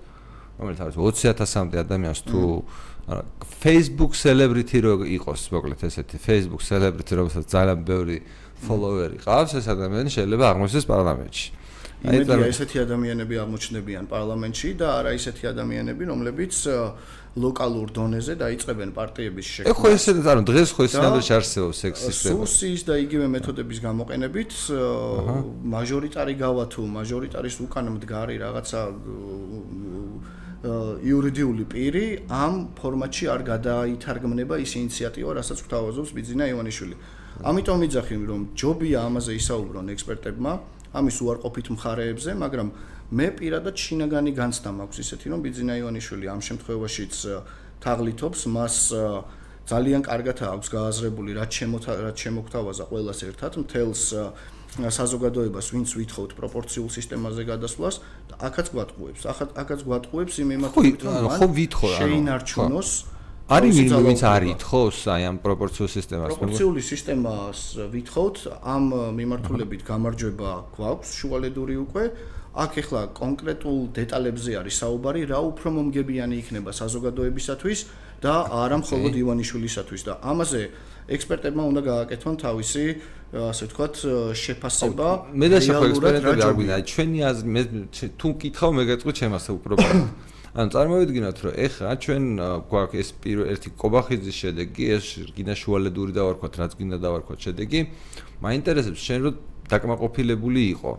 რომელიც 0.61 0.79
არის 0.85 0.97
20000-მდე 1.01 1.77
ადამიანს 1.89 2.21
თუ 2.29 2.41
ანუ 3.05 3.23
Facebook 3.65 4.13
celebrity 4.17 4.81
რო 4.81 5.05
იყოს, 5.05 5.41
მოკლედ 5.53 5.81
ესეთი 5.89 6.17
Facebook 6.21 6.63
celebrity, 6.65 7.13
რომელსაც 7.17 7.45
ძალიან 7.49 7.81
ბევრი 7.85 8.17
follower-ი 8.65 9.19
ყავს, 9.21 9.61
ეს 9.61 9.67
ადამიანი 9.69 10.09
შეიძლება 10.09 10.45
აღმოჩნდეს 10.53 10.87
პარლამენტში. 10.89 11.47
იმედია 12.05 12.47
ესეთი 12.53 12.77
ადამიანები 12.85 13.35
აღმოჩნდებიან 13.45 14.05
პარლამენტში 14.13 14.71
და 14.77 14.87
არა 15.01 15.11
ესეთი 15.19 15.45
ადამიანები, 15.53 16.03
რომლებიც 16.13 16.55
ლოკალურ 17.35 17.89
დონეზე 17.97 18.35
დაიწყებენ 18.45 18.91
პარტიების 18.95 19.47
შექმნას. 19.55 19.73
ეხო 19.75 19.87
ესე 19.91 20.11
ანუ 20.15 20.43
დღეს 20.51 20.69
ხო 20.77 20.83
ეს 20.87 20.93
ნამდვილად 20.95 21.33
არსებობს 21.35 21.79
ეს 21.89 21.95
სისტემა. 22.05 22.45
სუსის 22.47 22.81
და 22.87 22.95
იგივე 23.05 23.27
მეთოდების 23.35 23.79
გამოყენებით 23.89 24.53
მაჟორიტარი 25.75 26.35
გავა 26.45 26.65
თუ 26.71 26.83
მაჟორიტარის 26.95 27.57
უკან 27.65 27.87
მდგარი 27.97 28.37
რაღაცა 28.45 28.81
იურიდიული 31.11 31.65
პირი 31.69 32.05
ამ 32.31 32.73
ფორმატში 32.79 33.25
არ 33.35 33.41
გადაითარგმნება 33.51 34.55
ის 34.65 34.73
ინიციატივა, 34.81 35.31
რასაც 35.37 35.59
გვთავაზობს 35.61 36.11
ბიძინა 36.17 36.45
ივანიშვილი. 36.55 36.97
ამიტომ 37.45 37.79
მიძახი 37.83 38.15
რომ 38.31 38.41
ჯობია 38.55 38.99
ამაზე 39.11 39.33
ისაუბრონ 39.43 39.87
ექსპერტებმა. 39.93 40.53
ამის 40.95 41.17
უარყოფით 41.25 41.67
მხარეებზე, 41.75 42.31
მაგრამ 42.39 42.69
მე 43.15 43.27
პირადად 43.39 43.75
შინაგანი 43.75 44.33
განცდა 44.39 44.71
მაქვს 44.79 44.99
ისეთი, 45.05 45.27
რომ 45.35 45.41
ბიძინა 45.45 45.75
ივანიშვილი 45.83 46.27
ამ 46.31 46.41
შემთხვევაშიც 46.49 47.15
თაღლითობს, 47.85 48.41
მას 48.55 48.75
ძალიან 49.65 50.03
კარგად 50.05 50.39
აქვს 50.45 50.69
გააზრებული, 50.77 51.31
რაც 51.41 51.51
შემოთა 51.61 51.93
რაც 52.05 52.17
შემოგთავაზა 52.25 52.85
ყოველას 52.91 53.21
ერთად 53.29 53.53
მთელს 53.65 54.03
საზოგადოებას, 54.75 55.67
ვინც 55.71 55.89
ვითხოვთ 55.95 56.31
პროპორციულ 56.35 56.89
სისტემაზე 56.91 57.43
გადასვლას 57.47 57.95
და 58.29 58.35
ახაც 58.49 58.67
გვატყუებს. 58.75 59.23
ახაც 59.31 59.51
ახაც 59.55 59.81
გვატყუებს 59.87 60.35
იმ 60.43 60.49
იმათობით, 60.59 61.01
რომ 61.07 61.15
ხო 61.39 61.47
ვითხოვ, 61.55 61.91
ანუ 61.95 62.01
შეინარჩუნოს 62.03 62.91
არის 63.45 63.77
ვინმე 63.77 63.99
ვინც 64.09 64.21
არის 64.25 64.51
ითხოვს 64.57 64.99
აი 65.13 65.23
ამ 65.29 65.37
პროპორციულ 65.45 65.89
სისტემას 65.93 66.31
პროპორციული 66.33 66.81
სისტემას 66.81 67.59
ვითხოვთ 67.93 68.37
ამ 68.65 68.85
მიმართულებით 69.21 69.83
გამარჯვება 69.85 70.51
გვაქვს 70.73 71.09
შუალედური 71.21 71.77
უკვე. 71.85 72.05
აქ 72.55 72.73
ახლა 72.81 73.03
კონკრეტულ 73.19 73.79
დეტალებზე 73.99 74.51
არის 74.63 74.75
საუბარი 74.81 75.23
რა 75.29 75.39
უფრო 75.51 75.69
მომგებიანი 75.77 76.35
იქნება 76.41 76.71
საზოგადოებისათვის 76.73 77.79
და 78.25 78.35
არა 78.65 78.77
მხოლოდ 78.81 79.13
ივანიშვილისათვის. 79.13 80.01
და 80.09 80.13
ამაზე 80.25 80.63
ექსპერტებმა 81.05 81.63
უნდა 81.69 81.81
გააკეთონ 81.85 82.35
თავისი 82.41 82.85
ასე 83.35 83.65
ვთქვათ 83.69 83.95
შეფასება 84.41 85.09
მე 85.37 85.47
და 85.53 85.59
შეხო 85.67 85.85
ექსპერტები 85.93 86.41
არ 86.49 86.55
გვინდა. 86.57 86.77
ჩვენი 86.89 87.19
აზრი 87.29 87.49
მე 87.53 87.63
თუ 88.17 88.27
მკითხავ 88.33 88.71
მე 88.73 88.83
გეტყვი 88.89 89.13
ჩემას 89.21 89.45
უბრალოდ 89.53 89.85
ანუ 90.55 90.71
წარმოვიდგინოთ 90.71 91.39
რომ 91.43 91.55
ეხლა 91.67 91.91
ჩვენ 91.99 92.25
გვაქვს 92.71 92.99
ეს 93.03 93.09
ერთი 93.55 93.69
კობახიძის 93.75 94.37
შედეგი 94.39 94.85
ეს 94.95 95.07
გინდა 95.35 95.55
შუალედური 95.59 96.13
დავარქვათ 96.15 96.55
რაც 96.63 96.73
გინდა 96.79 96.99
დავარქვათ 97.03 97.39
შედეგი 97.43 97.81
მაინტერესებს 98.39 99.01
შენ 99.03 99.19
რომ 99.27 99.35
დაკმაყოფილებული 99.67 100.63
იყო. 100.79 100.93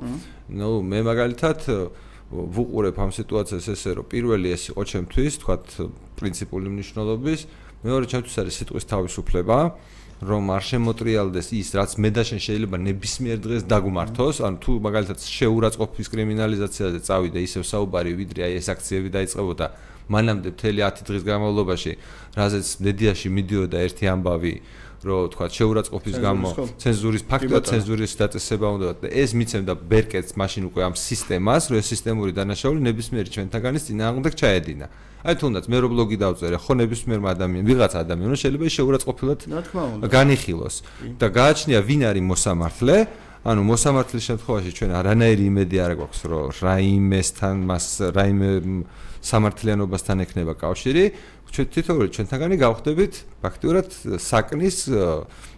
ნუ 0.60 0.70
მე 0.92 1.00
მაგალითად 1.08 1.60
ვუყურებ 2.36 2.98
ამ 3.00 3.12
სიტუაციას 3.16 3.66
ესე 3.72 3.90
რომ 3.96 4.06
პირველი 4.12 4.48
ეს 4.52 4.64
იყო 4.74 4.82
ჩემთვის 4.92 5.34
თქვათ 5.40 5.66
პრინციპული 6.20 6.68
მნიშვნელობის 6.74 7.40
მეორე 7.86 8.06
ჩემთვის 8.12 8.36
არის 8.42 8.56
სიტყვის 8.60 8.86
თავისუფლება 8.92 9.58
რომ 10.24 10.52
არ 10.56 10.64
შემოტრიალდეს 10.64 11.48
ის 11.60 11.70
რაც 11.76 11.92
მე 12.00 12.10
და 12.16 12.24
შენ 12.24 12.40
შეიძლება 12.40 12.78
ნებისმიერ 12.80 13.38
დღეს 13.44 13.64
დაგმართოს 13.68 14.38
ანუ 14.48 14.58
თუ 14.64 14.72
მაგალითად 14.88 15.20
შეურაცხყოფის 15.20 16.08
კრიმინალიზაციაზე 16.14 17.00
წავიდე 17.04 17.40
ისევ 17.44 17.64
საუბარი 17.68 18.12
ვიდრე 18.16 18.42
აი 18.48 18.54
ეს 18.64 18.68
აქციები 18.72 19.10
დაიწყებოდა 19.12 19.66
მანამდე 20.16 20.50
მთელი 20.56 20.82
10 20.88 21.04
დღის 21.10 21.24
განმავლობაში 21.28 21.92
რაზეც 22.40 22.68
მედიაში 22.86 23.28
მიდიოდა 23.36 23.78
ერთი 23.86 24.06
ამბავი 24.16 24.54
რო 25.06 25.18
თქვა 25.34 25.46
შეურაცხყოფის 25.54 26.16
გამო 26.18 26.50
ცენზურის 26.82 27.24
ფაქტია 27.30 27.60
ცენზურის 27.70 28.14
დაწესება 28.22 28.68
უნდა 28.76 28.88
და 29.06 29.08
ეს 29.14 29.32
მიცემდა 29.38 29.74
ბერკეტს 29.92 30.34
მაშინ 30.42 30.64
უკვე 30.70 30.82
ამ 30.90 30.96
სისტემას 30.98 31.64
რო 31.70 31.76
ეს 31.78 31.88
სისტემური 31.94 32.32
დანაშაული 32.34 32.82
ნებისმიერი 32.90 33.30
ჩვენთაგანის 33.36 33.86
წინააღმდეგ 33.86 34.34
ჩაედინა. 34.42 34.88
აი 35.26 35.36
თუნდაც 35.42 35.66
მე 35.70 35.78
რო 35.82 35.88
ბლოგი 35.94 36.18
დავწერე 36.26 36.58
ხო 36.58 36.74
ნებისმიერ 36.82 37.20
ადამიანს 37.34 37.68
ვიღაც 37.70 37.94
ადამიანს 38.02 38.40
შეიძლება 38.42 38.66
შეურაცხყოფილად 38.78 39.40
განიხილოს 40.10 40.76
და 41.22 41.28
გააჩნია 41.38 41.80
ვინ 41.86 42.02
არის 42.10 42.26
მოსამართლე. 42.34 42.96
ანუ 43.46 43.62
მოსამართლის 43.62 44.24
შემთხვევაში 44.26 44.72
ჩვენ 44.74 44.92
არანაირი 45.06 45.44
იმედი 45.54 45.78
არ 45.86 45.92
გვაქვს 46.02 46.22
რომ 46.34 46.46
რაიმესთან 46.66 47.56
მას 47.70 47.86
რაიმე 48.18 48.50
სამართლიანობასთან 49.22 50.18
ექნება 50.26 50.54
კავშირი 50.58 51.04
ჩვენ 51.56 51.68
თითოეული 51.72 52.10
ჩვენთაგანი 52.12 52.56
გავხდებით 52.60 53.14
ფაქტიურად 53.40 53.88
საკნის 54.20 54.78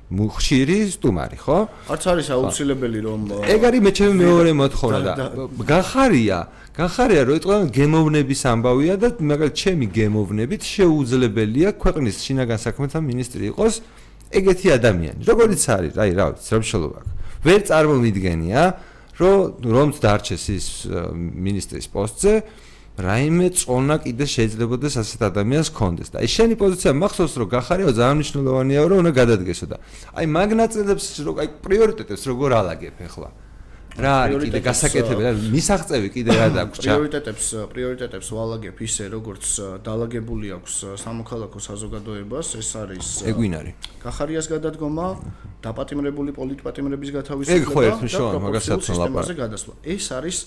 მუხშირი 0.07 0.77
სტუმარი, 0.93 1.37
ხო? 1.41 1.57
არც 1.91 2.03
არის 2.07 2.27
აუცილებელი 2.31 2.99
რომ 3.03 3.21
ეგ 3.43 3.61
არის 3.67 3.81
მე 3.83 3.91
ჩემი 3.97 4.13
მეორე 4.23 4.51
მოთხოვნა 4.55 4.99
და 5.03 5.25
გახარია, 5.67 6.39
გახარია 6.77 7.21
რომ 7.27 7.35
ეტყვა 7.41 7.57
გემოვნების 7.75 8.41
ამბავია 8.47 8.95
და 9.03 9.07
მაგალითად 9.19 9.57
ჩემი 9.57 9.85
გემოვნებით 9.91 10.61
შეუძლებელია 10.63 11.69
ქვეყნის 11.75 12.15
შინაგან 12.23 12.59
საქმეთა 12.61 12.99
მინისტრი 13.03 13.43
იყოს 13.51 13.73
ეგეთი 14.31 14.67
ადამიანი. 14.79 15.21
როგორიც 15.27 15.61
არის, 15.75 15.93
აი 15.99 16.11
რა 16.15 16.25
ვიცი, 16.31 16.49
რამშოლობა. 16.55 16.99
ვერ 17.43 17.59
წარმომიდგენია, 17.67 18.61
რომ 19.19 19.37
რომც 19.65 19.95
დარჩეს 20.03 20.45
ის 20.55 20.67
მინისტრის 21.11 21.87
პოსტზე, 21.91 22.33
რაიმე 22.97 23.47
წონა 23.53 23.95
კიდე 24.01 24.25
შეიძლებაოდეს 24.25 24.95
ასეთ 24.97 25.21
ადამიანს 25.29 25.69
კონდეს 25.69 26.09
და 26.13 26.21
აი 26.25 26.29
შენი 26.33 26.55
პოზიცია 26.57 26.91
მახსოვს 26.97 27.33
რომ 27.37 27.49
გახარიო 27.53 27.91
ძალიან 27.93 28.17
მნიშვნელოვანია 28.17 28.79
რომ 28.89 28.97
უნდა 29.05 29.11
გადადგესო 29.21 29.65
და 29.69 29.77
აი 30.17 30.25
მაგნაწილებს 30.33 31.05
რომ 31.21 31.35
აი 31.37 31.47
პრიორიტეტებს 31.61 32.23
როგორ 32.25 32.49
ალაგებ 32.57 32.97
ახლა? 33.05 33.29
რა 33.97 34.13
არის 34.29 34.43
კიდე 34.45 34.59
გასაკეთებელი? 34.61 35.25
რა 35.25 35.31
მისაღწევი 35.53 36.09
კიდე 36.13 36.29
რა 36.37 36.47
დაქვს 36.57 36.77
პრიორიტეტებს 36.85 37.45
პრიორიტეტებს 37.73 38.27
ვალაგებ 38.37 38.77
ისე 38.87 39.03
როგორც 39.13 39.45
დალაგებული 39.85 40.47
აქვს 40.57 40.73
სამოქალაქო 41.01 41.59
საზოგადოებას 41.69 42.47
ეს 42.61 42.69
არის 42.81 43.07
ეგვინ 43.29 43.53
არის 43.61 43.73
გახარიას 44.05 44.47
გადადგომა 44.53 45.07
დაპატიმრებული 45.65 46.31
პოლიტპატიმრების 46.37 47.09
გათავისუფლება 47.17 47.81
ერთ 47.89 47.99
მნიშვნელოვანი 48.05 48.41
მაგასაც 48.45 48.81
ლაპარაკი 49.01 49.41
ეს 49.97 50.05
არის 50.13 50.37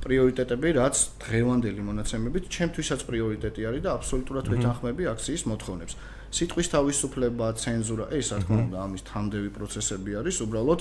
პრიორიტეტები, 0.00 0.68
რაც 0.80 0.96
დღევანდელი 1.24 1.82
მონაცემებით 1.84 2.44
ჩემთვისაც 2.56 3.00
პრიორიტეტი 3.04 3.60
არის 3.68 3.82
და 3.84 3.90
აბსოლუტურად 4.00 4.46
ვეთანხმები 4.52 5.02
აქციის 5.12 5.42
მოთხოვნებს. 5.50 5.94
სიტყვის 6.30 6.68
თავისუფლება, 6.74 7.46
ცენზურა, 7.60 8.04
ეს 8.16 8.26
რა 8.32 8.38
თქმა 8.40 8.58
უნდა 8.70 8.78
ამის 8.86 9.02
თამდევი 9.10 9.50
პროცესები 9.56 10.10
არის, 10.20 10.36
უბრალოდ 10.46 10.80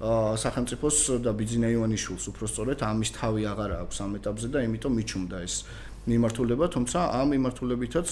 სახელმწიფოს 0.00 0.96
და 1.24 1.30
ბიძინაივანიშვილს 1.36 2.24
უფრო 2.32 2.44
სწორედ 2.48 2.78
ამის 2.88 3.10
თავი 3.20 3.42
აღარ 3.52 3.70
აქვს 3.84 3.96
ამ 4.00 4.12
ეტაპზე 4.16 4.48
და 4.48 4.58
იმიტომ 4.64 4.92
მიჩუმდა 4.96 5.36
ეს 5.44 5.54
მიმართულება, 6.00 6.66
თუმცა 6.72 6.98
ამ 7.20 7.26
მიმართულებითაც 7.36 8.08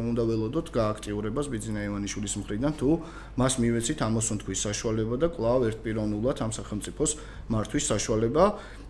უნდა 0.00 0.22
ველოდოთ 0.24 0.66
გააქტიურებას 0.72 1.46
ბიძინა 1.52 1.80
ივანიშვილის 1.88 2.34
მხრიდან, 2.40 2.72
თუ 2.80 2.88
მას 3.36 3.52
მივეცით 3.60 3.98
ამოსუნთქვის 4.08 4.60
საშუალება 4.66 5.14
და 5.20 5.28
კვლავ 5.36 5.60
ერთპიროვნულად 5.68 6.36
ამ 6.40 6.52
სახელმწიფოს 6.56 7.12
მართვის 7.52 7.84
საშუალება. 7.92 8.44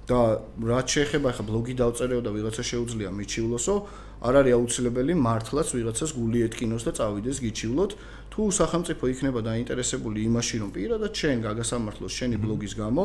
და 0.06 0.18
რაც 0.62 0.86
შეეხება 0.94 1.34
ახლა 1.34 1.44
ბლოგი 1.50 1.74
დავწერეო 1.82 2.20
და 2.22 2.30
ვიღაცა 2.30 2.62
შეუძლია 2.62 3.10
მიჩივლოსო, 3.10 3.74
არ 4.22 4.34
არის 4.40 4.54
აუცილებელი 4.56 5.12
მართლაც 5.18 5.68
ვიღაცას 5.76 6.10
გული 6.14 6.38
ეთკინოს 6.46 6.82
და 6.86 6.92
წავიდეს 6.98 7.38
გიჩივლოთ, 7.42 7.90
თუ 8.30 8.42
სახელმწიფო 8.54 9.04
იქნება 9.12 9.40
დაინტერესებული 9.42 10.18
იმაში, 10.30 10.56
რომ 10.62 10.70
პირადად 10.76 11.10
ჩვენ 11.10 11.38
გაგასამართლოს 11.42 12.12
შენი 12.18 12.36
ბლოგის 12.38 12.72
გამო, 12.78 13.04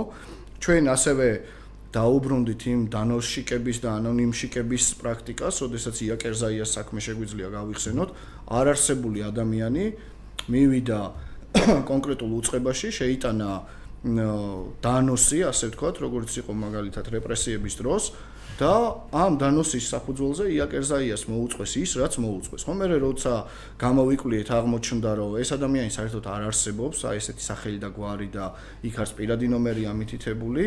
ჩვენ 0.62 0.84
ასევე 0.94 1.28
დაუბრუნდით 1.92 2.62
იმ 2.72 2.82
დანოშიკების 2.94 3.78
და 3.84 3.90
ანონიმშიკების 4.00 4.84
პრაქტიკას, 5.02 5.56
ოდესაც 5.68 5.96
იაკერზაიას 6.08 6.70
საქმე 6.78 7.00
შეგვიძლია 7.04 7.50
გავიხსენოთ, 7.52 8.10
არარსებული 8.48 9.20
ადამიანი 9.28 9.86
მივიდა 10.48 11.00
კონკრეტულ 11.92 12.32
უწყებაში, 12.40 12.88
შეიტანა 12.96 13.50
დანოსი, 14.02 15.40
ასე 15.46 15.70
ვთქვათ, 15.70 16.02
როგორც 16.02 16.34
იყო 16.42 16.52
მაგალითად 16.58 17.06
რეპრესიების 17.14 17.76
დროს 17.78 18.04
და 18.58 18.74
ამ 19.14 19.38
დანოსის 19.38 19.86
საფუძველზე 19.94 20.50
იაკერზაიას 20.58 21.24
მოუწყვეს 21.30 21.74
ის, 21.82 21.92
რაც 22.02 22.14
მოუწყვეს. 22.18 22.66
ხომ 22.66 22.78
მე 22.82 22.98
როცა 22.98 23.34
გამოვიკვლიეთ 23.78 24.50
აღმოჩნდა, 24.58 25.12
რომ 25.22 25.32
ეს 25.38 25.50
ადამიანი 25.54 25.92
საერთოდ 25.94 26.26
არ 26.34 26.42
არსებობს, 26.50 26.98
აი 27.06 27.16
ესეთი 27.22 27.44
სახელი 27.46 27.80
და 27.82 27.90
გვარი 27.94 28.28
და 28.34 28.46
იქ 28.86 28.96
არის 29.02 29.14
პირადი 29.18 29.48
ნომერი 29.54 29.84
ამითითებული. 29.94 30.66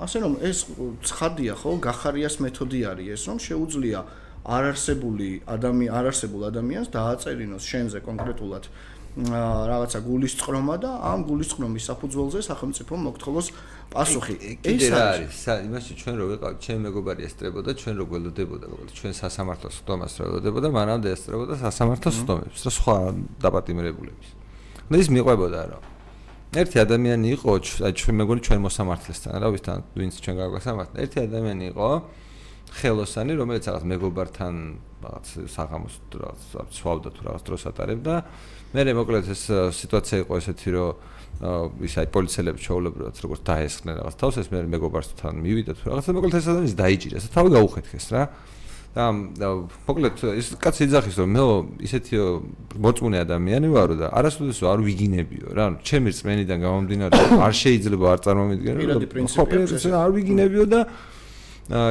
ასე 0.00 0.16
რომ 0.24 0.32
ეს 0.40 0.58
ცხადია 1.04 1.54
ხო, 1.60 1.70
გახარიას 1.84 2.40
მეთოდი 2.40 2.80
არის 2.88 3.08
ეს, 3.12 3.22
რომ 3.28 3.36
შეუძლია 3.36 4.00
არარსებული 4.46 5.42
ადამიანი 5.44 5.92
არარსებულ 5.92 6.42
ადამიანს 6.48 6.88
დააწერინოს 6.94 7.64
შენზე 7.66 7.98
კონკრეტულად 8.06 8.64
რაღაცა 9.16 9.98
გულისწყრომა 10.04 10.74
და 10.76 10.90
ამ 11.08 11.24
გულისწყრომის 11.24 11.84
საფუძველზე 11.88 12.40
სახელმწიფო 12.44 12.92
მოგთხოვოს 13.00 13.46
პასუხი. 13.88 14.34
ეს 14.60 14.92
არის 14.92 15.40
იმაში 15.64 15.92
ჩვენ 15.96 16.14
რო 16.20 16.24
ვიყავ, 16.36 16.52
ჩვენ 16.60 16.78
მეგობარი 16.84 17.20
ესტრებოდა, 17.24 17.70
ჩვენ 17.80 17.94
რო 17.96 18.04
გველოდებოდა, 18.12 18.66
ჩვენ 18.92 19.12
სასამართლოს 19.16 19.74
ხდომას 19.80 20.12
რო 20.20 20.24
ველოდებოდა, 20.36 20.68
მანამდე 20.68 21.08
ესტრებოდა 21.16 21.54
სასამართლოს 21.64 22.16
ხდომებს 22.20 22.60
და 22.60 22.70
სხვა 22.76 22.96
დაპატიმრებულების. 23.40 24.28
და 24.86 24.96
ის 25.00 25.08
მიყვებოდა 25.08 25.60
რა. 25.72 25.78
ერთი 26.60 26.76
ადამიანი 26.84 27.26
იყო, 27.40 27.50
აი 27.88 27.92
ჩვენ 27.96 28.14
მეგონი 28.20 28.40
ჩვენ 28.46 28.60
მოსამართლესთან, 28.68 29.32
რა 29.40 29.48
ვიცი 29.48 29.64
თან 29.66 29.80
ვინც 29.96 30.14
ჩვენ 30.24 30.36
გაგვასამართლა. 30.44 30.96
ერთი 31.04 31.18
ადამიანი 31.24 31.64
იყო 31.72 31.88
ხელოსანი, 32.76 33.32
რომელიც 33.40 33.64
რაღაც 33.66 33.84
მეგობართან 33.92 34.54
რაღაც 35.04 35.26
საღამოს 35.56 35.94
რაღაც 36.12 36.40
ცვავდა 36.76 37.08
თუ 37.14 37.20
რაღაც 37.26 37.42
დროს 37.46 37.62
ატარებდა. 37.70 38.14
მე 38.74 38.92
მოკლედ 38.98 39.30
ეს 39.30 39.42
სიტუაცია 39.78 40.24
იყო 40.24 40.32
ესეთი 40.42 40.70
რომ 40.74 41.14
ის 41.84 41.94
აი 42.00 42.08
პოლიციელები 42.08 42.60
ჩაოლებრად 42.64 43.18
როგორც 43.20 43.40
დაესხნენ 43.44 43.94
რაღაც 44.00 44.14
თავს 44.16 44.36
ეს 44.40 44.48
მე 44.48 44.62
მეგობარს 44.72 45.10
თან 45.20 45.36
მივიდა 45.44 45.72
თუ 45.76 45.84
რაღაცა 45.92 46.14
მოკლედ 46.16 46.36
ეს 46.40 46.46
ადამიანი 46.48 46.76
დაიჭირა 46.80 47.16
ეს 47.20 47.26
თავი 47.28 47.48
გაუხეთქეს 47.52 48.06
რა. 48.16 48.22
და 48.96 49.48
მოკლედ 49.84 50.16
ის 50.40 50.46
კაცი 50.56 50.88
იძახის 50.88 51.16
რომ 51.20 51.28
მე 51.36 51.42
ისეთი 51.84 52.14
მოწმუნე 52.80 53.18
ადამიანი 53.28 53.68
ვარო 53.68 53.94
და 54.00 54.06
არასოდეს 54.08 54.64
არ 54.64 54.80
ვიგინებიო 54.80 55.48
რა. 55.52 55.66
ჩემი 55.84 56.08
რწმენიდან 56.16 56.58
გამომდინარე 56.64 57.12
არ 57.36 57.52
შეიძლება 57.52 58.06
არ 58.16 58.20
წარმომიდგენო 58.24 58.78
პირადი 58.80 59.06
პრინციპი 59.12 59.92
არ 59.92 60.10
ვიგინებიო 60.16 60.64
და 60.72 60.80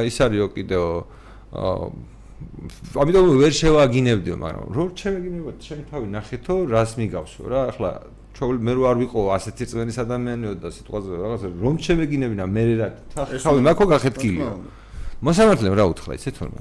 ის 0.02 0.16
არისო 0.18 0.46
კიდეო 0.50 0.90
ამიტომ 2.96 3.24
ვერ 3.40 3.52
შევაგინებდიო, 3.56 4.36
მაგრამ 4.36 4.66
რო 4.76 4.84
შევაგინებო, 5.00 5.50
შენ 5.66 5.80
თავი 5.88 6.06
ნახეთო, 6.16 6.54
რას 6.68 6.90
მიგავსო 7.00 7.42
რა, 7.48 7.60
ახლა 7.72 7.90
ჩვენ 8.36 8.56
მე 8.60 8.72
რო 8.76 8.82
არ 8.90 8.96
ვიყო 9.00 9.20
ასეთი 9.32 9.64
წვენის 9.70 9.96
ადამიანიო 10.04 10.52
და 10.60 10.68
სიტყვაზე 10.76 11.08
რაღაცა 11.24 11.48
რომ 11.56 11.76
შევაგინებინა 11.80 12.44
მე 12.44 12.62
რა 12.76 12.88
თავი 13.16 13.60
მაქო 13.64 13.84
გახეთკილიო. 13.96 14.48
მოსამართლემ 15.24 15.74
რა 15.80 15.84
უთხრა 15.92 16.12
ისე 16.20 16.30
თორემ. 16.36 16.60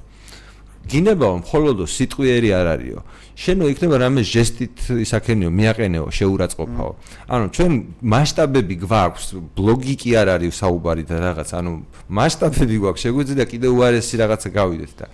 გინებაო 0.85 1.35
მხოლოდო 1.41 1.85
სიტყვიერი 1.89 2.49
არ 2.55 2.67
არისო. 2.77 3.01
შენო 3.35 3.65
იქნება 3.73 3.95
რამე 4.05 4.21
ჟესტით 4.21 4.77
ისაქენიო, 5.01 5.49
მიაყენეო, 5.49 6.07
შეურაცხყოფაო. 6.13 6.91
ანუ 7.25 7.45
ჩვენ 7.57 7.71
მასშტაბები 8.05 8.75
გვაქვს, 8.85 9.25
ბლოგი 9.57 9.95
კი 9.97 10.09
არ 10.21 10.27
არის 10.37 10.53
საუბარი 10.61 11.03
და 11.09 11.15
რაღაც, 11.25 11.49
ანუ 11.57 11.71
მასშტაბები 12.05 12.75
გვაქვს, 12.85 13.01
შეგვიძლია 13.01 13.45
კიდე 13.49 13.67
უარესი 13.75 14.15
რაღაცა 14.21 14.49
გავიდეთ 14.55 14.93
და 15.01 15.05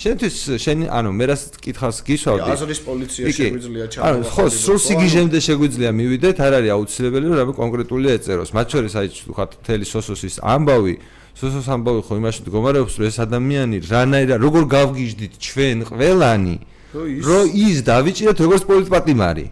შენთვის 0.00 0.36
შენ 0.64 0.78
ანუ 0.88 1.10
მე 1.12 1.24
რას 1.28 1.42
კითხავს 1.60 1.98
გისვავდი? 2.08 2.48
აზრის 2.56 2.80
პოლიცია 2.88 3.24
შეგვიძლია 3.36 3.86
ჩააყო 3.92 4.08
ანუ 4.08 4.30
ხო 4.32 4.44
სულ 4.48 4.78
სიგიჟემდე 4.88 5.38
შეგვიძლია 5.44 5.90
მივიდეთ 6.00 6.36
არ 6.40 6.52
არის 6.56 6.70
აუცილებელი 6.76 7.24
რომ 7.28 7.36
რამე 7.40 7.52
კონკრეტული 7.60 8.06
ეწეროს. 8.16 8.50
მათ 8.56 8.66
შორის 8.72 8.92
აი 8.96 9.06
ხათ 9.36 9.50
თელი 9.60 9.86
სოსოსის 9.92 10.36
ამბავი. 10.40 10.94
სოსოს 11.36 11.66
ამბავი 11.68 12.00
ხო 12.08 12.14
იმაში 12.16 12.40
მდგომარეობს 12.48 12.94
რომ 12.96 13.04
ეს 13.12 13.16
ადამიანი 13.28 13.76
რანაირად 13.92 14.38
როგორ 14.40 14.62
გავგიჟდით 14.76 15.32
ჩვენ 15.36 15.78
ყველანი 15.92 16.56
რო 16.90 17.40
ის 17.54 17.82
დავიჭირეთ 17.86 18.38
როგორც 18.42 18.62
პოლიტპატიმარი. 18.66 19.44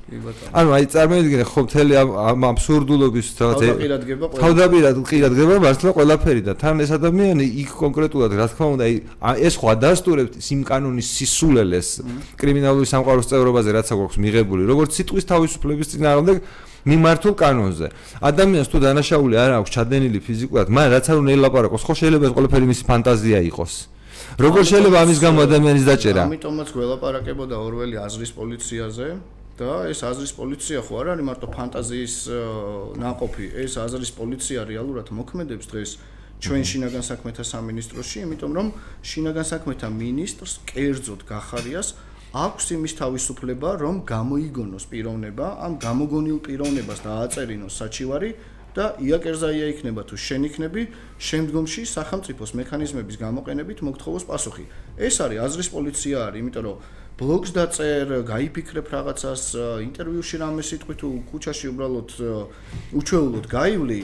ანუ 0.58 0.70
აი 0.74 0.84
წარმოიდგინე 0.90 1.44
ხო 1.46 1.60
მთელი 1.70 1.92
ამ 2.02 2.40
აბსურდულობის 2.50 3.28
რაღაც 3.38 3.60
თავდაპირად 4.42 4.96
ყირადგება 5.06 5.54
მართლა 5.62 5.90
ყველაფერი 5.94 6.42
და 6.42 6.52
თან 6.58 6.82
ეს 6.82 6.90
ადამიანი 6.98 7.46
იქ 7.62 7.70
კონკრეტულად 7.78 8.30
რა 8.34 8.46
თქმა 8.50 8.66
უნდა 8.74 8.84
აი 9.22 9.36
ეს 9.46 9.54
ხო 9.54 9.66
ადასტურებს 9.70 10.46
იმ 10.50 10.60
კანონის 10.66 11.08
სისულელეს 11.14 11.88
კრიმინალური 12.42 12.86
სამყაროს 12.90 13.30
წევრობაზე 13.30 13.70
რაც 13.78 13.88
აქვს 13.94 14.16
მიღებული 14.18 14.62
როგორც 14.66 14.90
სიტყვის 14.98 15.24
თავისუფლების 15.30 15.86
წინააღმდეგ 15.94 16.36
მიმართულ 16.88 17.34
კანონზე. 17.38 17.86
ადამიანს 18.22 18.68
თუ 18.70 18.78
დანაშაული 18.82 19.34
არ 19.38 19.50
აქვს 19.58 19.70
ჩადენილი 19.76 20.18
ფიზიკურად, 20.24 20.66
მაგრამ 20.72 20.92
რაც 20.94 21.06
არ 21.10 21.16
უნდა 21.22 21.32
ელაპარაკოს, 21.36 21.82
ხო 21.84 21.94
შეიძლება 22.00 22.24
ეს 22.28 22.32
ყველაფერი 22.38 22.66
მისი 22.70 22.84
ფანტაზია 22.88 23.38
იყოს. 23.50 23.97
როგორ 24.38 24.62
შეიძლება 24.70 24.98
ამის 25.02 25.18
გამო 25.18 25.38
ადამიანის 25.48 25.84
დაჭერა? 25.88 26.22
ამიტომაც 26.30 26.68
გველაპარაკებოდა 26.70 27.56
ორველი 27.58 27.96
აზრის 28.06 28.30
პოლიციაზე 28.38 29.06
და 29.58 29.70
ეს 29.90 30.00
აზრის 30.06 30.32
პოლიცია 30.38 30.78
ხო 30.86 30.94
არ 31.02 31.06
არის 31.12 31.26
მარტო 31.26 31.46
ფანტაზიის 31.58 32.14
ნაყოფი, 33.02 33.46
ეს 33.66 33.72
აზრის 33.82 34.12
პოლიცია 34.14 34.60
რეალურად 34.70 35.10
მოქმედებს 35.18 35.66
დღეს 35.74 35.90
ჩვენ 36.38 36.62
შინაგან 36.70 37.04
საქმეთა 37.10 37.44
სამინისტროში, 37.50 38.16
იმიტომ 38.30 38.52
რომ 38.54 38.66
შინაგან 39.10 39.46
საქმეთა 39.50 39.88
მინისტრს 39.98 40.54
კერძოდ 40.70 41.20
გახარიას 41.26 41.88
აქვს 42.38 42.64
იმის 42.78 42.92
თავისუფლება, 42.94 43.70
რომ 43.82 43.94
გამოიგონოს 44.06 44.84
პიროვნება, 44.86 45.46
ამ 45.66 45.72
გამოგონილ 45.82 46.38
პიროვნებას 46.46 47.00
დააწერინოს 47.02 47.74
საჩივარი 47.74 48.30
და 48.78 48.86
იაკერზაია 49.02 49.66
იქნება 49.74 50.06
თუ 50.08 50.16
შენ 50.26 50.46
იქნები 50.48 50.82
შემდგომში 51.28 51.82
სახელმწიფოს 51.96 52.54
მექანიზმების 52.60 53.16
გამოყენებით 53.24 53.82
მოგთხოვოს 53.88 54.24
პასუხი 54.30 54.64
ეს 55.08 55.18
არის 55.26 55.42
აზრის 55.46 55.68
პოლიცია 55.74 56.16
არის 56.28 56.40
იმიტომ 56.42 56.64
რომ 56.68 56.76
ბლოგს 57.18 57.50
დაწერ, 57.50 58.22
გაიფიქრებ 58.22 58.86
რაღაცას, 58.94 59.42
ინტერვიუში 59.82 60.38
რამე 60.38 60.62
სიტყვი 60.62 60.94
თუ 61.02 61.08
ქუჩაში 61.26 61.66
უბრალოდ 61.74 62.10
უჩვეულოდ 62.94 63.46
გაივლი, 63.50 64.00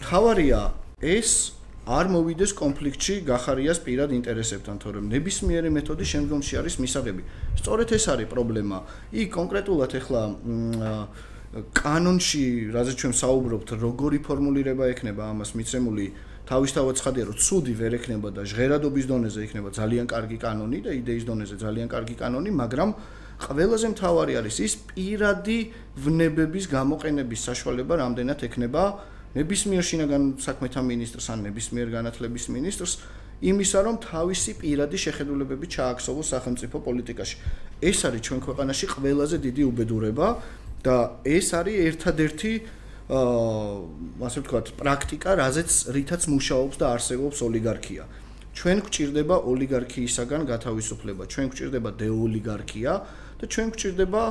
თავარია 0.00 0.60
ეს 1.04 1.52
არ 1.84 2.08
მოვიდეს 2.08 2.52
კონფლიქტში 2.56 3.14
გახარიას 3.28 3.78
პირად 3.84 4.16
ინტერესებთან, 4.16 4.80
თორემ 4.80 5.12
ნებისმიერი 5.12 5.68
მეთოდი 5.76 6.04
შემდგომში 6.08 6.54
არის 6.60 6.74
მისაღები. 6.80 7.22
სწორედ 7.60 7.88
ეს 7.96 8.04
არის 8.16 8.28
პრობლემა. 8.32 8.78
იქ 9.12 9.28
კონკრეტულად 9.36 9.92
ეხლა 10.00 10.22
კანონში, 11.48 12.68
რაზე 12.76 12.92
ჩვენ 13.00 13.14
საუბრობთ, 13.16 13.70
როგორი 13.80 14.18
ფორმულირება 14.20 14.84
ექნება 14.92 15.32
ამას 15.32 15.56
მიცემული 15.56 16.06
თავისთავად 16.44 16.94
ცხადია 17.00 17.24
რომ 17.28 17.36
ცუდი 17.40 17.72
ვერ 17.80 17.92
ექნება 17.96 18.28
და 18.36 18.44
ჟღერადობის 18.44 19.06
დონეზე 19.08 19.40
იქნება 19.48 19.68
ძალიან 19.72 20.06
კარგი 20.12 20.38
კანონი 20.44 20.78
და 20.84 20.90
იდეის 20.92 21.24
დონეზე 21.24 21.56
ძალიან 21.64 21.88
კარგი 21.88 22.16
კანონი, 22.20 22.50
მაგრამ 22.52 22.90
ყველაზე 23.48 23.86
მთავარი 23.96 24.32
არის 24.44 24.56
ის 24.60 24.72
პირადი 24.92 25.58
ვნებების 26.04 26.64
გამოყენების 26.68 27.40
საშუალება 27.48 27.94
რამდენად 27.96 28.40
ექნება 28.44 28.82
ნებისმიერ 29.38 29.84
შინაგან 29.88 30.22
საქმეთა 30.44 30.80
მინისტრს 30.84 31.26
ან 31.32 31.38
ნებისმიერ 31.48 31.88
განათლების 31.96 32.44
მინისტრს 32.52 32.92
იმისა 33.38 33.78
რომ 33.86 33.96
თავისი 34.02 34.52
პირადი 34.60 34.98
შეხედულებები 34.98 35.66
ჩააქსოვოს 35.70 36.26
სახელმწიფო 36.34 36.76
პოლიტიკაში. 36.82 37.36
ეს 37.78 37.98
არის 38.08 38.20
ჩვენ 38.26 38.40
ქვეყანაში 38.42 38.86
ყველაზე 38.98 39.36
დიდი 39.46 39.62
უბედურება 39.70 40.26
და 40.88 40.96
ეს 41.36 41.52
არის 41.60 41.76
ერთადერთი 41.92 42.52
აა 43.08 44.24
ასე 44.28 44.40
ვთქვათ, 44.44 44.66
პრაქტიკა, 44.76 45.30
რაზეც 45.40 45.70
რითაც 45.96 46.22
მუშაობს 46.28 46.76
და 46.76 46.86
არსებობს 46.92 47.38
ოლიგარქია. 47.40 48.04
ჩვენ 48.52 48.78
გვჭირდება 48.84 49.36
ოლიგარქიისაგან 49.48 50.42
გათავისუფლება, 50.44 51.22
ჩვენ 51.32 51.46
გვჭირდება 51.52 51.90
დეოლიგარქია 52.00 52.92
და 53.40 53.44
ჩვენ 53.48 53.68
გვჭირდება 53.72 54.22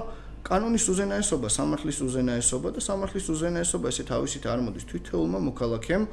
კანონის 0.46 0.86
უზენაესობა, 0.94 1.48
სამართლის 1.58 2.00
უზენაესობა 2.08 2.68
და 2.76 2.80
სამართლის 2.86 3.28
უზენაესობა. 3.34 3.86
ესე 3.92 4.04
თავისით 4.14 4.44
არ 4.46 4.60
მოდის. 4.68 4.86
თვითეულმა 4.92 5.40
მოქალაქემ 5.50 6.04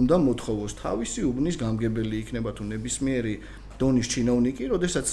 უნდა 0.00 0.16
მოთხოვოს. 0.26 0.72
თავისი 0.80 1.20
უბნის 1.30 1.56
გამგებელი 1.60 2.16
იქნება 2.24 2.50
თუ 2.56 2.62
ნებისმიერი 2.72 3.34
დონის 3.78 4.06
ჩინოვნიკი, 4.12 4.64
როდესაც 4.74 5.06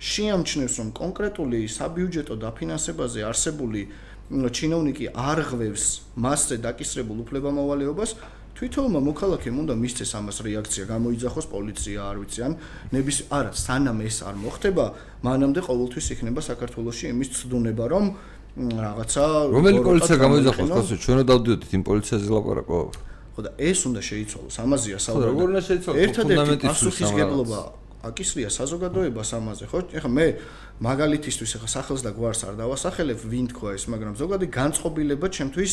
შეამჩნევს 0.00 0.74
რომ 0.80 0.88
კონკრეტული 0.98 1.60
საბიუჯეტო 1.70 2.34
დაფინანსებაზე 2.42 3.20
არსებული 3.30 3.82
ჩინოვნიკი 4.30 5.06
არ 5.12 5.38
ღვევს 5.50 5.84
მასზე 6.16 6.56
დაკისრებულ 6.64 7.18
უფლებამოვალეობას 7.24 8.10
თვითონმა 8.54 9.00
მოქალაქემ 9.04 9.56
უნდა 9.60 9.74
მისცეს 9.74 10.12
ამას 10.14 10.38
რეაქცია 10.46 10.84
გამოიძახოს 10.88 11.46
პოლიცია 11.50 11.98
არ 12.08 12.16
ვიცი 12.22 12.40
ან 12.46 12.52
ნების 12.94 13.18
არა 13.28 13.52
სანამ 13.52 13.98
ეს 14.06 14.22
არ 14.24 14.36
მოხდება 14.40 14.84
მანამდე 15.26 15.60
ყოველთვის 15.68 16.06
იქნება 16.14 16.40
საქართველოსში 16.40 17.04
იმის 17.12 17.28
ცდუნება 17.34 17.84
რომ 17.92 18.04
რაღაცა 18.54 19.22
რომელი 19.50 19.80
პოლიცია 19.82 20.16
გამოიძახოს? 20.22 20.68
ხო 20.70 20.96
ჩვენ 21.04 21.16
რა 21.18 21.24
დავდიოდით 21.34 21.70
იმ 21.74 21.82
პოლიციაზე 21.90 22.26
ლაპარაკო. 22.30 22.78
ხო 23.34 23.40
და 23.42 23.50
ეს 23.58 23.78
უნდა 23.90 24.00
შეიცვალოს 24.08 24.56
ამაზეა 24.62 24.98
საუბარი 25.02 25.26
ხო 25.26 25.30
როგორ 25.34 25.46
უნდა 25.50 25.62
შეიცვალოს? 25.68 25.98
ერთადერთი 26.06 26.56
პასუხისგებლობა 26.62 27.60
აკისრია 28.08 28.48
საზოგადოებას 28.52 29.30
ამაზე 29.38 29.64
ხო? 29.70 29.78
ეხლა 29.98 30.10
მე 30.14 30.26
მაგალითისთვის 30.84 31.50
ეხლა 31.56 31.68
სახელს 31.76 32.02
და 32.06 32.10
გვარს 32.16 32.40
არ 32.48 32.54
დავასახელებ, 32.60 33.18
ვინ 33.30 33.46
თქვა 33.52 33.68
ეს, 33.78 33.84
მაგრამ 33.88 34.14
ზოგადი 34.20 34.46
განწყობილება 34.52 35.26
ჩემთვის 35.30 35.72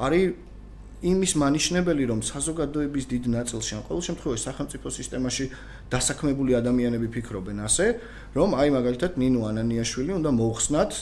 არის 0.00 0.26
იმის 1.00 1.32
მანიშნებელი, 1.40 2.04
რომ 2.12 2.20
საზოგადოების 2.20 3.04
დიდ 3.08 3.24
ნაწილში, 3.32 3.72
ან 3.80 3.82
ყოველ 3.88 4.02
შემთხვევაში 4.04 4.42
სახელმწიფო 4.44 4.88
სისტემაში 4.92 5.44
დასაქმებული 5.88 6.52
ადამიანები 6.60 7.08
ფიქრობენ 7.08 7.58
ასე, 7.64 7.86
რომ 8.36 8.52
აი 8.60 8.68
მაგალითად 8.76 9.16
ნინო 9.16 9.40
ანანიაშვილი 9.48 10.12
უნდა 10.20 10.30
მოხსნათ 10.36 10.92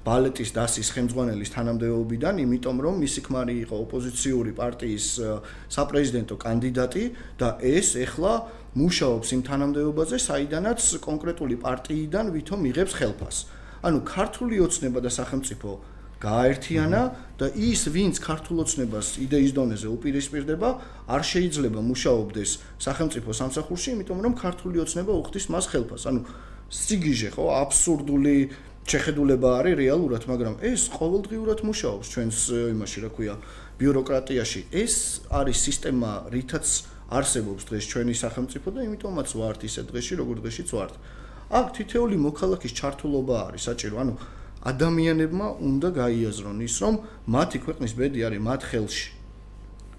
ბალეტის 0.00 0.50
დასის 0.56 0.88
ხელმძღვანელის 0.96 1.50
თანამდებობიდან, 1.60 2.34
იმიტომ 2.40 2.76
რომ 2.88 2.94
მისი 3.04 3.20
ქმარი 3.28 3.54
იყო 3.68 3.74
ოპოზიციური 3.84 4.52
პარტიის 4.56 5.06
საპრეზიდენტო 5.76 6.36
კანდიდატი 6.40 7.04
და 7.36 7.48
ეს 7.60 8.00
ეხლა 8.00 8.32
მუშაობს 8.74 9.28
იმ 9.34 9.42
თანამდებობაზე, 9.46 10.16
საიდანაც 10.18 10.80
კონკრეტული 10.98 11.56
პარტიიდან 11.62 12.26
ვითომ 12.34 12.60
იღებს 12.74 12.94
ხელფას. 12.98 13.36
ანუ 13.86 13.98
ქართული 14.02 14.56
ოცნება 14.66 14.98
და 14.98 15.10
სახელმწიფო 15.14 15.70
გააერთიანა 16.24 17.02
და 17.38 17.46
ის 17.54 17.80
ვინც 17.94 18.18
ქართულ 18.18 18.64
ოცნებას 18.64 19.08
იდეის 19.22 19.52
დონეზე 19.54 19.88
უპირისპირდება, 19.94 20.68
არ 21.06 21.22
შეიძლება 21.22 21.80
მუშაობდეს 21.84 22.50
სახელმწიფო 22.80 23.30
სამსახურში, 23.30 23.88
იმიტომ 23.94 24.18
რომ 24.24 24.34
ქართული 24.34 24.80
ოცნება 24.82 25.12
უხდის 25.22 25.46
მას 25.52 25.64
ხელფას. 25.70 26.02
ანუ 26.08 26.20
სიგიჟე 26.72 27.30
ხო, 27.36 27.44
აბსურდული 27.62 28.36
შეხედულება 28.84 29.48
არის 29.60 29.74
რეალურად, 29.84 30.22
მაგრამ 30.28 30.54
ეს 30.64 30.82
ყოველდღიურად 30.92 31.58
მუშაობს 31.64 32.06
ჩვენს 32.10 32.38
იმაში, 32.74 32.98
რა 33.04 33.10
ქვია, 33.16 33.34
ბიუროკრატიაში. 33.78 34.60
ეს 34.72 34.94
არის 35.28 35.58
სისტემა, 35.66 36.10
რითაც 36.32 36.66
არსებობს 37.10 37.62
დღეს 37.68 37.84
ჩვენი 37.90 38.14
სახელმწიფო 38.14 38.68
და 38.74 38.80
იმიტომაც 38.88 39.28
ვართ 39.36 39.60
ისე 39.68 39.82
დღეში, 39.90 40.14
როგორ 40.20 40.36
დღეშიც 40.44 40.68
ვართ. 40.72 40.94
აქ 41.54 41.66
თითეული 41.76 42.16
მოქალაქის 42.16 42.72
ჩართულობა 42.78 43.36
არის 43.52 43.62
საჭირო, 43.68 43.96
ანუ 44.00 44.14
ადამიანებმა 44.64 45.48
უნდა 45.60 45.88
გაიაზრონ 46.00 46.58
ის, 46.64 46.74
რომ 46.80 46.94
მათი 47.28 47.58
ქვეყნის 47.64 47.92
ბედი 47.98 48.20
არის 48.24 48.40
მათ 48.48 48.62
ხელში. 48.64 49.08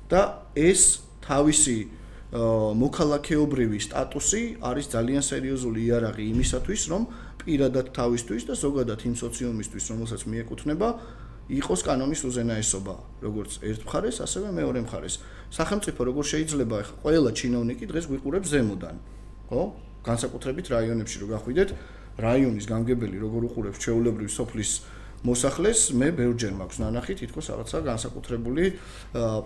და 0.09 0.21
ეს 0.53 0.81
თავისი 1.25 1.77
მოქალაქეობრივი 2.83 3.79
სტატუსი 3.79 4.43
არის 4.61 4.85
ძალიან 4.95 5.23
სერიოზული 5.25 5.79
იარაღი 5.87 6.23
იმისათვის, 6.33 6.81
რომ 6.91 7.01
პირადად 7.41 7.93
თავისთვის 7.93 8.43
და 8.49 8.53
ზოგადად 8.57 8.99
იმ 9.05 9.15
სოციუმისთვის, 9.15 9.83
რომელსაც 9.93 10.21
მიეკუთვნება, 10.29 10.87
იყოს 11.45 11.81
კანონის 11.85 12.21
უზენაესობა, 12.25 12.95
როგორც 13.21 13.51
ერთ 13.61 13.81
მხარეს, 13.85 14.17
ასევე 14.25 14.47
მეორე 14.49 14.79
მხარეს. 14.89 15.15
სახელმწიფო 15.55 16.01
როგორ 16.09 16.23
შეიძლება 16.31 16.75
ახლა 16.83 16.97
ყველა 17.03 17.31
ჩინოვნიკი 17.39 17.85
დღეს 17.91 18.05
გვიყურებს 18.11 18.47
ზემოდან, 18.53 18.95
ხო? 19.49 19.61
განსაკუთრებით 20.05 20.65
რაიონებში 20.75 21.17
რო 21.21 21.27
გახვიდეთ, 21.35 21.69
რაიონის 22.19 22.65
გამგებელი 22.71 23.17
როგორ 23.25 23.41
უყურებს 23.49 23.79
ჩეულებრივ 23.83 24.29
სოფლის 24.31 24.71
მოსახლეს 25.25 25.79
მე 25.97 26.11
ბევრჯერ 26.19 26.53
მაქვს 26.59 26.77
ნანახი 26.83 27.13
თითქოს 27.17 27.47
რაღაცა 27.49 27.79
განსაკუთრებული 27.87 28.63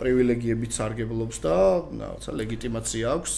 პრივილეგიებით 0.01 0.75
სარგებლობს 0.75 1.37
და 1.45 1.55
რაღაცა 2.01 2.31
ლეგიტიმაცია 2.41 3.05
აქვს 3.15 3.33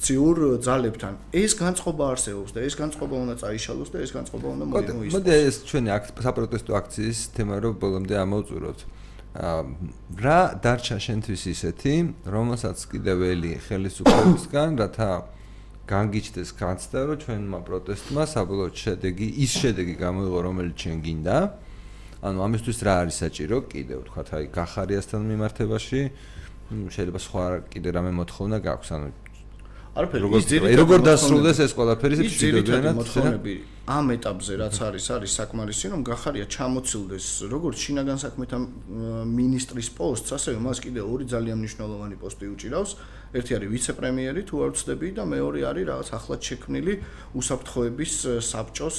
ციურ 0.00 0.36
ძალებთან. 0.66 1.14
ეს 1.36 1.52
განწყობა 1.60 2.04
არსებობს 2.16 2.50
და 2.56 2.60
ეს 2.64 2.74
განწყობა 2.80 3.16
უნდა 3.24 3.34
წაიშალოს 3.44 3.90
და 3.92 3.98
ეს 4.00 4.10
განწყობა 4.16 4.46
უნდა 4.56 4.64
მოიწოს. 4.72 5.12
მოდი 5.20 5.32
ეს 5.36 5.56
ჩვენი 5.68 5.90
საპროტესტო 6.26 6.72
აქციის 6.80 7.18
თემა 7.36 7.54
რო 7.60 7.70
ბოლომდე 7.76 8.14
ამოვწუროთ. 8.24 8.78
რა 9.36 10.40
დარჩა 10.64 10.96
შენთვის 10.96 11.42
ისეთი, 11.52 11.94
რომელსაც 12.24 12.78
კიდევ 12.88 13.18
ელი 13.36 13.52
ხელისუფლებისგან, 13.66 14.70
რათა 14.80 15.10
განგიჩდეს 15.86 16.50
განცდა, 16.56 16.98
რომ 17.06 17.18
ჩვენმა 17.22 17.58
პროტესტმა 17.68 18.22
საბოლოო 18.32 18.70
შედეგი, 18.74 19.28
ის 19.44 19.52
შედეგი 19.60 19.94
გამოიღო, 20.00 20.38
რომელიც 20.48 20.74
ჩვენ 20.82 20.98
გინდა. 21.04 21.36
ანუ 22.26 22.38
ამისთვის 22.46 22.78
რა 22.80 22.94
არის 23.04 23.16
საჭირო? 23.22 23.56
კიდევ 23.70 23.98
ვთქვათ, 24.02 24.28
აი 24.36 24.44
გახარიასთან 24.56 25.20
მიმართებაში 25.30 26.00
შეიძლება 26.66 27.20
სხვა 27.22 27.44
კიდე 27.70 27.88
რამე 27.94 28.10
მოთხოვნა 28.18 28.58
გაქვს, 28.66 28.88
ანუ 28.96 29.08
არაფერი 29.96 30.28
ის 30.36 30.46
როგორ 30.80 30.98
დასრულდეს 31.06 31.58
ეს 31.64 31.72
ყველაფერი 31.76 32.14
ეს 32.20 32.34
ძირითადად 32.40 32.96
მოთხოვნები 33.00 33.54
ამ 33.86 34.10
ეტაპზე 34.18 34.54
რაც 34.58 34.76
არის 34.82 35.06
არის 35.14 35.32
საკმარისი 35.38 35.86
რომ 35.94 36.00
გახარია 36.02 36.46
ჩამოცილდეს 36.50 37.26
როგორც 37.46 37.76
შინაგან 37.86 38.18
საქმეთა 38.18 38.58
მინისტრის 39.30 39.88
პოსტს 39.94 40.34
ასევე 40.34 40.58
მას 40.58 40.82
კიდე 40.82 41.06
ორი 41.06 41.24
ძალიან 41.30 41.62
მნიშვნელოვანი 41.62 42.16
პოსტი 42.18 42.46
უჭირავს. 42.50 42.92
ერთი 43.36 43.52
არის 43.58 43.68
ვიცე-პრემიერი 43.74 44.42
თუ 44.48 44.54
არ 44.64 44.70
ვცდები 44.72 45.08
და 45.18 45.22
მეორე 45.28 45.60
არის 45.70 45.84
რაღაც 45.90 46.08
ახლად 46.18 46.40
შექმნილი 46.46 46.92
უსაფრთხოების 47.36 48.12
საბჭოს 48.48 48.98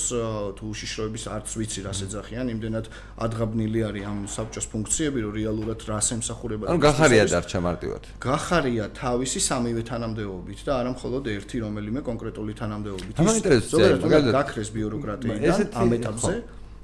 თუ 0.57 0.63
უშიშროების 0.67 1.23
არც 1.35 1.47
ვიცი 1.57 1.79
რას 1.88 1.99
ეძახიან. 2.05 2.45
იმდენად 2.53 2.85
ადღაბნილი 3.23 3.79
არის 3.88 4.03
ამ 4.07 4.19
საბჭოს 4.27 4.67
ფუნქციები 4.67 5.19
რომ 5.25 5.31
რეალურად 5.39 5.79
რას 5.89 6.07
ემსახურება 6.15 6.63
ანუ 6.69 6.79
გახარია 6.85 7.23
დარჩა 7.33 7.59
მარტივად? 7.67 8.03
გახარია 8.19 8.85
თავისი 8.93 9.39
სამივე 9.47 9.81
თანამდებობით 9.89 10.59
და 10.67 10.71
არა 10.79 10.91
მხოლოდ 10.95 11.23
ერთი 11.33 11.57
რომელიმე 11.65 11.99
კონკრეტული 12.09 12.53
თანამდებობით. 12.61 13.13
ის 13.17 13.71
ზოგადად 13.73 14.31
გაქრეს 14.38 14.69
ბიუროკრატიიდან 14.78 15.73
ამ 15.82 15.89
ეტაპზე 15.97 16.34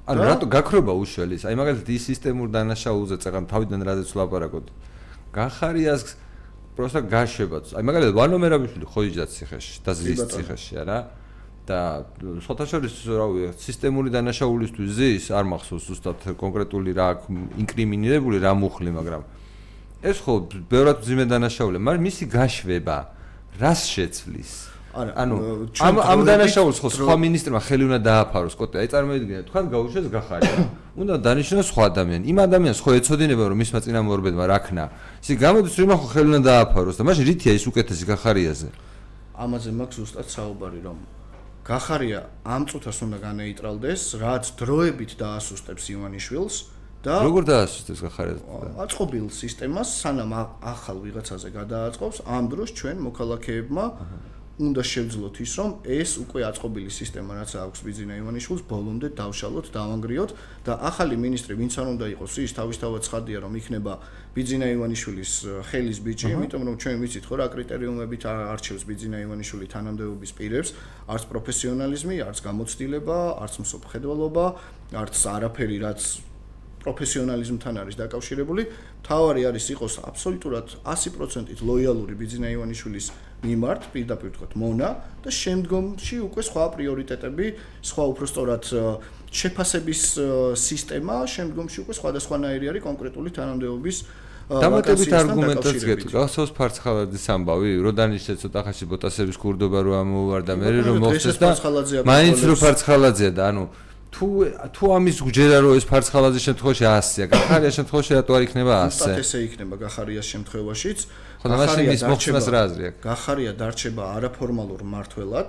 ანუ 0.04 0.20
რატო 0.20 0.46
გაქრობა 0.52 0.92
უშველის? 1.00 1.48
აი 1.48 1.54
მაგალითად 1.56 1.88
ის 1.88 2.04
სისტემურ 2.12 2.48
დანაშაულზე 2.52 3.16
წეგან 3.24 3.44
თავიდან 3.48 3.80
რაზეც 3.88 4.10
ვლაპარაკობ. 4.12 4.64
გახარიას 5.32 6.02
პროსტა 6.76 7.00
გაშვება. 7.08 7.58
აი 7.72 7.82
მაგალითად 7.88 8.12
ვანომერაბიშვილი 8.20 8.84
ხოიჯდა 8.84 9.24
ციხეში 9.32 9.74
და 9.80 9.92
ზის 9.96 10.20
ციხეში 10.28 10.74
არა? 10.84 10.98
და 11.64 12.04
სოთაშორის 12.44 12.96
რავი 13.08 13.48
სისტემური 13.56 14.12
დანაშაულისთვის 14.12 14.90
ზის 15.00 15.28
არ 15.32 15.48
მახსოვს 15.48 15.84
ზუსტად 15.88 16.26
კონკრეტული 16.36 16.92
რა 16.92 17.08
ინკრიმინირებული 17.64 18.36
რა 18.44 18.52
მუხლი 18.60 18.92
მაგრამ 18.92 19.24
ეს 20.04 20.20
ხო 20.20 20.34
ბევრად 20.68 21.00
ძიმე 21.00 21.24
დანაშაულია 21.24 21.80
მაგრამ 21.80 22.04
მისი 22.04 22.24
გაშვება 22.28 22.98
რას 23.56 23.88
შეცვლის 23.88 24.52
არა 24.94 25.12
ანუ 25.22 25.34
ამ 25.82 25.94
ამ 25.98 26.20
დანაშაულს 26.28 26.78
ხო 26.82 26.88
სხვა 26.94 27.14
მინისტრმა 27.24 27.60
ხელი 27.66 27.84
უნდა 27.88 27.98
დააფაროს 28.08 28.54
კოტე. 28.54 28.76
აი 28.82 28.88
წარმოიდგინე 28.94 29.42
თქვენ 29.50 29.64
გაუშვეს 29.74 30.06
გახარია 30.14 30.56
უნდა 31.02 31.14
დანიშნოს 31.26 31.66
სხვა 31.74 31.82
ადამიანი. 31.90 32.24
იმ 32.30 32.38
ადამიანს 32.46 32.80
ხო 32.84 32.90
ეცოდინება 32.98 33.44
რომ 33.50 33.58
მისმა 33.58 33.78
წინამორბედმა 33.84 34.44
რაქნა 34.54 34.84
ისე 35.22 35.32
გამოდის 35.44 35.74
რომ 35.82 35.90
ხო 35.98 36.08
ხელი 36.14 36.28
უნდა 36.30 36.42
დააფაროს 36.50 36.96
და 36.98 37.02
მაშინ 37.10 37.24
რითია 37.30 37.52
ის 37.58 37.64
უკეთესი 37.66 38.04
გახარიაზე? 38.14 38.68
ამაზე 39.34 39.70
მაქვს 39.74 39.96
ზუსტად 39.98 40.28
საუბარი 40.30 40.80
რომ 40.86 40.98
გახარია 41.64 42.20
ამ 42.44 42.62
წუთას 42.68 42.98
უნდა 43.08 43.18
განეიტრალდეს, 43.24 44.02
რაც 44.20 44.44
დროებით 44.60 45.12
დაასუსტებს 45.16 45.84
ივანიშვილს 45.96 46.56
და 47.00 47.14
როგორ 47.24 47.42
დაასუსტებს 47.48 48.00
გახარია? 48.04 48.36
აწყობილ 48.84 49.26
სისტემას 49.32 49.88
სანამ 50.04 50.32
ახალ 50.60 50.96
ვიღაცაზე 51.00 51.48
გადააწყობს, 51.56 52.16
ამ 52.28 52.44
დროს 52.52 52.70
ჩვენ 52.78 52.96
მოქალაქეებმა 53.08 53.84
უნდა 54.54 54.82
შევძლოთ 54.86 55.34
ის, 55.42 55.52
რომ 55.58 55.70
ეს 55.82 56.10
უკვე 56.22 56.40
აწყობილი 56.46 56.90
სისტემა, 56.94 57.42
რაც 57.42 57.50
აქვს 57.58 57.80
ბიზინა 57.82 58.14
ივანიშვილს, 58.22 58.62
ბოლომდე 58.70 59.08
დავშალოთ, 59.18 59.66
დავანგრიოთ 59.74 60.30
და 60.62 60.72
ახალი 60.78 61.18
ministri 61.18 61.58
ვინც 61.58 61.74
არ 61.74 61.88
უნდა 61.90 62.06
იყოს 62.14 62.34
ის 62.38 62.52
თავისთავად 62.54 63.02
ცხადია, 63.02 63.38
რომ 63.42 63.52
იქნება 63.58 63.92
ბიზინა 64.38 64.66
ივანიშვილის 64.78 65.32
ხელის 65.74 65.98
ბიჭი, 66.06 66.26
იმიტომ 66.38 66.62
რომ 66.70 66.76
ჩვენ 66.78 66.96
ვიცით 67.02 67.24
ხო 67.26 67.34
რა 67.34 67.46
კრიტერიუმებით 67.50 68.22
არჩევს 68.30 68.82
ბიზინა 68.86 69.16
ივანიშვილი 69.26 69.66
თანამდებობის 69.74 70.32
პირებს, 70.38 70.70
არც 71.10 71.22
პროფესიონალიზმი, 71.34 72.16
არც 72.22 72.38
გამოცდილება, 72.46 73.18
არც 73.42 73.54
მსოფლმხედველობა, 73.58 74.44
არც 74.94 75.14
არაფერი, 75.34 75.76
რაც 75.82 76.00
პროფესიონალიზმთან 76.84 77.74
არის 77.80 77.94
დაკავშირებული. 77.96 78.62
მთავარი 79.00 79.40
არის 79.48 79.64
იყოს 79.74 79.94
აბსოლუტურად 80.04 80.66
100%-ით 80.84 81.60
ლოიალური 81.64 82.14
ბიძინა 82.20 82.48
ივანიშვილის 82.54 83.06
მიმართ, 83.44 83.82
პირდაპირ 83.92 84.28
ვთქვათ, 84.32 84.52
მონა 84.56 84.90
და 85.24 85.30
შემდგომში 85.32 86.16
უკვე 86.28 86.42
სხვა 86.48 86.64
პრიორიტეტები, 86.76 87.46
სხვა 87.84 88.04
უფრო 88.12 88.24
სწორად 88.28 88.64
შეფასების 89.34 90.02
სისტემა, 90.54 91.16
შემდგომში 91.24 91.78
უკვე 91.84 91.94
სხვადასხვანაირი 92.00 92.64
არის 92.72 92.82
კონკრეტული 92.88 93.30
თანამდებობის 93.34 93.96
დამატებით 94.44 95.12
არგუმენტებს 95.16 95.84
გეტყვი. 95.88 96.10
გახსოვს 96.12 96.52
ფარცხალაძის 96.52 97.24
ამბავი, 97.32 97.70
რომ 97.80 97.94
დანიშნე 97.96 98.34
ცოტა 98.44 98.60
ხაში 98.68 98.84
ბოტასების 98.92 99.36
კურდობა 99.40 99.78
რომ 99.88 99.94
ამოვარდა, 100.04 100.52
მე 100.60 100.68
რომ 100.84 100.96
მოხდეს 101.00 101.36
და 101.40 101.48
მაინც 102.04 102.38
რომ 102.44 102.56
ფარცხალაძეა 102.60 103.32
და 103.32 103.42
ანუ 103.48 103.64
თუ 104.14 104.26
თუ 104.70 104.84
ამის 104.94 105.18
გჯერა 105.26 105.58
რომ 105.64 105.72
ეს 105.74 105.84
ფარცხალაძის 105.90 106.42
შემთხვევაში 106.46 106.84
100-ია, 106.86 107.26
გახარიას 107.34 107.74
შემთხვევაში 107.78 108.12
რატო 108.14 108.32
არ 108.38 108.42
იქნება 108.46 108.74
100? 108.86 108.94
უბრალოდ 108.94 109.22
ესე 109.24 109.38
იქნება 109.46 109.74
გახარიას 109.84 110.26
შემთხვევაშიც. 110.34 110.98
მაშინ 111.44 111.86
ის 111.92 112.02
მოხსნას 112.08 112.46
რა 112.54 112.60
აზრი 112.66 112.84
აქვს? 112.88 113.00
გახარია 113.04 113.52
დარჩება 113.58 114.04
არაფორმალურ 114.16 114.80
მართლად 114.94 115.48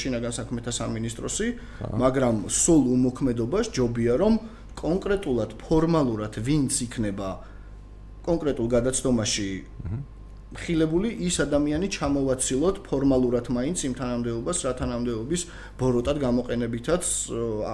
შინაგან 0.00 0.32
საქმეთა 0.38 0.72
სამინისტროსი, 0.78 1.48
მაგრამ 2.00 2.36
სულ 2.48 2.82
უმოქმედობას 2.96 3.66
ჯობია 3.76 4.14
რომ 4.22 4.34
კონკრეტულად 4.78 5.50
ფორმალურად 5.60 6.34
ვინც 6.38 6.72
იქნება 6.86 7.28
კონკრეტულ 8.24 8.66
გადაცდომაში 8.76 9.48
ხილებული 10.54 11.08
ის 11.26 11.36
ადამიანი 11.42 11.88
ჩამოვაცილოთ 11.96 12.76
ფორმალურად 12.86 13.46
მაინც 13.50 13.78
იმ 13.88 13.94
თანამდებობას 14.00 14.58
რა 14.64 14.72
თანამდებობის 14.80 15.42
ბოროტად 15.80 16.16
გამოყენებითაც 16.24 17.02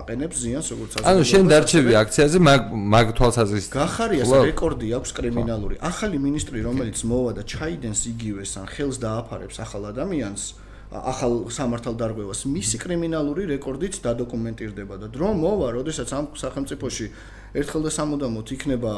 აყენებს 0.01 0.37
ზიანს 0.41 0.67
როგორც 0.73 0.93
ასე. 0.97 1.05
ანუ 1.11 1.23
შენ 1.31 1.45
დარჩები 1.53 1.93
აქციაზე 2.05 2.39
მაგ 2.49 2.63
მაგ 2.95 3.07
თვალსაზრისით. 3.21 3.73
გახარიას 3.77 4.31
რეკორდი 4.49 4.89
აქვს 4.99 5.11
კრიმინალური. 5.19 5.75
ახალი 5.81 6.17
ministri 6.19 6.59
რომელიც 6.65 6.99
მოვა 7.05 7.33
და 7.39 7.43
ჩაიდენს 7.45 8.01
იგივეს 8.13 8.53
ან 8.61 8.67
ხელს 8.75 8.97
დააფარებს 9.05 9.57
ახალ 9.61 9.83
ადამიანს 9.93 10.43
ახალ 10.91 11.47
სამართალდარღვევას 11.55 12.51
მისი 12.51 12.77
კრიმინალური 12.83 13.47
რეკორდიც 13.47 14.03
დადოკუმენტირდება 14.03 14.95
და 14.99 15.07
დრო 15.07 15.31
მოვა, 15.39 15.69
როდესაც 15.79 16.09
ამ 16.11 16.35
სახელმწიფოში 16.35 17.07
ერთხელ 17.55 17.83
და 17.87 17.91
სამუდამოდ 17.95 18.47
იქნება 18.59 18.93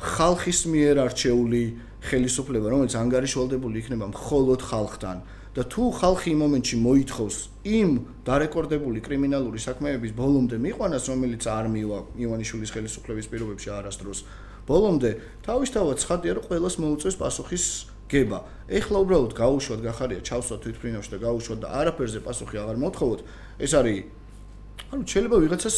ხალხის 0.00 0.60
მიერ 0.66 0.96
არჩეული 1.06 1.62
ხელისუფლება, 2.04 2.66
რომელიც 2.74 2.94
ანგარიშვალდებული 2.98 3.76
იქნება 3.80 4.06
მხოლოდ 4.10 4.60
ხალხთან 4.66 5.18
და 5.54 5.62
თუ 5.70 5.84
ხალხი 5.94 6.34
იმ 6.34 6.38
მომენტში 6.42 6.76
მოითხოვს 6.82 7.36
იმ 7.62 7.90
დარეკორდებული 8.26 8.98
კრიმინალური 9.06 9.62
საქმეების 9.62 10.12
ბოლომდე 10.18 10.58
მიყვანას, 10.58 11.04
რომელიც 11.14 11.42
არ 11.46 11.66
მივა 11.70 11.98
ივანიშვილის 12.26 12.74
ხელისუფლების 12.74 13.30
პირობებში 13.30 13.68
არასდროს, 13.70 14.18
ბოლომდე 14.66 15.10
თავისთავად 15.46 15.96
ცხადია, 16.02 16.32
რომ 16.34 16.44
ყოველას 16.50 16.74
მოუწევს 16.82 17.16
პასუხის 17.22 17.64
გება. 18.10 18.38
ეხლა 18.66 18.98
უბრალოდ 18.98 19.32
გაუშვათ 19.38 19.80
გახარია 19.86 20.20
ჩავსვათ 20.26 20.60
თვითფრინავში 20.64 21.10
და 21.14 21.18
გაუშვათ 21.22 21.58
და 21.62 21.68
არაფერზე 21.70 22.20
პასუხი 22.26 22.56
აღარ 22.58 22.76
მოთხოვოთ. 22.82 23.20
ეს 23.62 23.72
არის 23.78 23.98
ანუ 24.94 25.02
შეიძლება 25.10 25.36
ვიღაცას 25.42 25.76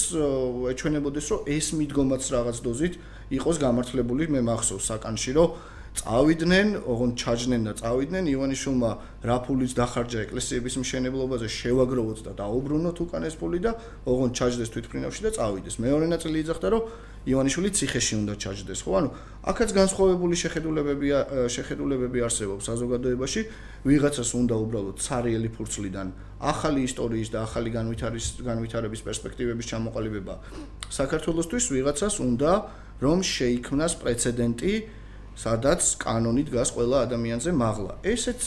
ეჩვენებოდეს, 0.73 1.27
რომ 1.33 1.41
ეს 1.49 1.67
მიდგომაც 1.79 2.23
რაღაც 2.37 2.57
დოზით 2.67 2.95
იყოს 3.33 3.57
გამართლებული, 3.65 4.23
მე 4.29 4.41
მახსოვს 4.45 4.85
საკანში, 4.93 5.33
რომ 5.37 5.49
წავიდნენ, 5.97 6.69
ოღონ 6.85 7.11
ჩაჯნენ 7.17 7.63
და 7.65 7.73
წავიდნენ 7.81 8.25
ივანიშვილმა 8.29 8.91
რაფულიც 9.25 9.73
დახარჯა 9.81 10.19
ეკლესიების 10.29 10.75
მშენებლობაზე, 10.85 11.49
შევაგროვოთ 11.49 12.19
და 12.27 12.33
დაუბრუნოთ 12.37 12.97
უკან 13.05 13.23
ეს 13.25 13.35
ფული 13.41 13.61
და 13.65 13.73
ოღონ 14.05 14.31
ჩაჯდეს 14.37 14.73
თვითფრინავში 14.77 15.21
და 15.25 15.31
წავიდეს. 15.41 15.77
მეორე 15.81 16.07
ნაწილი 16.13 16.37
იძახდა, 16.45 16.67
რომ 16.77 16.83
ივანიშვილი 17.27 17.71
ციხეში 17.75 18.15
უნდა 18.23 18.35
ჩაჯდეს, 18.39 18.81
ხო? 18.87 18.93
ანუ 18.99 19.09
აქაც 19.51 19.71
განსხვავებული 19.75 20.35
შეხედულებები 20.39 21.09
შეხედულებები 21.51 22.19
არსებობს 22.23 22.63
საზოგადოებაში, 22.71 23.41
ვიღაცას 23.87 24.31
უნდა 24.41 24.55
უბრალოდ 24.63 24.97
цаრიელი 25.03 25.51
ფურცლიდან 25.55 26.07
ახალი 26.39 26.81
ისტორიის 26.87 27.29
და 27.35 27.39
ახალი 27.43 27.71
განვითარის 27.75 28.27
განვითარების 28.47 29.01
პერსპექტივების 29.07 29.67
ჩამოყალიბება 29.73 30.35
საქართველოსთვის 30.99 31.65
ვიღაცას 31.75 32.15
უნდა 32.23 32.53
რომ 33.03 33.19
შეიქმნას 33.27 33.93
პრეცედენტი 34.03 34.73
სადაც 35.37 35.85
კანონი 36.01 36.49
დგას 36.49 36.73
ყველა 36.73 36.99
ადამიანზე 37.07 37.51
მაღლა. 37.53 37.93
ესეც 38.09 38.41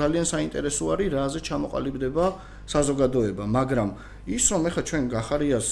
ძალიან 0.00 0.24
საინტერესო 0.24 0.84
არის, 0.96 1.08
რაზე 1.12 1.40
ჩამოყალიბდება 1.44 2.24
საზოგადოება, 2.64 3.44
მაგრამ 3.44 3.88
ის 4.24 4.44
რომ 4.48 4.62
ეხლა 4.72 4.82
ჩვენ 4.88 5.04
გახარიას 5.12 5.68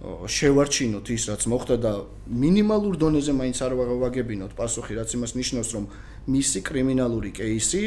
შევარჩინოთ 0.00 1.06
ის 1.12 1.24
რაც 1.28 1.42
მოხდა 1.44 1.76
და 1.76 1.92
მინიმალურ 2.32 2.94
დონეზე 2.96 3.32
მაინც 3.36 3.58
არ 3.60 3.72
ვაგებინოთ 3.76 4.52
პასუხი 4.56 4.96
რაც 4.96 5.10
იმას 5.12 5.32
ნიშნავს 5.36 5.70
რომ 5.76 5.84
მისი 6.32 6.60
კრიმინალური 6.64 7.30
кейსი 7.36 7.82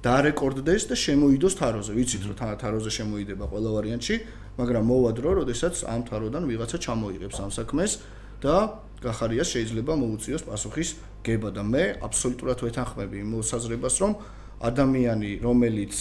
დარეკორდდეს 0.00 0.88
და 0.88 0.96
შემოიდოს 0.96 1.54
თაროზე. 1.60 1.92
ვიცით 1.92 2.22
რომ 2.24 2.36
თაროზე 2.56 2.90
შემოიდება 2.98 3.44
ყველა 3.52 3.70
ვარიანტში, 3.76 4.16
მაგრამ 4.58 4.84
მოვადრო, 4.90 5.30
როდესაც 5.44 5.74
ამ 5.84 6.00
თაროდან 6.08 6.42
ვიღაცა 6.48 6.78
ჩამოიღებს 6.80 7.36
ამ 7.44 7.50
საქმეს 7.52 7.92
და 8.40 8.80
გახარია 9.04 9.44
შეიძლება 9.44 9.92
მოუწიოს 10.00 10.42
პასუხის 10.48 10.88
გება 11.24 11.50
და 11.52 11.62
მე 11.62 11.84
აბსოლუტურად 12.00 12.58
ვეთანხმები 12.64 13.16
იმ 13.20 13.28
მოსაზრებას, 13.36 13.94
რომ 14.00 14.12
ადამიანი, 14.60 15.30
რომელიც 15.44 15.96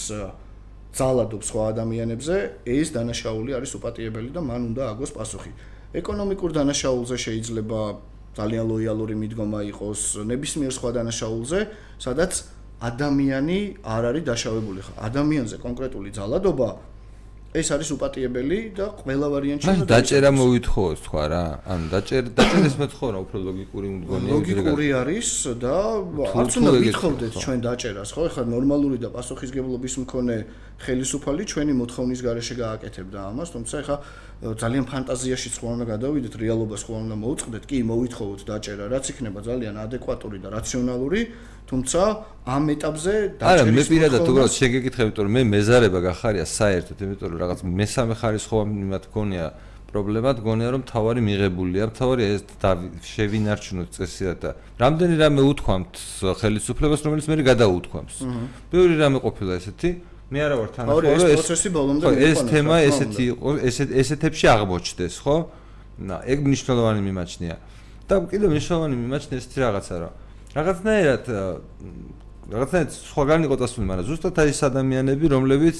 ძალადობს 0.94 1.46
სხვა 1.50 1.64
ადამიანებზე, 1.74 2.36
ეს 2.66 2.88
დანაშაული 2.96 3.52
არის 3.58 3.72
უპატიებელი 3.78 4.30
და 4.34 4.42
მან 4.42 4.62
უნდა 4.74 4.84
აგოს 4.94 5.12
პასუხი. 5.14 5.52
ეკონომიკურ 5.94 6.50
დანაშაულზე 6.58 7.16
შეიძლება 7.26 7.80
ძალიან 8.38 8.66
ლოიალური 8.70 9.16
მიდგომა 9.22 9.60
იყოს 9.74 10.02
ნებისმიერ 10.26 10.72
სხვა 10.74 10.90
დანაშაულზე, 10.98 11.60
სადაც 11.98 12.32
ადამიანი 12.80 13.60
არ 13.84 14.04
არის 14.10 14.24
დაშავებული 14.30 14.82
ხა. 14.86 14.94
ადამიანზე 15.10 15.56
კონკრეტული 15.60 16.10
ძალადობა 16.16 16.68
ეს 17.50 17.72
არის 17.74 17.90
უპატიებელი 17.98 18.58
და 18.78 18.86
ყველა 19.02 19.28
ვარიანტში 19.34 19.74
და 19.82 19.86
დაჭერა 19.90 20.30
მოვითხოვოს 20.38 21.00
თქვა 21.02 21.24
რა. 21.34 21.46
ანუ 21.66 21.86
დაჭერ 21.90 22.24
დაჭერეს 22.38 22.76
მეთხო 22.78 23.08
რა 23.10 23.20
უფრო 23.26 23.38
ლოგიკური 23.42 23.88
მდგომია 23.90 24.32
ლოგიკური 24.38 24.88
არის 25.02 25.30
და 25.58 25.76
არც 26.30 26.54
უნდა 26.62 26.72
ვითხოვდეთ 26.78 27.32
ჩვენ 27.42 27.60
დაჭერას 27.66 28.10
ხო? 28.14 28.22
ეხლა 28.30 28.44
ნორმალური 28.54 28.98
და 29.02 29.10
პასუხისგებლობის 29.10 29.94
მქონე 30.06 30.36
ხელისუფალი 30.80 31.44
ჩვენი 31.50 31.74
მოთხოვნის 31.82 32.20
garaშე 32.22 32.56
გააკეთებდა 32.62 33.20
ამას 33.34 33.50
თუმცა 33.50 33.76
ეხლა 33.82 33.98
ძალიან 34.62 34.86
ფანტაზიაში 34.88 35.50
სხვა 35.58 35.70
უნდა 35.76 35.86
გადავიდეთ 35.90 36.34
რეალობას 36.40 36.80
სხვა 36.86 36.98
უნდა 37.04 37.16
მოუწყდეთ 37.18 37.64
კი 37.66 37.78
მოვითხოვოთ 37.92 38.40
დაჭერა 38.46 38.86
რაც 38.94 39.06
იქნება 39.12 39.40
ძალიან 39.50 39.76
ადეკვატური 39.90 40.38
და 40.40 40.48
რაციონალური 40.54 41.22
თუმცა 41.70 42.02
ამ 42.50 42.64
ეტაპზე 42.74 43.14
დაჭერის 43.40 43.62
არა 43.62 43.64
მე 43.78 43.84
პირადად 43.90 44.22
უბრალოდ 44.26 44.54
შეგეკითხები 44.58 45.08
იმიტომ 45.10 45.26
რომ 45.30 45.34
მე 45.38 45.44
მეზარება 45.54 46.00
გახარია 46.10 46.46
საერთოდ 46.50 46.98
იმიტომ 47.06 47.28
რომ 47.30 47.40
რაღაც 47.46 47.60
მესამე 47.82 48.14
ხარისხოვანი 48.20 48.86
მათ 48.90 49.04
მქონია 49.10 49.46
პრობლემა 49.90 50.34
გონია 50.46 50.70
რომ 50.76 50.84
თავარი 50.86 51.22
მიღებულია, 51.26 51.90
თავარი 51.98 52.24
ეს 52.30 52.42
შევინარჩუნოთ 53.10 53.90
წესიად 53.98 54.38
და 54.44 54.52
რამდენი 54.78 55.16
რამე 55.18 55.42
უთქვამთ 55.50 55.94
ხელისუფლებას, 56.42 57.02
რომელიც 57.08 57.26
მე 57.30 57.36
გადაუთქვამს. 57.50 58.16
ბევრი 58.70 58.96
რამე 59.02 59.18
ყოფილა 59.26 59.58
ესეთი. 59.58 59.90
მე 60.30 60.40
არა 60.46 60.56
ვარ 60.62 60.70
თან 60.78 60.86
ახლა 60.94 61.10
ეს 61.10 61.42
პროცესი 61.42 61.70
ბოლომდე 61.74 62.06
მიყვანა. 62.06 62.30
ეს 62.30 62.40
თემა 62.54 62.76
ესეთი 62.86 63.24
იყო, 63.34 63.50
ესეთ 63.66 63.90
ესეთებში 64.02 64.46
აღმოჩნდეს, 64.54 65.16
ხო? 65.26 65.36
ეგ 66.22 66.38
მნიშვნელოვანი 66.46 67.02
მიმაჩნია. 67.10 67.56
და 68.10 68.16
კიდევ 68.30 68.48
მნიშვნელოვანი 68.54 68.96
მიმაჩნია 69.04 69.38
ესეთი 69.42 69.58
რაღაცა 69.66 69.96
რა. 70.02 70.10
რაღაცნაირად 70.56 71.24
რაღაცნაირად 72.50 72.92
სხვაგან 72.94 73.40
იყო 73.46 73.56
წასული, 73.62 73.86
მაგრამ 73.86 74.06
ზუსტად 74.10 74.36
აი 74.42 74.50
ეს 74.50 74.62
ადამიანები, 74.70 75.26
რომლებიც 75.30 75.78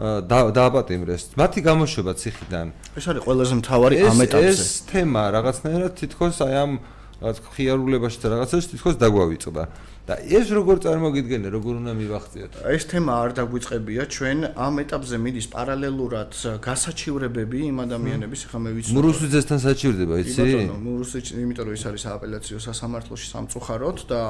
დააპატიმრეს. 0.00 1.22
მათი 1.36 1.60
გამოშვება 1.60 2.12
ციხიდან. 2.16 2.66
ეს 2.98 3.04
არის 3.10 3.22
ყველაზე 3.22 3.54
მთავარი 3.60 3.94
ამ 4.10 4.18
ეტაპზე. 4.26 4.48
ეს 4.50 4.62
თემა 4.90 5.22
რაღაცნაირად 5.36 5.92
თითქოს 6.00 6.36
აი 6.40 6.54
ამ 6.56 6.72
რაღაც 7.20 7.36
ხიარულებაში 7.54 8.18
და 8.24 8.26
რაღაცას 8.32 8.64
თითქოს 8.72 8.96
დაგვავიწყდა. 8.96 9.62
და 10.10 10.16
ეს 10.26 10.50
როგორ 10.50 10.76
წარმოგიდგენე, 10.82 11.48
როგორ 11.54 11.74
უნდა 11.80 11.92
მივახციოთ? 11.94 12.52
ეს 12.66 12.82
თემა 12.90 13.12
არ 13.22 13.30
დაგვიწყებია, 13.38 14.02
ჩვენ 14.10 14.38
ამ 14.58 14.74
ეტაპზე 14.82 15.16
მიდის 15.22 15.46
პარალელურად 15.54 16.32
გასაჩივრებები 16.66 17.58
იმ 17.70 17.76
ადამიანების, 17.86 18.40
ხა 18.50 18.58
მე 18.58 18.70
ვიცი. 18.74 18.90
მურუსიძესთან 18.98 19.58
საჩივრდება, 19.66 20.14
იცი? 20.22 20.42
ბატონო, 20.42 20.76
მურუსიძე, 20.82 21.32
იმიტომ 21.44 21.64
რომ 21.70 21.74
ის 21.78 21.84
არის 21.86 22.02
სააპელაციო 22.10 22.58
სასამართლოში 22.66 23.26
სამწუხაროდ 23.30 23.98
და 24.10 24.20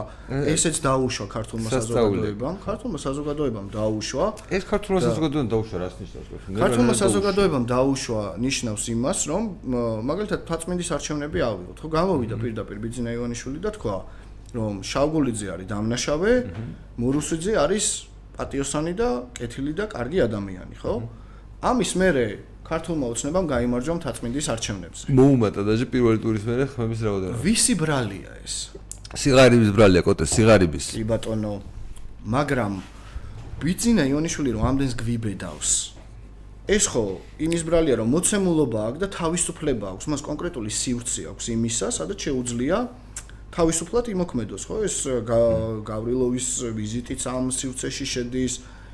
ესეც 0.52 0.76
დაუშვა 0.84 1.26
ქართულმა 1.36 1.68
საზოგადოებამ, 1.72 2.56
ქართულმა 2.60 2.98
საზოგადოებამ 3.00 3.66
დაუშვა. 3.72 4.26
ეს 4.52 4.62
ქართულმა 4.68 5.00
საზოგადოებამ 5.08 5.48
დაუშვა 5.48 5.76
რას 5.80 5.94
ნიშნავს? 6.02 6.28
ქართულმა 6.60 6.94
საზოგადოებამ 7.02 7.64
დაუშვა 7.72 8.22
ნიშნავს 8.36 8.84
იმას, 8.94 9.18
რომ 9.30 9.42
მაგალითად 10.10 10.40
ფაწმინდის 10.44 10.88
არჩევნები 10.96 11.38
ავიღოთ. 11.40 11.76
ხო, 11.80 11.88
გამოვიდა 11.88 12.36
პირდაპირ 12.42 12.76
ბიძინა 12.84 13.10
ივანიშვილი 13.16 13.58
და 13.64 13.70
თქვა 13.80 13.96
რომ 14.54 14.82
შავგულიძე 14.82 15.46
არის 15.54 15.66
დამნაშავე, 15.70 16.32
მურუსიძე 16.98 17.52
არის 17.64 17.86
პატიოსანი 18.36 18.92
და 18.98 19.08
კეთილი 19.36 19.72
და 19.78 19.84
კარგი 19.94 20.18
ადამიანი, 20.26 20.74
ხო? 20.80 20.94
ამის 21.60 21.90
მერე 22.00 22.26
ქართულმა 22.64 23.06
ოცნებამ 23.12 23.46
გამოიმარჯვა 23.50 23.94
მთაწმინდის 23.98 24.46
არჩევნებზე. 24.54 25.04
მოუმატა 25.10 25.60
დაჟე 25.66 25.86
პირველი 25.92 26.18
ტურის 26.24 26.44
მერე 26.46 26.64
ხმების 26.72 27.00
რაოდენობა. 27.06 27.38
ვისი 27.44 27.74
ბრალია 27.82 28.30
ეს? 28.46 28.54
სიგარების 29.10 29.70
ბრალია, 29.74 30.02
კოტე, 30.06 30.24
სიგარების. 30.34 30.84
კი 30.94 31.04
ბატონო. 31.10 31.54
მაგრამ 32.24 32.72
ბიძინა 33.60 34.04
იონიშვილი 34.12 34.50
რომ 34.54 34.62
ამდენს 34.70 34.94
გვიბედავს. 35.02 35.70
ეს 36.70 36.84
ხო 36.92 37.04
იმის 37.42 37.62
ბრალია 37.66 37.94
რომ 37.98 38.08
მოცემულობა 38.14 38.80
აქვს 38.88 39.00
და 39.02 39.08
თავისუფლება 39.10 39.86
აქვს, 39.90 40.04
მას 40.06 40.20
კონკრეტული 40.22 40.70
სივრცე 40.70 41.22
აქვს 41.34 41.44
იმისა, 41.56 41.86
სადაც 41.90 42.18
შეუძლია 42.30 42.76
თავისუფლად 43.50 44.06
იმოქმედოს, 44.14 44.62
ხო? 44.70 44.76
ეს 44.86 44.96
გავრილოვის 45.86 46.48
ვიზიტიც 46.70 47.20
ამ 47.26 47.50
სივრცეში 47.50 48.06
შედის, 48.06 48.52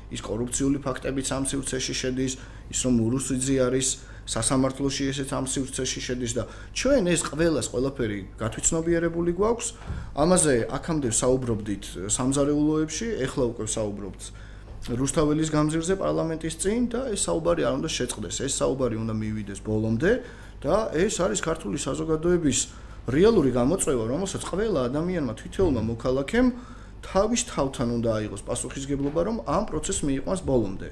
ის 0.09 0.21
კორუფციული 0.25 0.81
ფაქტებიც 0.81 1.27
ამ 1.35 1.43
სივრცეში 1.45 1.93
შედის, 1.93 2.33
ის 2.73 2.79
რომ 2.85 2.95
ურუსიძე 3.05 3.55
არის 3.67 3.87
სასამართლოში 4.27 5.03
ესეც 5.13 5.29
ამ 5.31 5.45
სივრცეში 5.47 6.01
შედის 6.03 6.31
და 6.35 6.43
ჩვენ 6.75 7.03
ეს 7.13 7.21
ყველას 7.31 7.67
ყველაფერი 7.71 8.19
გათვითცნობიერებული 8.41 9.31
გვაქვს. 9.39 9.67
ამაზე 10.19 10.55
აქამდე 10.67 11.09
საუბრობდით 11.15 11.83
სამზარეულოებში, 12.11 13.07
ეხლა 13.23 13.43
უკვე 13.55 13.65
საუბრობთ 13.71 14.21
რუსთაველის 14.87 15.49
გამზირზე 15.51 15.95
პარლამენტის 15.99 16.55
წინ 16.63 16.81
და 16.91 17.01
ეს 17.11 17.21
საუბარი 17.27 17.61
არ 17.67 17.73
უნდა 17.79 17.89
შეწყდეს. 17.91 18.35
ეს 18.47 18.53
საუბარი 18.61 18.95
უნდა 19.03 19.13
მივიდეს 19.15 19.59
ბოლომდე 19.63 20.11
და 20.63 20.75
ეს 20.95 21.19
არის 21.19 21.39
ქართული 21.43 21.77
საზოგადოების 21.77 22.86
რეალური 23.07 23.51
გამოწვევა, 23.55 24.03
რომელსაც 24.03 24.43
ყველა 24.43 24.79
ადამიანმა 24.91 25.33
თვითეულმა 25.39 25.81
მოქალაქემ 25.95 26.47
თავის 27.07 27.41
თავთან 27.47 27.87
უნდა 27.97 28.09
აიღოს 28.19 28.43
პასუხისგებლობა, 28.43 29.21
რომ 29.27 29.37
ამ 29.47 29.63
პროცესს 29.69 30.03
მიიყვანს 30.03 30.41
ბოლომდე. 30.43 30.89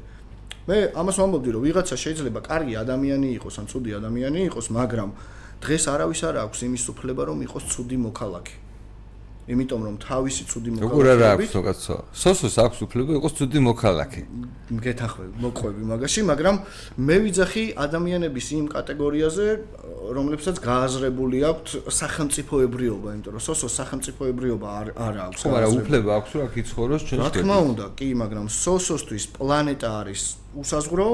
მე 0.66 0.78
ამას 0.95 1.18
ვამბობდი, 1.22 1.49
რომ 1.53 1.61
ვიღაცა 1.68 1.95
შეიძლება 1.99 2.39
კარგი 2.41 2.74
ადამიანი 2.80 3.28
იყოს, 3.38 3.55
ან 3.59 3.66
ცუდი 3.68 3.91
ადამიანი 3.99 4.39
იყოს, 4.47 4.66
მაგრამ 4.72 5.09
დღეს 5.59 5.84
არავის 5.91 6.22
არ 6.24 6.36
აქვს 6.45 6.59
იმის 6.66 6.84
უფლება, 6.95 7.22
რომ 7.30 7.38
იყოს 7.45 7.63
ცუდი 7.70 7.97
მოქალაქე. 8.07 8.64
იმიტომ 9.46 9.82
რომ 9.86 9.96
თავისი 10.02 10.43
ცუდი 10.50 10.70
მოქალაქე 10.74 10.89
როგორ 10.89 11.06
არა 11.14 11.28
აქვს 11.36 11.50
თქო 11.54 11.98
სოსოს 12.18 12.56
აქვს 12.66 12.80
უფლება 12.86 13.12
იყოს 13.20 13.34
ცუდი 13.38 13.60
მოქალაქე. 13.70 14.22
მგეთახვევი 14.74 15.32
მოყვები 15.46 15.84
მაგაში 15.86 16.22
მაგრამ 16.26 16.56
მე 17.06 17.16
ვიძახი 17.26 17.64
ადამიანების 17.86 18.48
იმ 18.58 18.66
კატეგორიაზე 18.74 19.46
რომლებსაც 20.18 20.58
გააზრებული 20.66 21.38
აქვთ 21.50 21.68
სახელმწიფოებრიობა 22.00 23.08
იმიტომ 23.14 23.34
რომ 23.38 23.43
სოსოს 23.46 23.74
სახელმწიფოებრიობა 23.80 24.68
არ 24.82 24.88
არ 25.06 25.16
აქვს 25.30 25.41
ხო 25.46 25.54
მაგრამ 25.54 25.78
უფლება 25.86 26.12
აქვს 26.18 26.32
რა 26.41 26.48
კიცხოვოს 26.58 27.02
ჩვენ 27.06 27.22
რა 27.22 27.30
თქმა 27.38 27.58
უნდა 27.70 27.86
კი 28.02 28.08
მაგრამ 28.26 28.48
სოსოსთვის 28.50 29.26
პლანეტა 29.38 29.89
არის 30.02 30.22
უსაზღვრო 30.66 31.08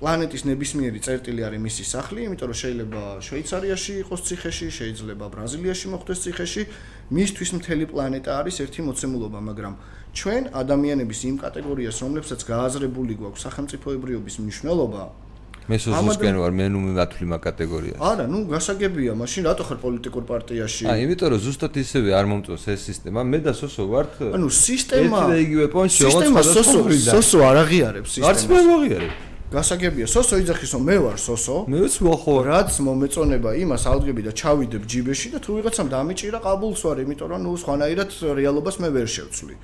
პლანეტის 0.00 0.42
ნებისმიერი 0.48 1.00
წერტილი 1.04 1.44
არის 1.44 1.60
მისი 1.60 1.84
სახლი, 1.84 2.20
იმიტომ 2.24 2.48
რომ 2.50 2.58
შეიძლება 2.64 3.00
შვეიცარიაში 3.20 3.92
იყოს 4.00 4.20
ციხეში, 4.26 4.68
შეიძლება 4.80 5.24
ბრაზილიაში 5.34 5.86
მოხდეს 5.92 6.18
ციხეში, 6.24 6.62
მისთვის 7.12 7.50
მთელი 7.60 7.84
პლანეტა 7.92 8.30
არის 8.40 8.56
ერთი 8.64 8.80
მოცემულობა, 8.88 9.38
მაგრამ 9.44 9.74
ჩვენ 10.16 10.42
ადამიანების 10.56 11.20
იმ 11.30 11.36
კატეგორიას, 11.44 11.96
რომლებსაც 12.00 12.40
გააზრებული 12.48 13.12
გვაქვს 13.20 13.44
სახელმწიფოებრიობის 13.44 14.34
მნიშვნელობა, 14.40 15.02
მე 15.70 15.76
სულისკენ 15.78 16.36
ვარ, 16.40 16.52
მე 16.58 16.66
ნუ 16.72 16.80
მათვლი 16.98 17.26
მაგ 17.30 17.40
კატეგორიას. 17.46 17.98
არა, 18.02 18.24
ნუ 18.26 18.38
გასაგებია, 18.50 19.12
მაშინ 19.14 19.42
რატო 19.46 19.64
ხარ 19.68 19.78
პოლიტიკურ 19.84 20.24
პარტიაში? 20.26 20.82
აი, 20.90 20.98
იმიტომ 21.06 21.28
რომ 21.30 21.40
ზუსტად 21.46 21.74
ისევე 21.78 22.10
არ 22.18 22.26
მომწონს 22.26 22.64
ეს 22.74 22.80
სისტემა. 22.90 23.20
მე 23.22 23.38
და 23.46 23.52
სოსო 23.54 23.84
ვართ. 23.86 24.12
ანუ 24.34 24.48
სისტემა 24.50 25.20
ეს 25.30 25.42
იგივე 25.46 25.66
პონჩი, 25.70 26.00
როგორც 26.10 26.46
სოსო, 26.58 26.78
სოსო 27.14 27.38
არ 27.46 27.56
აღიარებს 27.62 28.10
სისტემას. 28.18 28.30
არც 28.34 28.40
მე 28.50 28.58
აღიარებ. 28.80 29.29
გასაგებია 29.50 30.06
სოსო 30.06 30.36
იძახის 30.44 30.72
რომ 30.76 30.84
მე 30.86 30.96
ვარ 31.02 31.16
სოსო 31.18 31.54
მეც 31.74 31.94
ვახო 32.06 32.34
რაც 32.46 32.76
მომეწონება 32.86 33.50
იმას 33.58 33.82
ალგები 33.90 34.22
და 34.22 34.32
ჩავიდებ 34.38 34.82
ჯიბეში 34.86 35.32
და 35.34 35.38
თუ 35.42 35.56
ვიღაცამ 35.58 35.90
დამიჭირა 35.90 36.38
ყაბულს 36.38 36.82
ვარ 36.86 37.02
იმიტომ 37.02 37.28
რომ 37.34 37.42
ნუ 37.42 37.54
სხვანაირად 37.58 38.10
რეალობას 38.38 38.78
მე 38.78 38.88
ვერ 38.94 39.08
შევცვლი. 39.10 39.54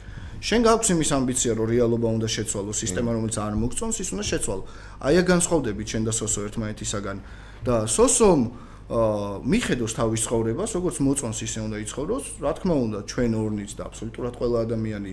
შენ 0.42 0.60
გაქვს 0.66 0.88
იმის 0.90 1.10
ამბიცია 1.16 1.52
რომ 1.54 1.66
რეალობა 1.70 2.08
უნდა 2.18 2.28
შეცვალო 2.34 2.72
სისტემა 2.82 3.10
რომელიც 3.14 3.36
არ 3.46 3.54
მოგწონს 3.62 3.96
ის 4.02 4.08
უნდა 4.10 4.24
შეცვალო. 4.26 4.62
აი 5.06 5.14
ა 5.16 5.22
განსხვავდები 5.22 5.82
შენ 5.86 6.02
და 6.02 6.12
სოსო 6.18 6.40
ერთმანეთისაგან. 6.50 7.16
და 7.62 7.76
სოსომ 7.86 8.40
მიხედოს 8.86 9.92
თავის 9.98 10.20
ცხოვრებას 10.26 10.70
როგორც 10.78 10.96
მოწონს 11.02 11.38
ისე 11.46 11.58
უნდა 11.66 11.78
იცხოვროს 11.86 12.24
რა 12.42 12.52
თქმა 12.58 12.74
უნდა 12.86 12.98
ჩვენ 13.10 13.32
ორნიც 13.34 13.70
და 13.78 13.82
აბსოლუტურად 13.86 14.34
ყველა 14.38 14.58
ადამიანი 14.66 15.12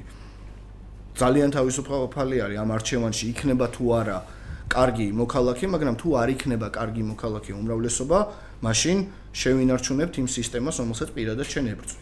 ძალიან 1.17 1.49
თავისუფალი 1.57 2.37
არის 2.45 2.57
ამ 2.57 2.69
არჩევანში 2.77 3.23
იქნება 3.33 3.65
თუ 3.73 3.85
არა 4.01 4.17
კარგი 4.73 5.07
მოქალაქე, 5.21 5.65
მაგრამ 5.73 5.95
თუ 6.01 6.07
არ 6.21 6.29
იქნება 6.35 6.67
კარგი 6.77 7.03
მოქალაქე 7.13 7.51
უმრავლესობა, 7.53 8.19
მაშინ 8.65 8.97
შევინარჩუნებთ 9.33 10.15
იმ 10.21 10.27
სისტემას, 10.37 10.75
რომელსაც 10.81 11.09
პირადად 11.15 11.47
ჩვენ 11.51 11.65
ებრძვი. 11.73 12.01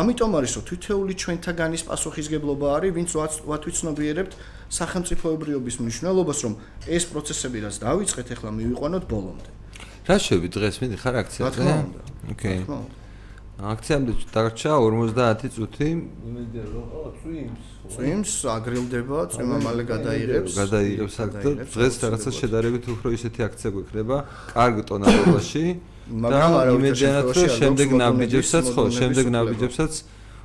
ამიტომ 0.00 0.30
არის 0.38 0.52
რომ 0.56 0.64
თითოეული 0.68 1.14
ჩვენთაგანის 1.22 1.82
პასუხისგებლობა 1.88 2.66
არის, 2.76 2.90
ვინც 2.96 3.10
ვათვიცნობიერებთ 3.50 4.32
სახელმწიფოებრიობის 4.78 5.74
მნიშვნელობას, 5.82 6.38
რომ 6.44 6.52
ეს 6.88 7.04
პროცესები 7.12 7.58
რაც 7.68 7.76
დაიწყეთ, 7.84 8.26
ახლა 8.32 8.50
მივიყვანოთ 8.58 9.04
ბოლომდე. 9.12 9.50
რა 10.08 10.16
შევი 10.18 10.48
დღეს 10.56 10.76
მიდი 10.80 10.96
ხარ 11.02 11.14
აქციაზე? 11.22 11.62
ოკეი. 12.32 12.58
აქციამდე 13.62 14.12
დარჩა 14.34 14.72
50 14.82 15.48
წუთი. 15.54 15.88
იმედია 16.26 16.64
რომ 16.72 16.86
ო 16.98 17.02
წვიმს 17.22 17.62
წვიმს 17.92 18.32
აგრილდება, 18.56 19.18
წვიმა 19.32 19.58
მალე 19.62 19.84
გადაიღებს. 19.92 20.52
გადაიღებს 20.58 21.16
აქ 21.22 21.30
და 21.42 21.50
დღეს 21.74 21.94
რაღაცა 22.02 22.30
შედარებით 22.40 22.84
უფრო 22.94 23.08
ისეთი 23.18 23.40
აქცია 23.46 23.70
გვექნება 23.74 24.16
კარგ 24.54 24.76
ტონალობაში. 24.88 25.64
მაგრამ 26.10 26.52
არა 26.62 26.72
იმედიანად 26.78 27.24
რომ 27.30 27.48
შემდეგ 27.58 27.88
ნაბიჯებსაც 28.02 28.66
ხო, 28.74 28.82
შემდეგ 28.98 29.26
ნაბიჯებსაც 29.36 29.92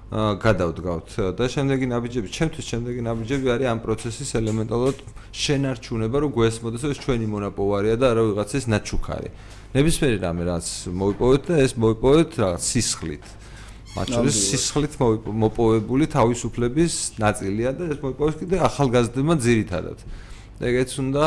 გადავდგავთ 0.07 1.35
და 1.35 1.45
შემდეგი 1.51 1.87
ნაბიჯები, 1.91 2.29
ჩემთვის 2.31 2.65
შემდეგი 2.71 3.01
ნაბიჯები 3.03 3.47
არის 3.51 3.67
ამ 3.67 3.79
პროცესის 3.83 4.29
ელემენტალურად 4.39 4.97
შენარჩუნება, 5.35 6.17
რომ 6.23 6.31
გვესმოდეს 6.31 6.83
ეს 6.87 6.97
ჩვენი 7.03 7.27
მონაპოვარია 7.27 7.95
და 7.99 8.05
არა 8.15 8.21
ვიღაცის 8.31 8.65
ნაჩუქარი. 8.71 9.29
ნებისმიერი 9.75 10.17
რამე 10.23 10.43
რაც 10.47 10.65
მოიპოვეთ 10.95 11.41
და 11.51 11.55
ეს 11.59 11.73
მოიპოვეთ 11.75 12.29
რაღაც 12.39 12.61
სისხლით. 12.71 13.25
მათ 13.99 14.07
შორის 14.15 14.35
სისხლით 14.47 14.93
მოპოვებული 15.43 16.05
თავისუფლების 16.07 16.93
ნაწილია 17.19 17.69
და 17.75 17.83
ეს 17.91 17.99
მოიპოვეს 17.99 18.35
კიდე 18.39 18.55
ახალგაზრდებმა 18.63 19.35
ძირითადად. 19.43 19.97
ეგეც 20.63 20.91
უნდა 21.03 21.23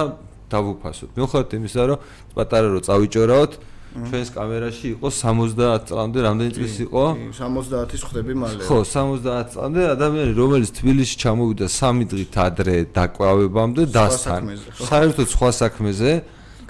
დავუფასოთ. 0.51 1.11
მიუხედავად 1.21 1.51
იმისა, 1.53 1.83
რომ 1.85 1.99
პატარა 2.33 2.69
რო 2.75 2.81
წავიჭორაოთ, 2.89 3.53
ჩვენს 3.91 4.29
კამერაში 4.31 4.87
იყო 4.95 5.09
70 5.11 5.83
წლამდე, 5.91 6.19
რამდენი 6.23 6.51
წლის 6.55 6.75
იყო? 6.87 7.05
70-ის 7.35 8.03
ხვდები 8.07 8.35
მალე. 8.39 8.63
ხო, 8.63 8.79
70 8.87 9.47
წლამდე 9.51 9.81
ადამიანი, 9.95 10.33
რომელიც 10.39 10.71
თბილისში 10.79 11.17
ჩამოვიდა 11.23 11.67
3 11.67 12.07
დღით 12.11 12.35
ადრე 12.47 12.77
დაკვავებამდე 12.95 13.83
დასთან. 13.91 14.43
საერთოდ 14.79 15.27
სხვა 15.35 15.51
საქმეზე. 15.63 16.13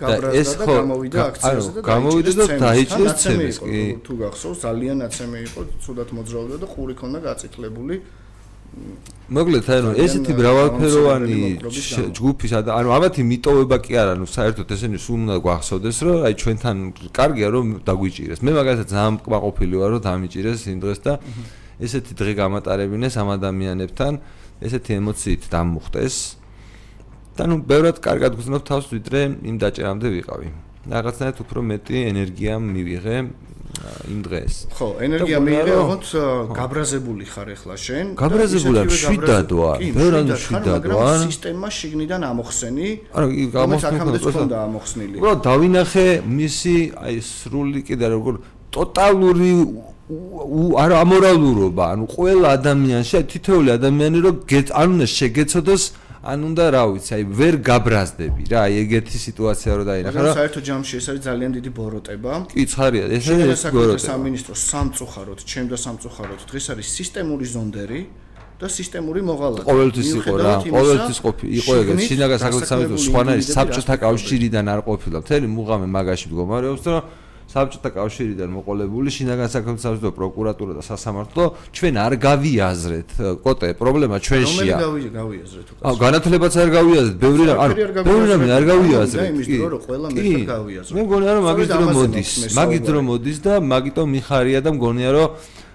და 0.01 0.17
გამოვიდა 0.65 1.19
აქციაზე 1.29 1.71
და 1.77 1.81
გამოვიდა 1.85 2.33
და 2.41 2.45
დაიჭირეს 2.57 3.15
ცემის 3.21 3.57
კი 3.61 3.83
თუ 4.01 4.13
გახსოვს 4.23 4.59
ძალიან 4.65 4.97
ნაცემი 5.05 5.39
იყო 5.45 5.61
თუდად 5.85 6.09
მოძრაობდა 6.17 6.57
და 6.57 6.67
ყური 6.73 6.95
ქონდა 6.97 7.19
გაწითლებული 7.29 7.95
მოკლედ 9.31 9.69
ანუ 9.71 9.91
ესეთი 10.03 10.35
მრავალფეროვანი 10.35 11.39
ჯგუფის 12.19 12.53
ანუ 12.59 12.91
ამათი 12.97 13.23
მიტოვება 13.31 13.77
კი 13.79 13.95
არა 14.03 14.15
ნუ 14.19 14.27
საერთოდ 14.27 14.75
ესენი 14.75 14.99
სულ 14.99 15.19
უნდა 15.23 15.37
გვახსოვდეს 15.45 15.99
რომ 16.07 16.25
აი 16.27 16.35
ჩვენთან 16.43 16.77
კარგია 17.15 17.49
რომ 17.55 17.67
დაგვიჭირეს. 17.87 18.43
მე 18.43 18.51
მაგალითად 18.59 18.89
ძალიან 18.91 19.17
კმაყოფილი 19.23 19.75
ვარ 19.79 19.91
რომ 19.95 20.03
დამიჭირეს 20.03 20.61
იმ 20.75 20.79
დღეს 20.83 21.01
და 21.07 21.13
ესეთი 21.79 22.13
დღე 22.19 22.33
გამატარებინეს 22.43 23.15
ამ 23.23 23.29
ადამიანებთან 23.39 24.13
ესეთი 24.67 24.91
ემოციით 24.99 25.43
დამუხტეს. 25.47 26.17
და 27.39 27.43
ნუ 27.47 27.55
ბევრად 27.71 28.03
კარგად 28.03 28.35
გძნობ 28.35 28.63
თავს 28.67 28.87
ვიდრე 28.91 29.21
იმ 29.47 29.57
დაჭერამდე 29.63 30.09
ვიყავი. 30.11 30.49
რაღაცნაირად 30.91 31.39
უფრო 31.39 31.59
მეტი 31.71 31.97
ენერგია 32.11 32.59
მივიღე 32.59 33.17
იმ 34.13 34.21
დღეს. 34.27 34.55
ხო, 34.77 34.89
ენერგია 35.01 35.39
მიიღე, 35.41 35.75
ოღონდ 35.81 36.05
გაბრაზებული 36.61 37.25
ხარ 37.33 37.49
ახლა 37.57 37.77
შენ. 37.81 38.07
გაბრაზებული 38.21 38.79
შვიდად 38.93 39.49
ვარ. 39.61 39.79
ბევრად 39.97 40.29
შვიდად 40.45 40.85
ვარ. 40.93 41.19
სისტემა 41.25 41.69
შიგნიდან 41.79 42.21
ამოხსენი. 42.31 42.89
არა, 43.17 43.27
გამოსხმდა 43.57 44.59
ამოხსნილი. 44.69 45.17
უბრალოდ 45.21 45.41
დავინახე 45.49 46.07
მისი 46.29 46.77
აი 47.07 47.17
სრული 47.25 47.81
კიდე 47.89 48.07
როგორ 48.15 48.35
ტოტალური 48.75 49.53
არა 50.11 50.97
ამორალურობა, 51.07 51.85
ანუ 51.95 52.05
ყველა 52.11 52.49
ადამიანში, 52.59 53.15
თითოეული 53.31 53.71
ადამიანი 53.79 54.19
რო 54.27 54.33
ანუ 54.83 55.07
შეგეცოდოს 55.07 55.85
ან 56.21 56.39
უნდა 56.45 56.65
რა 56.77 56.83
ვიცი, 56.93 57.11
აი 57.17 57.25
ვერ 57.33 57.55
გაბრაზდები 57.65 58.43
რა, 58.53 58.59
აი 58.69 58.73
ეგეთი 58.85 59.19
სიტუაცია 59.25 59.71
რო 59.73 59.85
დაინახა 59.89 60.21
რა. 60.21 60.33
საერთო 60.37 60.61
ჯამში 60.69 60.95
ეს 61.01 61.07
არის 61.09 61.23
ძალიან 61.25 61.51
დიდი 61.57 61.71
ბოროტება. 61.73 62.33
კი, 62.53 62.63
ცხარია, 62.69 63.05
ეს 63.09 63.25
არის 63.33 63.63
ბოროტება. 63.73 64.05
სამინისტრო 64.05 64.55
სამწუხაროდ, 64.71 65.39
ჩემ 65.49 65.67
და 65.73 65.77
სამწუხაროდ 65.81 66.41
დღეს 66.45 66.67
არის 66.77 66.87
სისტემური 66.93 67.47
ზონდერი 67.49 68.01
და 68.61 68.67
სისტემური 68.69 69.21
მოღალატე. 69.25 69.65
ყოველთვის 69.65 70.09
იყო 70.21 70.33
რა, 70.37 70.53
ყოველთვის 70.69 71.19
ყოფი, 71.25 71.47
იყო 71.61 71.73
ეგ 71.81 71.89
შინაგან 72.05 72.39
საქმეთა 72.45 72.69
სამინისტრო 72.69 72.99
სხვანაირი 73.09 73.45
საბჭოთა 73.57 73.95
კავშირიდან 74.05 74.65
არ 74.69 74.81
ყოფილა. 74.85 75.17
მთელი 75.25 75.47
მუღამი 75.57 75.89
მაგაში 75.89 76.27
მდგომარეობს 76.29 76.83
და 76.85 76.95
საბჭოთა 77.51 77.91
კავშირიდან 77.99 78.49
მოყოლებული 78.55 79.11
შინაგან 79.11 79.49
საქმეთა 79.51 79.81
სამინისტრო 79.85 80.11
პროკურატურა 80.15 80.73
და 80.79 80.83
სასამართლო 80.87 81.45
ჩვენ 81.75 81.95
არ 82.07 82.13
გავიაზრეთ 82.27 83.11
კოტე 83.45 83.69
პრობლემა 83.81 84.17
ჩვენშია. 84.23 84.77
რომელი 84.79 85.11
გავიაზრეთ 85.19 85.67
უკან 85.75 85.85
აუ 85.91 85.95
განათლებაც 86.05 86.53
არ 86.63 86.69
გავიაზრეთ 86.79 87.17
ბევრი 87.25 87.45
რამ 87.51 87.59
ანუ 87.65 87.75
ბევრი 88.07 88.27
რამ 88.31 88.43
არ 88.59 88.65
გავიაზრეთ 88.71 89.29
კი. 89.51 89.59
კი. 90.15 90.35
მე 90.95 91.01
მგონია 91.07 91.31
რომ 91.35 91.45
მაგის 91.51 91.69
დრო 91.75 91.87
მოდის 91.99 92.31
მაგის 92.55 92.81
დრო 92.87 93.01
მოდის 93.11 93.39
და 93.45 93.53
მაგიტომ 93.73 94.07
მიხარია 94.15 94.61
და 94.63 94.71
მგონია 94.77 95.11
რომ 95.17 95.29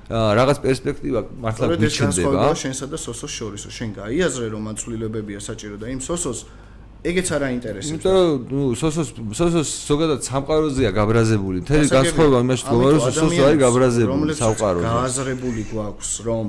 რაღაც 0.05 0.57
პერსპექტივა 0.61 1.21
მართლა 1.41 1.65
გიჩნდება 1.81 2.41
შენსა 2.53 2.85
და 2.93 2.97
სოსოს 3.01 3.31
შორის 3.35 3.63
შენ 3.73 3.89
გაიაზრე 3.99 4.47
რომ 4.53 4.61
მაცვლილებებია 4.69 5.39
საჭირო 5.41 5.75
და 5.81 5.89
იმ 5.89 6.01
სოსოს 6.05 6.39
ეგეც 7.03 7.27
არა 7.35 7.47
ინტერესებს. 7.55 7.91
იმიტომ 7.91 8.15
რომ 8.15 8.37
ნუ 8.51 8.61
სოსოს 8.81 9.09
სოსოს 9.39 9.69
ზოგადად 9.89 10.19
სამყაროზეა 10.29 10.91
გაბრაზებული. 10.99 11.57
მთელი 11.65 11.85
განსხვავება 11.97 12.37
იმაში 12.45 12.63
თქო 12.65 12.77
რომ 12.81 12.99
სოსო 13.05 13.41
არის 13.45 13.59
გაბრაზებული 13.65 14.33
სამყაროზე. 14.41 14.85
გააზრებული 14.89 15.61
გვაქვს 15.71 16.11
რომ 16.27 16.45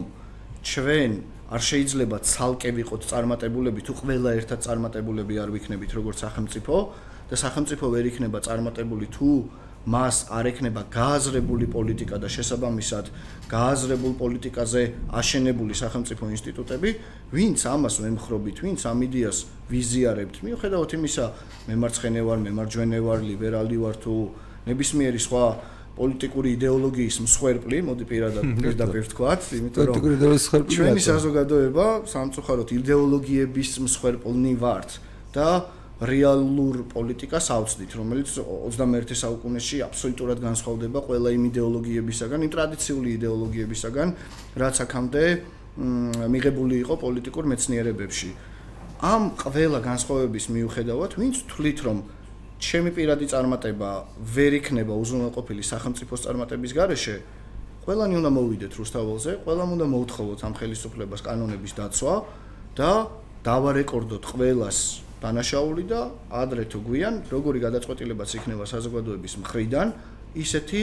ჩვენ 0.70 1.10
არ 1.46 1.62
შეიძლება 1.62 2.16
ცალკე 2.26 2.70
ვიყოთ 2.78 3.02
წარმატებულები 3.10 3.80
თუ 3.86 3.92
ყველა 4.00 4.30
ერთად 4.38 4.58
წარმატებულები 4.66 5.34
არ 5.42 5.50
ვიქნებით 5.54 5.90
როგორც 5.98 6.18
სახელმწიფო 6.26 6.74
და 7.30 7.36
სახელმწიფო 7.38 7.84
ვერ 7.94 8.04
იქნება 8.10 8.38
წარმატებული 8.46 9.06
თუ 9.14 9.30
მას 9.86 10.16
არ 10.34 10.50
ექნება 10.50 10.82
გააზრებული 10.90 11.66
პოლიტიკა 11.70 12.18
და 12.18 12.26
შესაბამისად 12.26 13.10
გააზრებულ 13.46 14.12
პოლიტიკაზე 14.18 14.82
აშენებული 15.14 15.74
სახელმწიფო 15.78 16.30
ინსტიტუტები, 16.34 16.90
ვინც 17.30 17.58
ამას 17.70 17.96
მემხრობით, 18.02 18.56
ვინც 18.66 18.80
ამ 18.90 18.98
იდეას 19.06 19.38
ვიზიარებთ, 19.70 20.42
მიუხედავად 20.42 20.90
იმისა, 20.98 21.24
მემარცხენე 21.70 22.20
ვარ, 22.26 22.38
მემარჯვენე 22.46 23.00
ვარ, 23.06 23.18
ლიბერალი 23.30 23.78
ვარ 23.78 23.96
თუ 24.02 24.14
ნებისმიერი 24.66 25.20
სხვა 25.22 25.44
პოლიტიკური 25.96 26.48
იდეოლოგიის 26.58 27.16
მსხვერპლი, 27.24 27.76
მოდი 27.86 28.04
პირადად 28.10 28.44
პირდაპირ 28.58 29.02
ვთქვათ, 29.06 29.40
იმიტომ 29.56 29.86
რომ 29.86 30.66
ჩვენი 30.68 31.02
საზოგადოება 31.06 31.86
სამწუხაროდ 32.10 32.68
იდეოლოგიების 32.76 33.70
მსხვერპლნი 33.86 34.52
ვართ 34.60 34.90
და 35.32 35.48
რეალურ 35.96 36.84
პოლიტიკას 36.92 37.46
ავწდით, 37.56 37.92
რომელიც 37.96 38.28
21 38.36 39.16
საუკუნეში 39.16 39.78
აბსოლუტურად 39.86 40.42
განსხვავდება 40.44 41.00
ყველა 41.08 41.30
იმ 41.32 41.44
იდეოლოგიებისაგან, 41.48 42.40
იმ 42.44 42.50
ტრადიციული 42.52 43.08
იდეოლოგიებისაგან, 43.16 44.08
რაც 44.60 44.76
აქამდე 44.84 45.24
მიღებული 46.36 46.74
იყო 46.84 46.94
პოლიტიკურ 47.00 47.44
მეცნიერებებში. 47.48 48.30
ამ 49.00 49.22
ყველა 49.40 49.80
განსხვავების 49.80 50.44
მიუხედავად, 50.52 51.10
ვინც 51.16 51.36
თვლით, 51.48 51.78
რომ 51.88 51.98
ჩემი 52.60 52.90
პირადი 52.92 53.26
წარმატება 53.32 53.90
ვერ 54.36 54.52
იქნება 54.60 54.92
უზრუნველყოფილი 55.00 55.62
სახელმწიფოს 55.64 56.20
წარმატების 56.28 56.72
გარეშე, 56.76 57.16
ყველანი 57.88 58.14
უნდა 58.20 58.30
მოვიდეთ 58.36 58.72
რუსთაველზე, 58.80 59.32
ყველამ 59.48 59.70
უნდა 59.80 59.86
მოუთხოვოთ 59.96 60.40
ამ 60.44 60.54
ხელისუფლებას 60.60 61.20
კანონების 61.24 61.72
დაცვა 61.76 62.14
და 62.76 62.90
დავარეკორდოთ 63.44 64.24
ყველას 64.32 65.05
დანაშაული 65.22 65.84
და 65.88 66.00
ადრე 66.28 66.64
თუ 66.68 66.78
გვიან 66.86 67.14
როგორი 67.32 67.58
გადაწყვეტილებაც 67.66 68.30
იქნება 68.36 68.64
საზოგადოების 68.68 69.34
მხრიდან 69.40 69.88
ისეთი 70.36 70.82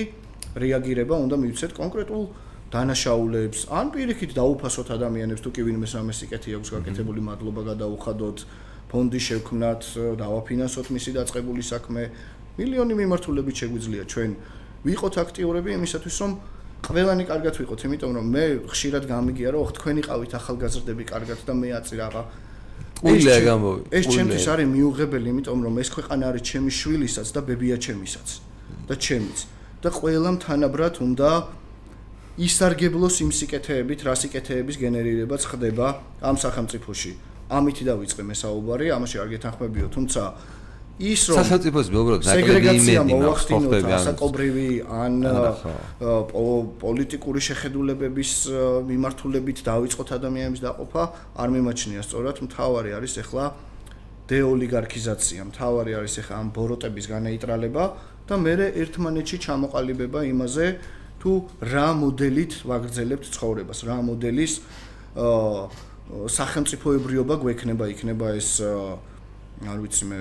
რეაგირება 0.57 1.15
უნდა 1.25 1.35
მივცეთ 1.43 1.71
კონკრეტულ 1.77 2.23
დანაშაულებს. 2.73 3.59
ან 3.69 3.85
პირიქით 3.93 4.31
დაუფასოთ 4.33 4.87
ადამიანებს 4.97 5.41
თუ 5.45 5.49
კი 5.53 5.61
ვინმე 5.69 5.87
სამე 5.93 6.13
სიკეთი 6.17 6.49
აქვს 6.57 6.69
გაკეთებული 6.73 7.21
მადლობა 7.29 7.61
გადაუხადოთ 7.69 8.37
ფონდი 8.89 9.19
შევქმნათ 9.27 9.81
დავაფინანსოთ 10.17 10.87
მისი 10.89 11.11
დაწყებული 11.17 11.61
საქმე. 11.61 12.01
მილიონი 12.57 12.93
მიმართულებით 12.97 13.55
შეგვიძლია 13.61 14.03
ჩვენ 14.09 14.31
ვიყოთ 14.85 15.13
აქტიურები 15.23 15.69
იმისათვის 15.77 16.15
რომ 16.21 16.31
ყველანი 16.89 17.23
კარგად 17.29 17.53
ვიყოთ. 17.61 17.79
იმიტომ 17.85 18.11
რომ 18.17 18.25
მე 18.33 18.45
ხშირად 18.73 19.03
გამიგია 19.13 19.49
რომ 19.53 19.69
თქვენი 19.77 20.01
ყავით 20.09 20.31
ახალგაზრდები 20.41 21.03
კარგად 21.13 21.39
და 21.45 21.53
მე 21.53 21.69
აწი 21.77 21.95
ულია 23.03 23.37
გამოვი. 23.43 23.81
ეს 23.91 24.05
ჩემთვის 24.07 24.45
არის 24.53 24.67
მიუღებელი, 24.75 25.27
იმიტომ 25.33 25.59
რომ 25.65 25.75
ეს 25.83 25.89
ქვეყანა 25.95 26.23
არის 26.29 26.43
ჩემი 26.49 26.71
შვილისაც 26.79 27.27
და 27.35 27.39
ბებია 27.47 27.77
ჩემისაც 27.85 28.27
და 28.87 28.95
ჩემიც. 28.95 29.37
და 29.83 29.89
ყველამ 29.91 30.35
თანაბრად 30.39 30.95
უნდა 31.03 31.29
ისარგებლოს 32.39 33.15
იმ 33.23 33.31
სიკეთეებით, 33.35 33.99
რა 34.07 34.15
სიკეთეების 34.15 34.75
გენერირებაც 34.79 35.41
ხდება 35.51 35.87
ამ 36.23 36.35
სახელმწიფოში. 36.39 37.11
ამითი 37.51 37.83
დავიწყე 37.91 38.21
მე 38.23 38.35
საუბარი, 38.39 38.85
ამაში 38.95 39.17
არ 39.19 39.27
გეთანხმებიო, 39.35 39.87
თუმცა 39.91 40.21
ის 41.01 41.21
რომ 41.25 41.37
სახელმწიფოს 41.41 41.87
უბრალოდ 41.89 42.25
ნაკლები 42.29 42.69
იმედი 42.77 43.13
მაქვს 43.17 43.43
ხდება 43.43 43.97
საკობრივი 44.05 44.67
ან 44.93 45.13
პოლიტიკური 46.83 47.41
შეხედულებების 47.49 48.31
მიმართულებით 48.89 49.57
დაიწყოთ 49.65 50.09
ადამიანების 50.21 50.61
დაყოფა 50.61 51.03
არ 51.33 51.49
მიმაჩნია. 51.49 52.01
სწორად 52.05 52.37
მთავარი 52.45 52.89
არის 52.93 53.13
ახლა 53.25 53.45
დეოლიგარქიზაცია. 54.29 55.41
მთავარი 55.49 55.91
არის 55.97 56.13
ახლა 56.21 56.35
ამ 56.37 56.47
ბოროტების 56.53 57.05
განეიტრალება 57.09 57.83
და 58.29 58.35
მე 58.37 58.53
ერთმანეთში 58.77 59.37
ჩამოყალიბება 59.49 60.19
იმაზე 60.29 60.67
თუ 61.19 61.31
რა 61.73 61.87
მოდელით 61.97 62.53
ვაგრძელებთ 62.69 63.25
ცხოვრებას 63.33 63.79
რა 63.87 63.97
მოდელის 64.03 64.53
სახელმწიფოებრიობა 66.37 67.35
გვექნება 67.43 67.85
იქნება 67.95 68.27
ეს 68.37 68.61
არ 69.69 69.79
ვიცი 69.83 70.05
მე 70.09 70.17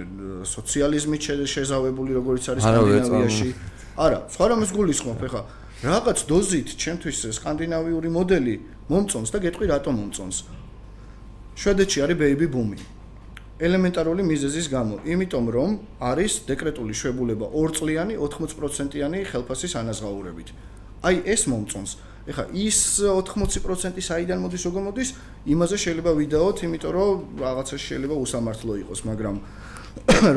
სოციალიზმით 0.46 1.22
შეზავებული 1.48 2.10
როგორც 2.18 2.44
არის 2.52 2.62
სკანდინავიაში. 2.62 3.48
არა, 3.96 4.18
სხვა 4.32 4.44
რამეს 4.52 4.70
გულისხმობ 4.72 5.20
ეხა. 5.26 5.42
რაღაც 5.82 6.18
დოზით 6.30 6.68
ჩემთვის 6.78 7.18
სკანდინავიური 7.42 8.08
მოდელი 8.14 8.54
მომწონს 8.86 9.30
და 9.34 9.38
გეტყვი 9.42 9.66
რატომ 9.74 9.94
მომწონს. 9.98 10.36
შვედეთში 11.58 11.98
არის 12.06 12.16
ბეიბი 12.22 12.46
ბუმი. 12.54 12.78
ელემენტარული 13.62 14.22
მიზეზის 14.26 14.66
გამო, 14.74 14.94
იმიტომ 15.06 15.46
რომ 15.54 15.70
არის 16.02 16.32
დეკრეტული 16.50 16.94
შვებულება 16.98 17.46
2 17.54 17.74
წლიანი 17.78 18.14
80%-იანი 18.18 19.20
ხელფასის 19.30 19.72
ანაზღაურებით. 19.82 20.48
აი 21.02 21.16
ეს 21.26 21.46
მომწონს. 21.50 21.90
ეხა 22.22 22.44
ის 22.54 22.78
80% 23.02 23.98
საიდან 23.98 24.38
მოდის 24.44 24.62
როგორ 24.68 24.82
მოდის? 24.88 25.08
იმაზე 25.42 25.76
შეიძლება 25.82 26.10
ვიდაოთ 26.22 26.58
იმიტომ 26.66 26.92
რომ 26.94 27.16
რაღაცა 27.42 27.76
შეიძლება 27.82 28.14
უსამართლო 28.22 28.72
იყოს 28.82 29.00
მაგრამ 29.10 29.36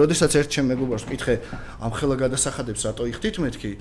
როდესაც 0.02 0.32
ერთ 0.42 0.50
ჩემ 0.52 0.66
მეგობარს 0.74 1.06
ვკითხე 1.06 1.36
ამ 1.86 1.92
ხელა 1.96 2.16
გადასახადებს 2.26 2.82
რატო 2.90 3.04
იხდით 3.12 3.36
მეთქი 3.46 3.72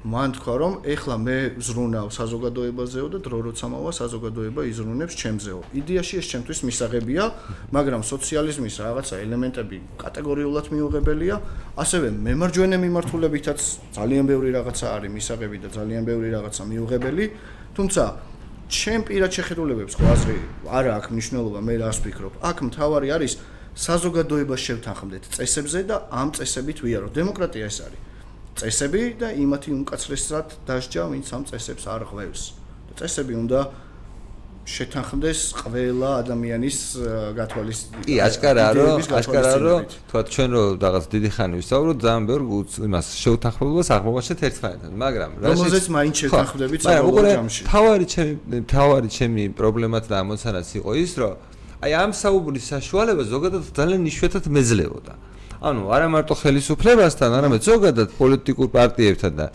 მან 0.00 0.32
თქვა 0.32 0.54
რომ 0.56 0.74
ეხლა 0.88 1.16
მე 1.20 1.60
ზრუნავ 1.60 2.08
საზოგადოებაზეო 2.08 3.08
და 3.12 3.18
დრო 3.20 3.38
როცა 3.52 3.66
მოვა 3.68 3.92
საზოგადოება 4.00 4.64
იზრუნებს 4.64 5.12
ჩემზეო. 5.12 5.60
იდეაში 5.76 6.14
ეს 6.24 6.26
ჩემთვის 6.32 6.60
მისაღებია, 6.64 7.24
მაგრამ 7.68 8.00
სოციალიზმის 8.08 8.74
რაღაცა 8.80 9.14
ელემენტები 9.20 9.76
კატეგორიულად 10.00 10.66
მიუღებელია, 10.72 11.36
ასევე 11.76 12.08
მემარჯვენე 12.16 12.76
მიმართულებითაც 12.80 13.60
ძალიან 13.92 14.24
ბევრი 14.24 14.50
რაღაცა 14.56 14.86
არის 14.88 15.10
მისაღები 15.20 15.56
და 15.60 15.68
ძალიან 15.68 16.02
ბევრი 16.08 16.28
რაღაცა 16.32 16.62
მიუღებელი, 16.64 17.24
თუმცა 17.76 18.02
ჩემ 18.72 19.02
პირად 19.04 19.30
შეხედულებებს 19.36 19.94
ხო 20.00 20.06
აზრი 20.16 20.36
არ 20.64 20.84
აქვს 20.96 21.12
მნიშვნელობა 21.12 21.60
მე 21.60 21.74
რას 21.76 21.98
ვფიქრობ. 22.00 22.32
აქ 22.40 22.56
მთავარი 22.72 23.08
არის 23.20 23.32
საზოგადოებას 23.76 24.60
შევთანხმდეთ 24.64 25.24
წესებზე 25.36 25.80
და 25.84 25.96
ამ 26.08 26.28
წესებით 26.32 26.78
ვიარო. 26.80 27.12
დემოკრატია 27.12 27.68
ეს 27.68 27.78
არის. 27.84 28.09
წესები 28.58 29.02
და 29.20 29.28
იმათი 29.34 29.70
უმკაცრესად 29.78 30.46
დასჯა, 30.66 31.02
ვინც 31.12 31.26
ამ 31.36 31.42
წესებს 31.50 31.84
არ 31.86 32.02
ღვევს. 32.10 32.42
და 32.90 32.92
წესები 32.98 33.34
უნდა 33.38 33.60
შეთანხმდეს 34.70 35.40
ყველა 35.56 36.10
ადამიანის 36.22 36.78
გათვალისწინებით. 37.38 38.06
კი, 38.06 38.16
აშკარაა, 38.22 38.70
რომ 38.76 38.98
აშკარაა, 39.20 39.58
რომ 39.66 39.80
თქვა 40.10 40.20
ჩვენ 40.30 40.50
რომ 40.54 40.68
რაღაც 40.84 41.04
დიდი 41.14 41.30
ხანი 41.34 41.54
ვისაუბროთ, 41.60 41.98
ძალიან 42.06 42.24
ბევრ 42.30 42.42
იმას 42.86 43.06
შევთანხმდებას 43.22 43.88
აღმოჩნდეთ 43.96 44.40
ერთმანეთთან, 44.50 44.92
მაგრამ 45.04 45.30
რა 45.40 45.46
შემოძეთ 45.50 45.86
მაინც 45.96 46.14
შეთანხმდებით 46.22 46.80
საბოლოო 46.86 47.32
ჯამში. 47.34 47.62
თავარი 47.72 48.06
ჩემი 48.14 48.34
თავარი 48.74 49.08
ჩემი 49.16 49.42
პრობლემაც 49.58 50.04
და 50.10 50.14
ამოცანაც 50.22 50.68
იყო 50.78 50.90
ის, 51.02 51.12
რომ 51.18 51.32
აი 51.80 51.92
ამ 52.04 52.10
საუბრის 52.12 52.64
საშუალება 52.74 53.22
ზოგადად 53.32 53.64
ძალიან 53.74 54.02
იშვიათად 54.10 54.44
მეძლებოდა. 54.54 55.12
ანუ 55.60 55.90
არა 55.92 56.06
მარტო 56.08 56.34
ხელისუფლებასთან, 56.40 57.34
არამედ 57.36 57.60
ზოგადად 57.68 58.14
პოლიტიკურ 58.16 58.68
პარტიებთან 58.72 59.32
და 59.36 59.46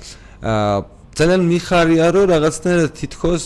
აა 0.45 0.77
ძალიან 1.17 1.41
მიხარია 1.49 2.07
რომ 2.13 2.25
რაღაცნაირად 2.29 2.91
თითქოს 2.99 3.43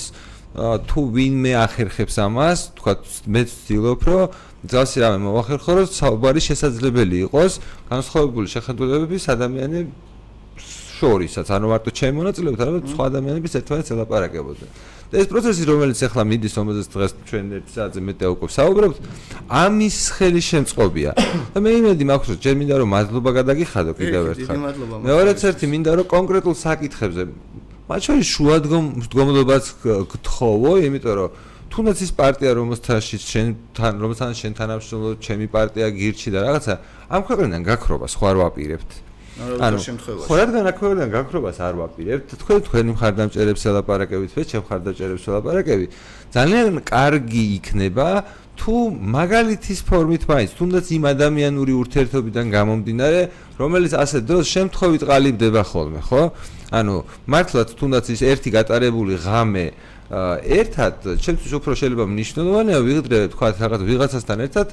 თუ 0.90 1.00
ვინმე 1.16 1.54
ახერხებს 1.64 2.16
ამას, 2.20 2.60
თქვა 2.76 2.94
მე 3.32 3.42
ვცდილობ 3.48 4.02
რომ 4.10 4.24
ძალსი 4.68 4.98
რამე 5.00 5.20
მოახერხო 5.24 5.72
რომ 5.78 5.88
საუბარი 5.88 6.42
შესაძლებელი 6.44 7.18
იყოს 7.30 7.54
განსხვავებული 7.88 8.48
შეხედულებების 8.52 9.24
ადამიანების 9.30 10.89
შორისაც, 11.00 11.48
ანუ 11.56 11.66
მარტო 11.72 11.90
ჩემი 12.00 12.16
მონაწილეობით, 12.20 12.60
არამედ 12.64 12.84
სხვა 12.94 13.04
ადამიანების 13.10 13.54
ერთმანეთს 13.60 13.92
ელაპარაკებოდნენ. 13.96 14.70
და 15.10 15.18
ეს 15.18 15.26
პროცესი 15.26 15.64
რომელიც 15.66 16.00
ახლა 16.06 16.24
მიდის 16.30 16.54
რომელზეც 16.54 16.88
დღეს 16.94 17.12
ჩვენ 17.26 17.46
ერთ 17.58 17.68
საათზე 17.74 18.02
მეტი 18.06 18.26
უკვე 18.30 18.48
საუბრობთ 18.54 18.98
ამის 19.50 19.98
ხელი 20.14 20.42
შემწყობია. 20.50 21.12
და 21.50 21.58
მე 21.66 21.70
იმედი 21.82 22.04
მაქვს 22.14 22.28
რომ 22.30 22.38
ჯერ 22.46 22.56
მინდა 22.62 22.76
რომ 22.78 22.90
მადლობა 22.94 23.30
გადაგიხადო 23.40 23.92
კიდევ 23.98 24.24
ერთხელ. 24.30 24.58
მეორეც 25.10 25.40
ერთი 25.50 25.66
მინდა 25.74 25.92
რომ 25.98 26.06
კონკრეტულ 26.14 26.56
საკითხებზე 26.62 27.24
მათ 27.90 28.02
შორის 28.06 28.28
შუადგომლობას 28.38 29.66
გთხოვო 30.14 30.72
იმიტომ 30.86 31.14
რომ 31.18 31.30
თუნდაც 31.74 31.98
ის 32.06 32.12
პარტია 32.14 32.52
რომელთან 32.54 33.00
შენ 33.02 33.48
თან 33.74 33.94
რომელთან 33.98 34.32
შენ 34.38 34.52
თანამშრომლობ 34.62 35.18
ჩემი 35.26 35.46
პარტია 35.50 35.88
გირჩი 35.90 36.30
და 36.34 36.40
რაღაცა 36.46 36.74
ამ 37.10 37.22
ქვეყნიდან 37.26 37.62
გაქრობა 37.66 38.06
სხვა 38.14 38.30
რა 38.30 38.40
ვაპირებთ 38.46 39.09
ანუ 39.40 39.78
შემთხვევაში. 39.80 40.26
ხო 40.28 40.34
რადგან 40.40 40.66
აკვირდან 40.72 41.10
გაქრობას 41.16 41.58
არ 41.64 41.74
ვაპირებთ 41.80 42.30
თქვენ 42.42 42.60
თქვენი 42.68 42.90
მხარდამჭერებს 42.96 43.64
ელაპარაკებით 43.72 44.32
მე 44.36 44.44
ჩემ 44.52 44.62
მხარდამჭერებს 44.68 45.26
ელაპარაკები 45.32 45.86
ძალიან 46.36 46.74
კარგი 46.84 47.44
იქნება 47.58 48.08
თუ 48.60 48.76
მაგალითის 49.16 49.80
ფორმით 49.88 50.24
მაინც 50.28 50.52
თუნდაც 50.60 50.86
იმ 50.92 51.04
ადამიანური 51.16 51.74
ურთიერთობიდან 51.80 52.46
გამომდინარე 52.52 53.22
რომელიც 53.56 53.94
ასე 54.04 54.20
დროს 54.28 54.46
შემთხვევით 54.56 55.04
ყალიბდება 55.08 55.62
ხოლმე 55.64 56.02
ხო? 56.04 56.24
ანუ 56.70 56.96
მართლაც 57.32 57.70
თუნდაც 57.80 58.06
ის 58.14 58.22
ერთი 58.22 58.50
გატარებული 58.52 59.16
ღამე 59.24 59.66
ერთად 60.10 61.22
ჩემთვის 61.22 61.52
უფრო 61.54 61.72
შეიძლება 61.78 62.06
მნიშვნელოვანია 62.10 62.80
ვიღდრე 62.82 63.18
თქვა 63.30 63.48
რაღაც 63.62 63.82
ვიღაცასთან 63.86 64.40
ერთად 64.46 64.68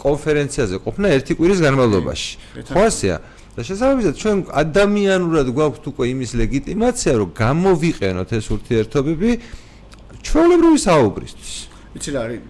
კონფერენციაზე 0.00 0.76
ყოფნა 0.84 1.06
ერთი 1.16 1.32
კვირის 1.36 1.60
განმავლობაში. 1.60 2.30
ხო 2.72 2.82
ასეა 2.88 3.16
და 3.54 3.60
შესაბამისად 3.62 4.14
ჩვენ 4.18 4.36
ადამიანურად 4.50 5.46
გვაქვს 5.54 5.86
უკვე 5.90 6.04
იმის 6.14 6.30
ლეგიტიმაცია, 6.42 7.12
რომ 7.22 7.28
გამოვიყენოთ 7.38 8.30
ეს 8.34 8.46
ურთიერთობები 8.54 9.30
ჩვეულებრივი 10.26 10.78
საუბრისთვის. 10.88 11.52
ვიცი 11.94 12.10
რა 12.14 12.20
არის 12.26 12.40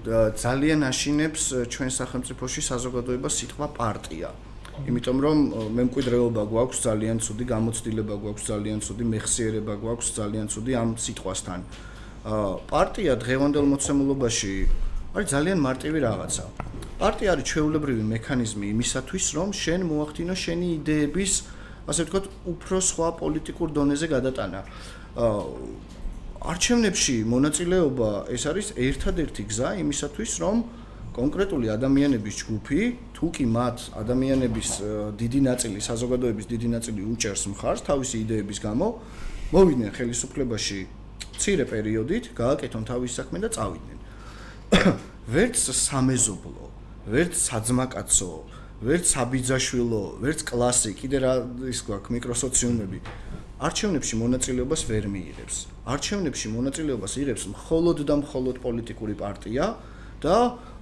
ძალიან 0.41 0.81
აშინებს 0.89 1.43
ჩვენ 1.69 1.91
სახელმწიფოში 2.01 2.61
საზოგადოებას 2.71 3.35
სიტყვა 3.41 3.67
პარტია. 3.77 4.29
იმიტომ 4.89 5.19
რომ 5.25 5.39
მემკვიდრეობა 5.77 6.43
გვაქვს 6.51 6.79
ძალიან 6.89 7.17
ცუდი 7.21 7.45
გამოცდილება 7.53 8.15
გვაქვს 8.25 8.45
ძალიან 8.51 8.79
ცუდი 8.83 9.05
მეხსიერება 9.13 9.75
გვაქვს 9.85 10.09
ძალიან 10.19 10.47
ცუდი 10.51 10.73
ამ 10.83 10.91
სიტყვასთან. 11.05 11.61
პარტია 12.73 13.13
დღევანდელ 13.21 13.67
მოცემულობაში 13.71 14.53
არის 15.15 15.29
ძალიან 15.31 15.59
მარტივი 15.63 15.99
რაღაცა. 16.03 16.45
პარტია 16.99 17.29
არის 17.35 17.47
ჩვეულებრივი 17.51 18.05
მექანიზმი 18.15 18.67
იმისათვის, 18.75 19.25
რომ 19.39 19.49
შენ 19.55 19.81
მოახდინო 19.91 20.35
შენი 20.35 20.69
იდეების, 20.79 21.33
ასე 21.91 22.03
ვთქვათ, 22.07 22.25
უფრო 22.53 22.77
სხვა 22.91 23.09
პოლიტიკურ 23.23 23.69
დონეზე 23.79 24.07
გადატანა. 24.15 24.61
აა 25.15 25.43
არჩევნებში 26.45 27.17
მონაწილეობა 27.25 28.09
ეს 28.35 28.43
არის 28.51 28.67
ერთადერთი 28.77 29.43
გზა 29.49 29.69
იმისათვის, 29.81 30.33
რომ 30.45 30.57
კონკრეტული 31.15 31.67
ადამიანების 31.73 32.35
ჯგუფი, 32.43 32.81
თუ 33.17 33.27
კი 33.33 33.45
მათ 33.55 33.77
ადამიანების 34.03 34.69
დიდი 35.15 35.41
ნაწილი, 35.49 35.79
საზოგადოების 35.89 36.47
დიდი 36.53 36.69
ნაწილი 36.75 37.01
უჭერს 37.15 37.43
მხარს 37.55 37.81
თავისი 37.89 38.17
იდეების 38.27 38.59
გამო, 38.67 38.87
მოვიდნენ 39.55 39.91
ხელისუფლებაში 39.97 40.81
ცირე 41.39 41.65
პერიოდით, 41.71 42.25
გააკეთონ 42.35 42.83
თავის 42.93 43.13
საქმე 43.15 43.39
და 43.41 43.49
წავიდნენ. 43.55 43.99
ვერც 45.35 45.59
სამეზობლო 45.59 46.65
ვერც 47.05 47.37
საძმაკაცო, 47.37 48.31
ვერც 48.81 49.11
საბიძაშვილო, 49.13 50.03
ვერც 50.25 50.41
კლასი, 50.49 50.95
კიდე 50.97 51.19
რა 51.21 51.33
ის 51.69 51.85
გვაქვს 51.85 52.13
მიკროსოციუმები. 52.17 52.99
არჩევნებში 53.61 54.15
მონაწილეობას 54.25 54.83
ვერ 54.89 55.05
მიიღებს. 55.13 55.57
არჩევნებში 55.85 56.49
მონაწილეობას 56.57 57.13
იღებს 57.21 57.45
მხოლოდ 57.53 57.99
და 58.09 58.15
მხოლოდ 58.25 58.57
პოლიტიკური 58.65 59.15
პარტია 59.21 59.65
და 60.25 60.37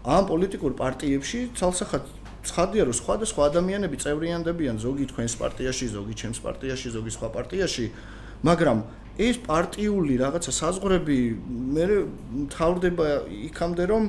ამ 0.07 0.25
პოლიტიკურ 0.31 0.73
პარტიებში 0.79 1.39
ცალსახად 1.59 2.07
ცხადია 2.47 2.83
რომ 2.87 2.97
სხვადასხვა 3.03 3.43
ადამიანები 3.51 3.97
წევრიანდებიან 4.03 4.77
ზოგი 4.79 5.07
თქვენს 5.11 5.35
პარტიაში, 5.43 5.87
ზოგი 5.91 6.15
ჩემს 6.23 6.39
პარტიაში, 6.43 6.89
ზოგი 6.95 7.11
სხვა 7.19 7.29
პარტიაში, 7.35 7.87
მაგრამ 8.47 8.79
ეს 9.19 9.37
პარტიული 9.45 10.15
რაღაცა 10.23 10.53
საზღვრები 10.57 11.19
მე 11.77 11.85
მთავრდება 12.47 13.07
იქამდე 13.53 13.85
რომ 13.93 14.03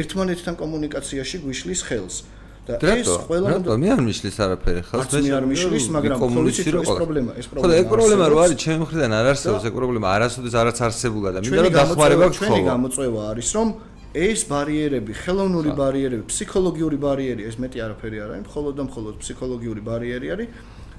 ერთმანეთთან 0.00 0.54
კომუნიკაციაში 0.62 1.36
გვიშლის 1.44 1.82
ხელს. 1.88 2.16
და 2.64 2.80
ეს 2.80 3.08
ყველა 3.28 3.60
უნდა 3.60 3.74
მე 3.76 3.88
არ 3.92 4.00
მიშლის 4.08 4.36
არაფერი 4.40 4.82
ხელს 4.88 5.12
მე 5.20 5.32
არ 5.36 5.44
მიშლის 5.52 5.86
მაგრამ 5.96 6.18
კომუნიკაცია 6.24 6.80
ეს 6.80 6.92
პრობლემა 6.96 7.30
ეს 7.36 7.46
პრობლემა 7.52 7.68
ხო 7.68 7.80
ეს 7.80 7.88
პრობლემა 7.92 8.24
რო 8.32 8.38
არის 8.44 8.56
ჩემი 8.64 8.78
მხრიდან 8.84 9.10
არ 9.20 9.26
არსებობს 9.32 9.64
ეს 9.68 9.74
პრობლემა. 9.76 10.06
არასოდეს 10.16 10.54
არაც 10.62 10.78
არსებულა 10.88 11.30
და 11.34 11.38
მინდა 11.44 11.60
რომ 11.60 11.74
დახმარება 11.76 12.24
გქონდეს 12.24 12.40
ჩვენი 12.40 12.60
გამოწვევა 12.72 13.20
არის 13.34 13.48
რომ 13.56 13.68
ეს 14.14 14.46
ბარიერები, 14.46 15.12
ხელოვნური 15.12 15.70
ბარიერები, 15.74 16.24
ფსიქოლოგიური 16.30 16.98
ბარიერი, 17.02 17.42
ეს 17.50 17.58
მეტი 17.58 17.78
არაფერი 17.82 18.18
არ 18.22 18.30
არის, 18.30 18.44
მხოლოდ 18.46 18.74
და 18.78 18.82
მხოლოდ 18.86 19.14
ფსიქოლოგიური 19.18 19.80
ბარიერი 19.82 20.28
არის, 20.34 20.48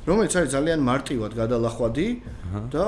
რომელიც 0.05 0.33
არის 0.35 0.49
ძალიან 0.51 0.79
მარტივად 0.83 1.31
გადალახვადი 1.39 2.07
და 2.75 2.87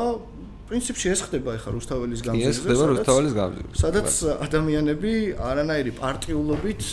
პრინციპში 0.67 1.07
ეს 1.15 1.21
ხდება 1.27 1.55
ახლა 1.55 1.71
რუსთაველის 1.77 2.21
გამზირზე. 2.27 2.51
ეს 2.51 2.57
ხდება 2.63 2.83
რუსთაველის 2.91 3.33
გამზირზე. 3.39 3.73
სადაც 3.81 4.09
ადამიანები 4.43 5.13
არანაირი 5.39 5.91
პარტიულობით 5.95 6.83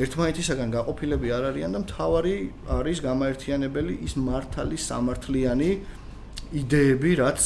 ერთმანეთისაგან 0.00 0.68
გაყოფილები 0.76 1.28
არ 1.34 1.44
არიან 1.50 1.70
და 1.74 1.80
მთავარი 1.84 2.34
არის 2.70 2.98
გამაერთიანებელი 3.02 3.94
ის 4.06 4.14
მართალი 4.14 4.76
სამართლიანი 4.78 5.70
იდეები, 6.54 7.10
რაც 7.18 7.42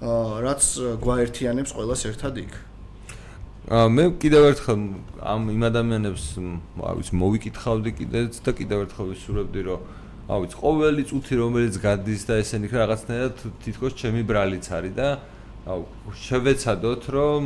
რაც 0.00 0.62
გვაერთიანებს 1.04 1.70
ყოველას 1.76 2.02
ერთად 2.08 2.34
იქ. 2.40 2.52
აა 3.68 3.86
მე 3.92 4.04
კიდევ 4.16 4.42
ერთხელ 4.50 4.80
ამ 5.20 5.42
იმ 5.52 5.62
ადამიანებს 5.68 6.24
ავიც 6.90 7.08
მოვიკითხავდი 7.20 7.90
კიდეც 8.00 8.32
და 8.40 8.50
კიდევ 8.56 8.78
ერთხელ 8.88 9.06
ვისურვებდი 9.12 9.60
რომ 9.68 9.80
აუ 10.30 10.46
ის 10.46 10.54
ყოველი 10.54 11.02
წუთი 11.10 11.34
რომელიც 11.42 11.74
გადის 11.82 12.22
და 12.28 12.38
ესენი 12.38 12.70
რაღაცნაირად 12.70 13.36
თითქოს 13.66 13.92
ჩემი 13.98 14.22
ბრალიც 14.30 14.66
არის 14.78 14.94
და 14.94 15.08
აუ 15.60 15.82
შევეცადოთ 16.16 17.02
რომ 17.12 17.44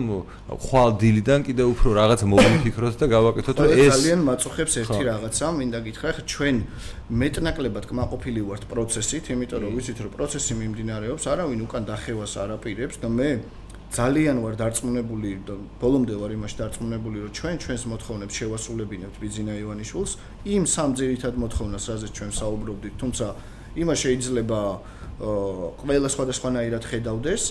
ხვალ 0.65 0.90
დილიდან 1.02 1.40
კიდე 1.48 1.65
უფრო 1.66 1.89
რაღაც 1.98 2.20
მოვიფიქროთ 2.31 2.94
და 3.01 3.06
გავაკეთოთ 3.11 3.56
რომ 3.59 3.73
ეს 3.74 3.90
ძალიან 3.90 4.20
მაწუხებს 4.28 4.74
ერთი 4.85 5.02
რაღაცა 5.11 5.47
მინდა 5.59 5.78
გითხრა 5.86 6.11
ხა 6.15 6.23
ჩვენ 6.31 6.56
მეტნაკლებად 7.24 7.85
კმაყოფილი 7.90 8.40
ვართ 8.48 8.62
პროცესით 8.70 9.24
იმიტომ 9.35 9.59
რომ 9.65 9.73
ვიცით 9.74 9.98
რომ 10.05 10.12
პროცესი 10.15 10.52
მიმდინარეობს 10.62 11.24
არავინ 11.27 11.61
უკან 11.66 11.82
დახევას 11.90 12.32
არ 12.39 12.55
აპირებს 12.55 12.97
და 13.02 13.09
მე 13.19 13.31
ძალიან 13.95 14.37
ვარ 14.43 14.55
დარწმუნებული 14.59 15.31
და 15.47 15.55
ბოლომდე 15.81 16.15
ვარ 16.19 16.31
იმაში 16.35 16.57
დარწმუნებული 16.61 17.16
რომ 17.25 17.33
ჩვენ 17.39 17.57
ჩვენს 17.62 17.83
მოთხოვნებს 17.95 18.35
შევასრულებინებთ 18.39 19.16
ბიზინა 19.23 19.53
ივანიშვილს 19.62 20.12
იმ 20.55 20.62
სამ 20.75 20.91
ძირითად 20.99 21.35
მოთხოვნას 21.43 21.85
რაზეც 21.91 22.12
ჩვენ 22.19 22.31
საუბრობდით 22.41 22.95
თუმცა 23.03 23.27
იმას 23.75 23.99
შეიძლება 24.05 24.59
ყველა 25.15 26.09
სხვადასხვანაირად 26.11 26.85
ხედავდეს. 26.91 27.43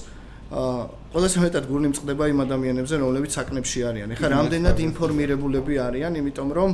ყველაზე 1.14 1.38
მეტად 1.44 1.66
გული 1.66 1.88
მწყდება 1.94 2.24
იმ 2.30 2.40
ადამიანებზე, 2.46 2.96
რომლებიც 3.00 3.32
საკნებში 3.40 3.80
არიან. 3.90 4.10
ეხლა 4.14 4.28
რამდენად 4.38 4.78
ინფორმირებულები 4.84 5.74
არიან, 5.88 6.14
იმიტომ 6.20 6.50
რომ 6.54 6.70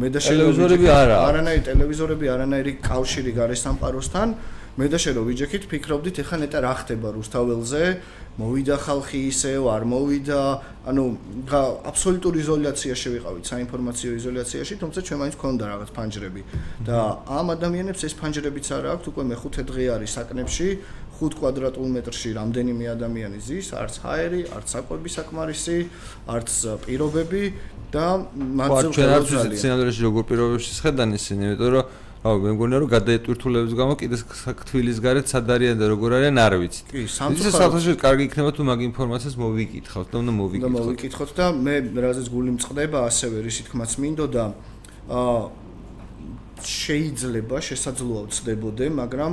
მე 0.00 0.08
და 0.10 0.18
ტელევიზორები 0.24 0.86
არა. 0.88 1.16
არანაირი 1.28 1.62
ტელევიზორები, 1.68 2.26
არანაირი 2.34 2.72
კავშირი 2.82 3.32
გარესამყაროსთან. 3.40 4.28
მე 4.78 4.86
და 4.88 4.98
შე 5.02 5.10
რო 5.18 5.22
ვიჯექით, 5.28 5.62
ფიქრობდით, 5.70 6.16
ეხლა 6.22 6.36
ნეტა 6.46 6.58
რა 6.64 6.74
ხდება 6.80 7.08
რუსთაველზე? 7.12 7.82
მოვიდა 8.38 8.76
ხალხი 8.80 9.20
ისევ, 9.26 9.66
არ 9.74 9.82
მოვიდა, 9.90 10.40
ანუ 10.90 11.04
აბსოლუტურ 11.90 12.34
იზოლაციაში 12.40 13.08
ვიყავით, 13.14 13.44
საინფორმაციო 13.50 14.10
იზოლაციაში, 14.20 14.74
თუმცა 14.80 15.00
ჩვენ 15.06 15.18
მაინც 15.20 15.34
გქონდა 15.36 15.64
რაღაც 15.72 15.90
ფანჯრები. 15.96 16.42
და 16.86 16.98
ამ 17.26 17.46
ადამიანებს 17.56 18.00
ეს 18.06 18.14
ფანჯრებიც 18.20 18.66
არ 18.70 18.84
აქვს, 18.94 19.06
უკვე 19.10 19.22
მეხუთე 19.30 19.62
დღე 19.70 19.84
არის 19.96 20.10
საკნებში, 20.16 20.68
5 21.20 21.36
კვადრატულ 21.36 21.86
მეტრში 22.00 22.30
რამდენიმე 22.40 22.84
ადამიანი 22.96 23.38
ზის, 23.44 23.66
არც 23.76 23.94
ჰაერი, 24.00 24.40
არც 24.56 24.66
საკვები 24.72 25.10
საკმარისი, 25.20 25.78
არც 26.32 26.50
პირობები 26.86 27.42
და 27.92 28.06
მათზე 28.56 28.86
ჩვენ 28.96 29.10
არ 29.10 29.22
ვიცით 29.28 29.52
სცენარიაში 29.60 30.00
როგორ 30.08 30.22
პირობებში 30.30 30.72
შედან 30.80 31.08
ისინი, 31.20 31.42
იმიტომ 31.50 31.70
რომ 31.76 31.84
აუ 32.20 32.36
მე 32.36 32.50
მგონია 32.52 32.78
რომ 32.84 32.88
გადაეტვირთულების 32.92 33.74
გამო 33.80 33.94
კიდე 33.96 34.16
თვილის 34.68 34.98
გარეთ 35.00 35.26
სად 35.32 35.46
არიან 35.56 35.76
და 35.80 35.86
როგორ 35.88 36.10
არიან 36.20 36.36
არ 36.36 36.54
ვიცით. 36.60 36.86
კი, 36.92 37.04
სამწუხაროდ 37.16 37.96
კარგი 37.96 38.24
იქნება 38.28 38.50
თუ 38.52 38.62
მაგ 38.68 38.80
ინფორმაციას 38.92 39.34
მოვიკითხავთ 39.40 40.08
და 40.12 40.16
უნდა 40.20 40.32
მოვიკითხოთ. 40.36 40.68
და 40.68 40.74
მოვიკითხოთ 40.76 41.30
და 41.40 41.46
მე 41.64 41.74
რაზეც 41.96 42.28
გული 42.28 42.50
მწყდება 42.60 42.98
ასევე 43.08 43.36
რისი 43.40 43.62
თქმაც 43.72 43.90
მინდოდა 44.04 44.44
აა 45.08 45.40
შეიძლება 46.60 47.56
შესაძლოა 47.64 48.22
ვწდებოდე, 48.28 48.86
მაგრამ 49.00 49.32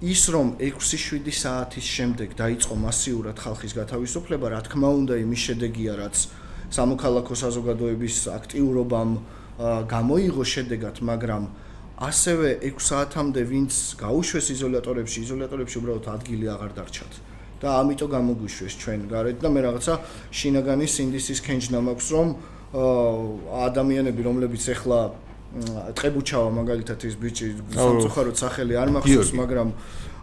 ის 0.00 0.22
რომ 0.32 0.46
6-7 0.64 1.28
საათის 1.28 1.84
შემდეგ 1.84 2.28
დაიწყო 2.40 2.74
მასიურად 2.74 3.36
ხალხის 3.36 3.72
გათავისუფლება, 3.76 4.46
რა 4.48 4.60
თქმა 4.64 4.88
უნდა, 5.04 5.14
იმის 5.20 5.40
შედეგია, 5.44 5.92
რაც 6.00 6.16
სამოქალაქო 6.72 7.34
საზოგადოების 7.36 8.16
აქტიურობამ 8.32 9.10
გამოიღო 9.92 10.44
შედეგად, 10.44 11.04
მაგრამ 11.04 11.42
ასევე 11.98 12.48
6 12.66 12.82
საათამდე 12.90 13.42
ვინც 13.46 13.72
გაუშვეს 14.00 14.46
იზოლატორებში, 14.54 15.18
იზოლატორებში 15.26 15.76
უბრალოდ 15.78 16.06
ადგილი 16.14 16.46
აღარ 16.54 16.72
დარჩათ. 16.78 17.12
და 17.62 17.68
ამიტომ 17.80 18.10
გამოგვიშვეს 18.12 18.74
ჩვენ 18.82 19.00
გარეთ. 19.08 19.36
და 19.40 19.48
მე 19.48 19.60
რაღაცა 19.64 19.94
შინაგანი 20.34 20.86
სინდისის 20.90 21.40
კენჯნა 21.46 21.78
მაქვს 21.80 22.08
რომ 22.14 22.28
ადამიანები 22.74 24.20
რომლებიც 24.26 24.64
ეხლა 24.74 24.98
ტყებუჩავა 25.94 26.50
მაგალითად 26.50 26.98
ის 27.06 27.14
ბიჭი 27.14 27.48
სამწუხაროდ 27.78 28.36
სახელი 28.42 28.74
არ 28.74 28.88
მახსოვს 28.98 29.30
მაგრამ 29.38 29.68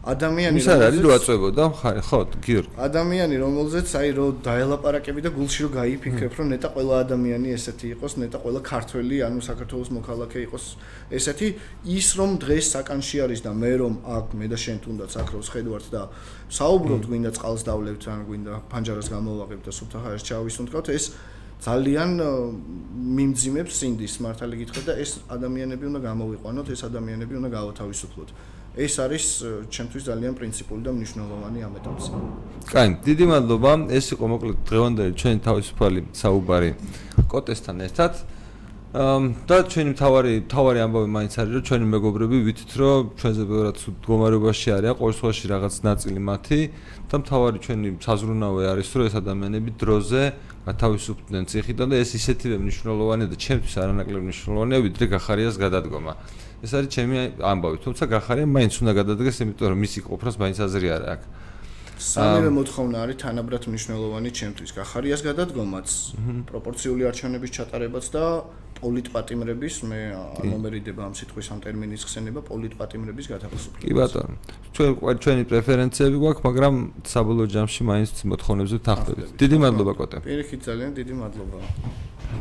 ადამიანი 0.02 0.57
ის 0.57 0.65
არ 0.65 0.82
არის 0.90 1.02
რო 1.06 1.10
აწვებოდა 1.14 1.64
ხარი 1.78 2.02
ხო 2.02 2.19
გიორგი. 2.41 2.73
ადამიანი 2.73 3.36
რომელზეც 3.38 3.88
აი 4.02 4.10
რო 4.18 4.26
დაელაპარაკები 4.41 5.22
და 5.22 5.30
გულში 5.30 5.60
რო 5.61 5.69
გაიფიქრებ 5.78 6.34
რომ 6.41 6.48
ნეტა 6.57 6.69
ყველა 6.73 6.95
ადამიანი 7.06 7.48
ესეთი 7.53 7.88
იყოს 7.94 8.14
ნეტა 8.18 8.38
ყველა 8.41 8.61
ქართველი 8.65 9.15
ანუ 9.30 9.40
საქართველოს 9.45 9.90
მოქალაქე 9.94 10.38
იყოს 10.49 10.65
ესეთი 11.14 11.48
ის 11.86 12.07
რომ 12.18 12.30
დღეს 12.41 12.65
საკანში 12.73 13.18
არის 13.30 13.41
და 13.45 13.52
მე 13.53 13.73
რომ 13.78 13.94
აქ 14.18 14.26
მე 14.41 14.45
და 14.49 14.57
შენ 14.57 14.78
თუნდაც 14.82 15.11
აქ 15.22 15.28
რო 15.38 15.41
შედვართ 15.45 15.86
და 15.94 16.02
საუბრობთ 16.49 17.06
გვინდა 17.06 17.32
წყალს 17.38 17.61
დავლევთ 17.69 18.03
ან 18.10 18.19
გვინდა 18.26 18.53
ფანჯარას 18.73 19.07
გამოვაღებთ 19.14 19.64
და 19.69 19.72
სუფთა 19.78 19.99
ხარს 20.02 20.26
ჩავისუნთქავთ 20.26 20.88
ეს 20.98 21.06
ძალიან 21.61 22.11
მიმძიმებს 23.22 23.73
სინდის 23.78 24.14
მართალი 24.26 24.56
გითხრა 24.65 24.82
და 24.82 24.94
ეს 24.98 25.22
ადამიანები 25.30 25.86
უნდა 25.94 25.99
გამოვიყვანოთ 26.10 26.68
ეს 26.73 26.82
ადამიანები 26.90 27.34
უნდა 27.38 27.49
გავათავისუფლოთ 27.53 28.30
ეს 28.72 28.93
არის 29.03 29.26
ჩემთვის 29.68 30.03
ძალიან 30.07 30.34
პრინციპული 30.39 30.81
და 30.88 30.91
მნიშვნელოვანი 30.95 31.60
ამ 31.68 31.73
ეტაპზე. 31.80 32.11
კაი, 32.72 32.89
დიდი 33.03 33.26
მადლობა. 33.27 33.72
ეს 33.91 34.06
იყო 34.15 34.26
მოკლედ 34.31 34.57
დღევანდელი 34.64 35.14
ჩვენი 35.19 35.39
თავისუფალი 35.48 35.99
საუბარი 36.15 36.72
კოტესთან 37.27 37.77
ერთად. 37.88 38.14
და 38.91 39.57
ჩვენი 39.72 39.95
თავარი 39.95 40.34
თავარი 40.52 40.80
ამბავი 40.84 41.07
მაინც 41.15 41.34
არის 41.39 41.53
რომ 41.56 41.64
ჩვენი 41.64 41.85
მეგობრები 41.95 42.38
ვითით 42.43 42.72
რომ 42.76 42.99
ჩვენზე 43.15 43.43
ბევრად 43.48 43.77
მდგომარეობაში 43.88 44.68
არიან 44.76 44.95
ყოველ 44.99 45.14
შემთხვევაში 45.15 45.45
რაღაც 45.48 45.76
ნაწილი 45.88 46.19
მათი 46.19 46.60
და 47.07 47.15
თავარი 47.23 47.57
ჩვენი 47.64 47.88
საზრუნავე 48.03 48.64
არის 48.68 48.88
რომ 48.91 49.03
ეს 49.07 49.15
ადამიანები 49.15 49.72
დროზე 49.80 50.22
გათავისუფლდნენ 50.68 51.43
ციხიდან 51.48 51.88
და 51.88 51.95
ეს 52.03 52.11
ისეთივე 52.19 52.56
მნიშვნელოვანია 52.68 53.27
და 53.31 53.38
ჩემთვის 53.39 53.76
არანაკლებ 53.80 54.22
მნიშვნელოვანია 54.27 54.80
ვიდრე 54.91 55.06
გახარიას 55.15 55.56
გადადგომა. 55.56 56.14
ეს 56.62 56.72
არის 56.78 56.90
ჩემი 56.96 57.16
ამბავი, 57.42 57.78
თუმცა 57.86 58.04
გახარია 58.14 58.46
მაინც 58.46 58.74
უნდა 58.82 58.94
გადადგეს, 59.02 59.36
იმიტომ 59.42 59.68
რომ 59.72 59.80
მისი 59.86 60.00
ყოფრას 60.08 60.36
მაინც 60.42 60.58
აზრი 60.66 60.88
არ 60.96 61.04
აქვს. 61.14 61.28
სამივე 62.02 62.50
მოთხოვნა 62.58 62.98
არის 63.06 63.18
თანაბრად 63.22 63.64
მნიშვნელოვანი 63.70 64.30
ჩემთვის. 64.34 64.70
გახარიას 64.74 65.22
გადადგომაც, 65.22 65.88
პროპორციული 66.50 67.04
არჩევნების 67.10 67.52
ჩატარებაც 67.58 68.06
და 68.16 68.24
პოლიტპატიმრების 68.82 69.76
მე 69.86 70.00
ანომერიდება 70.42 71.02
ამ 71.06 71.14
სიტყვის 71.20 71.48
ამ 71.54 71.60
ტერმინის 71.62 72.02
ხსენება 72.08 72.42
პოლიტპატიმრების 72.50 73.26
გათავისუფლება. 73.34 73.86
კი 73.86 73.94
ბატონო. 73.94 74.36
ჩვენ 74.74 74.92
ჩვენი 75.22 75.44
პრეფერენციები 75.52 76.18
გვაქვს, 76.24 76.44
მაგრამ 76.50 76.74
საბოლოო 77.14 77.48
ჯამში 77.54 77.82
მაინც 77.92 78.16
მოთხოვნებზე 78.32 78.78
თანხდებით. 78.88 79.30
დიდი 79.38 79.58
მადლობა 79.62 79.94
კოტე. 80.02 80.18
პირიქით 80.26 80.62
ძალიან 80.66 80.92
დიდი 80.98 81.14
მადლობა. 81.22 81.58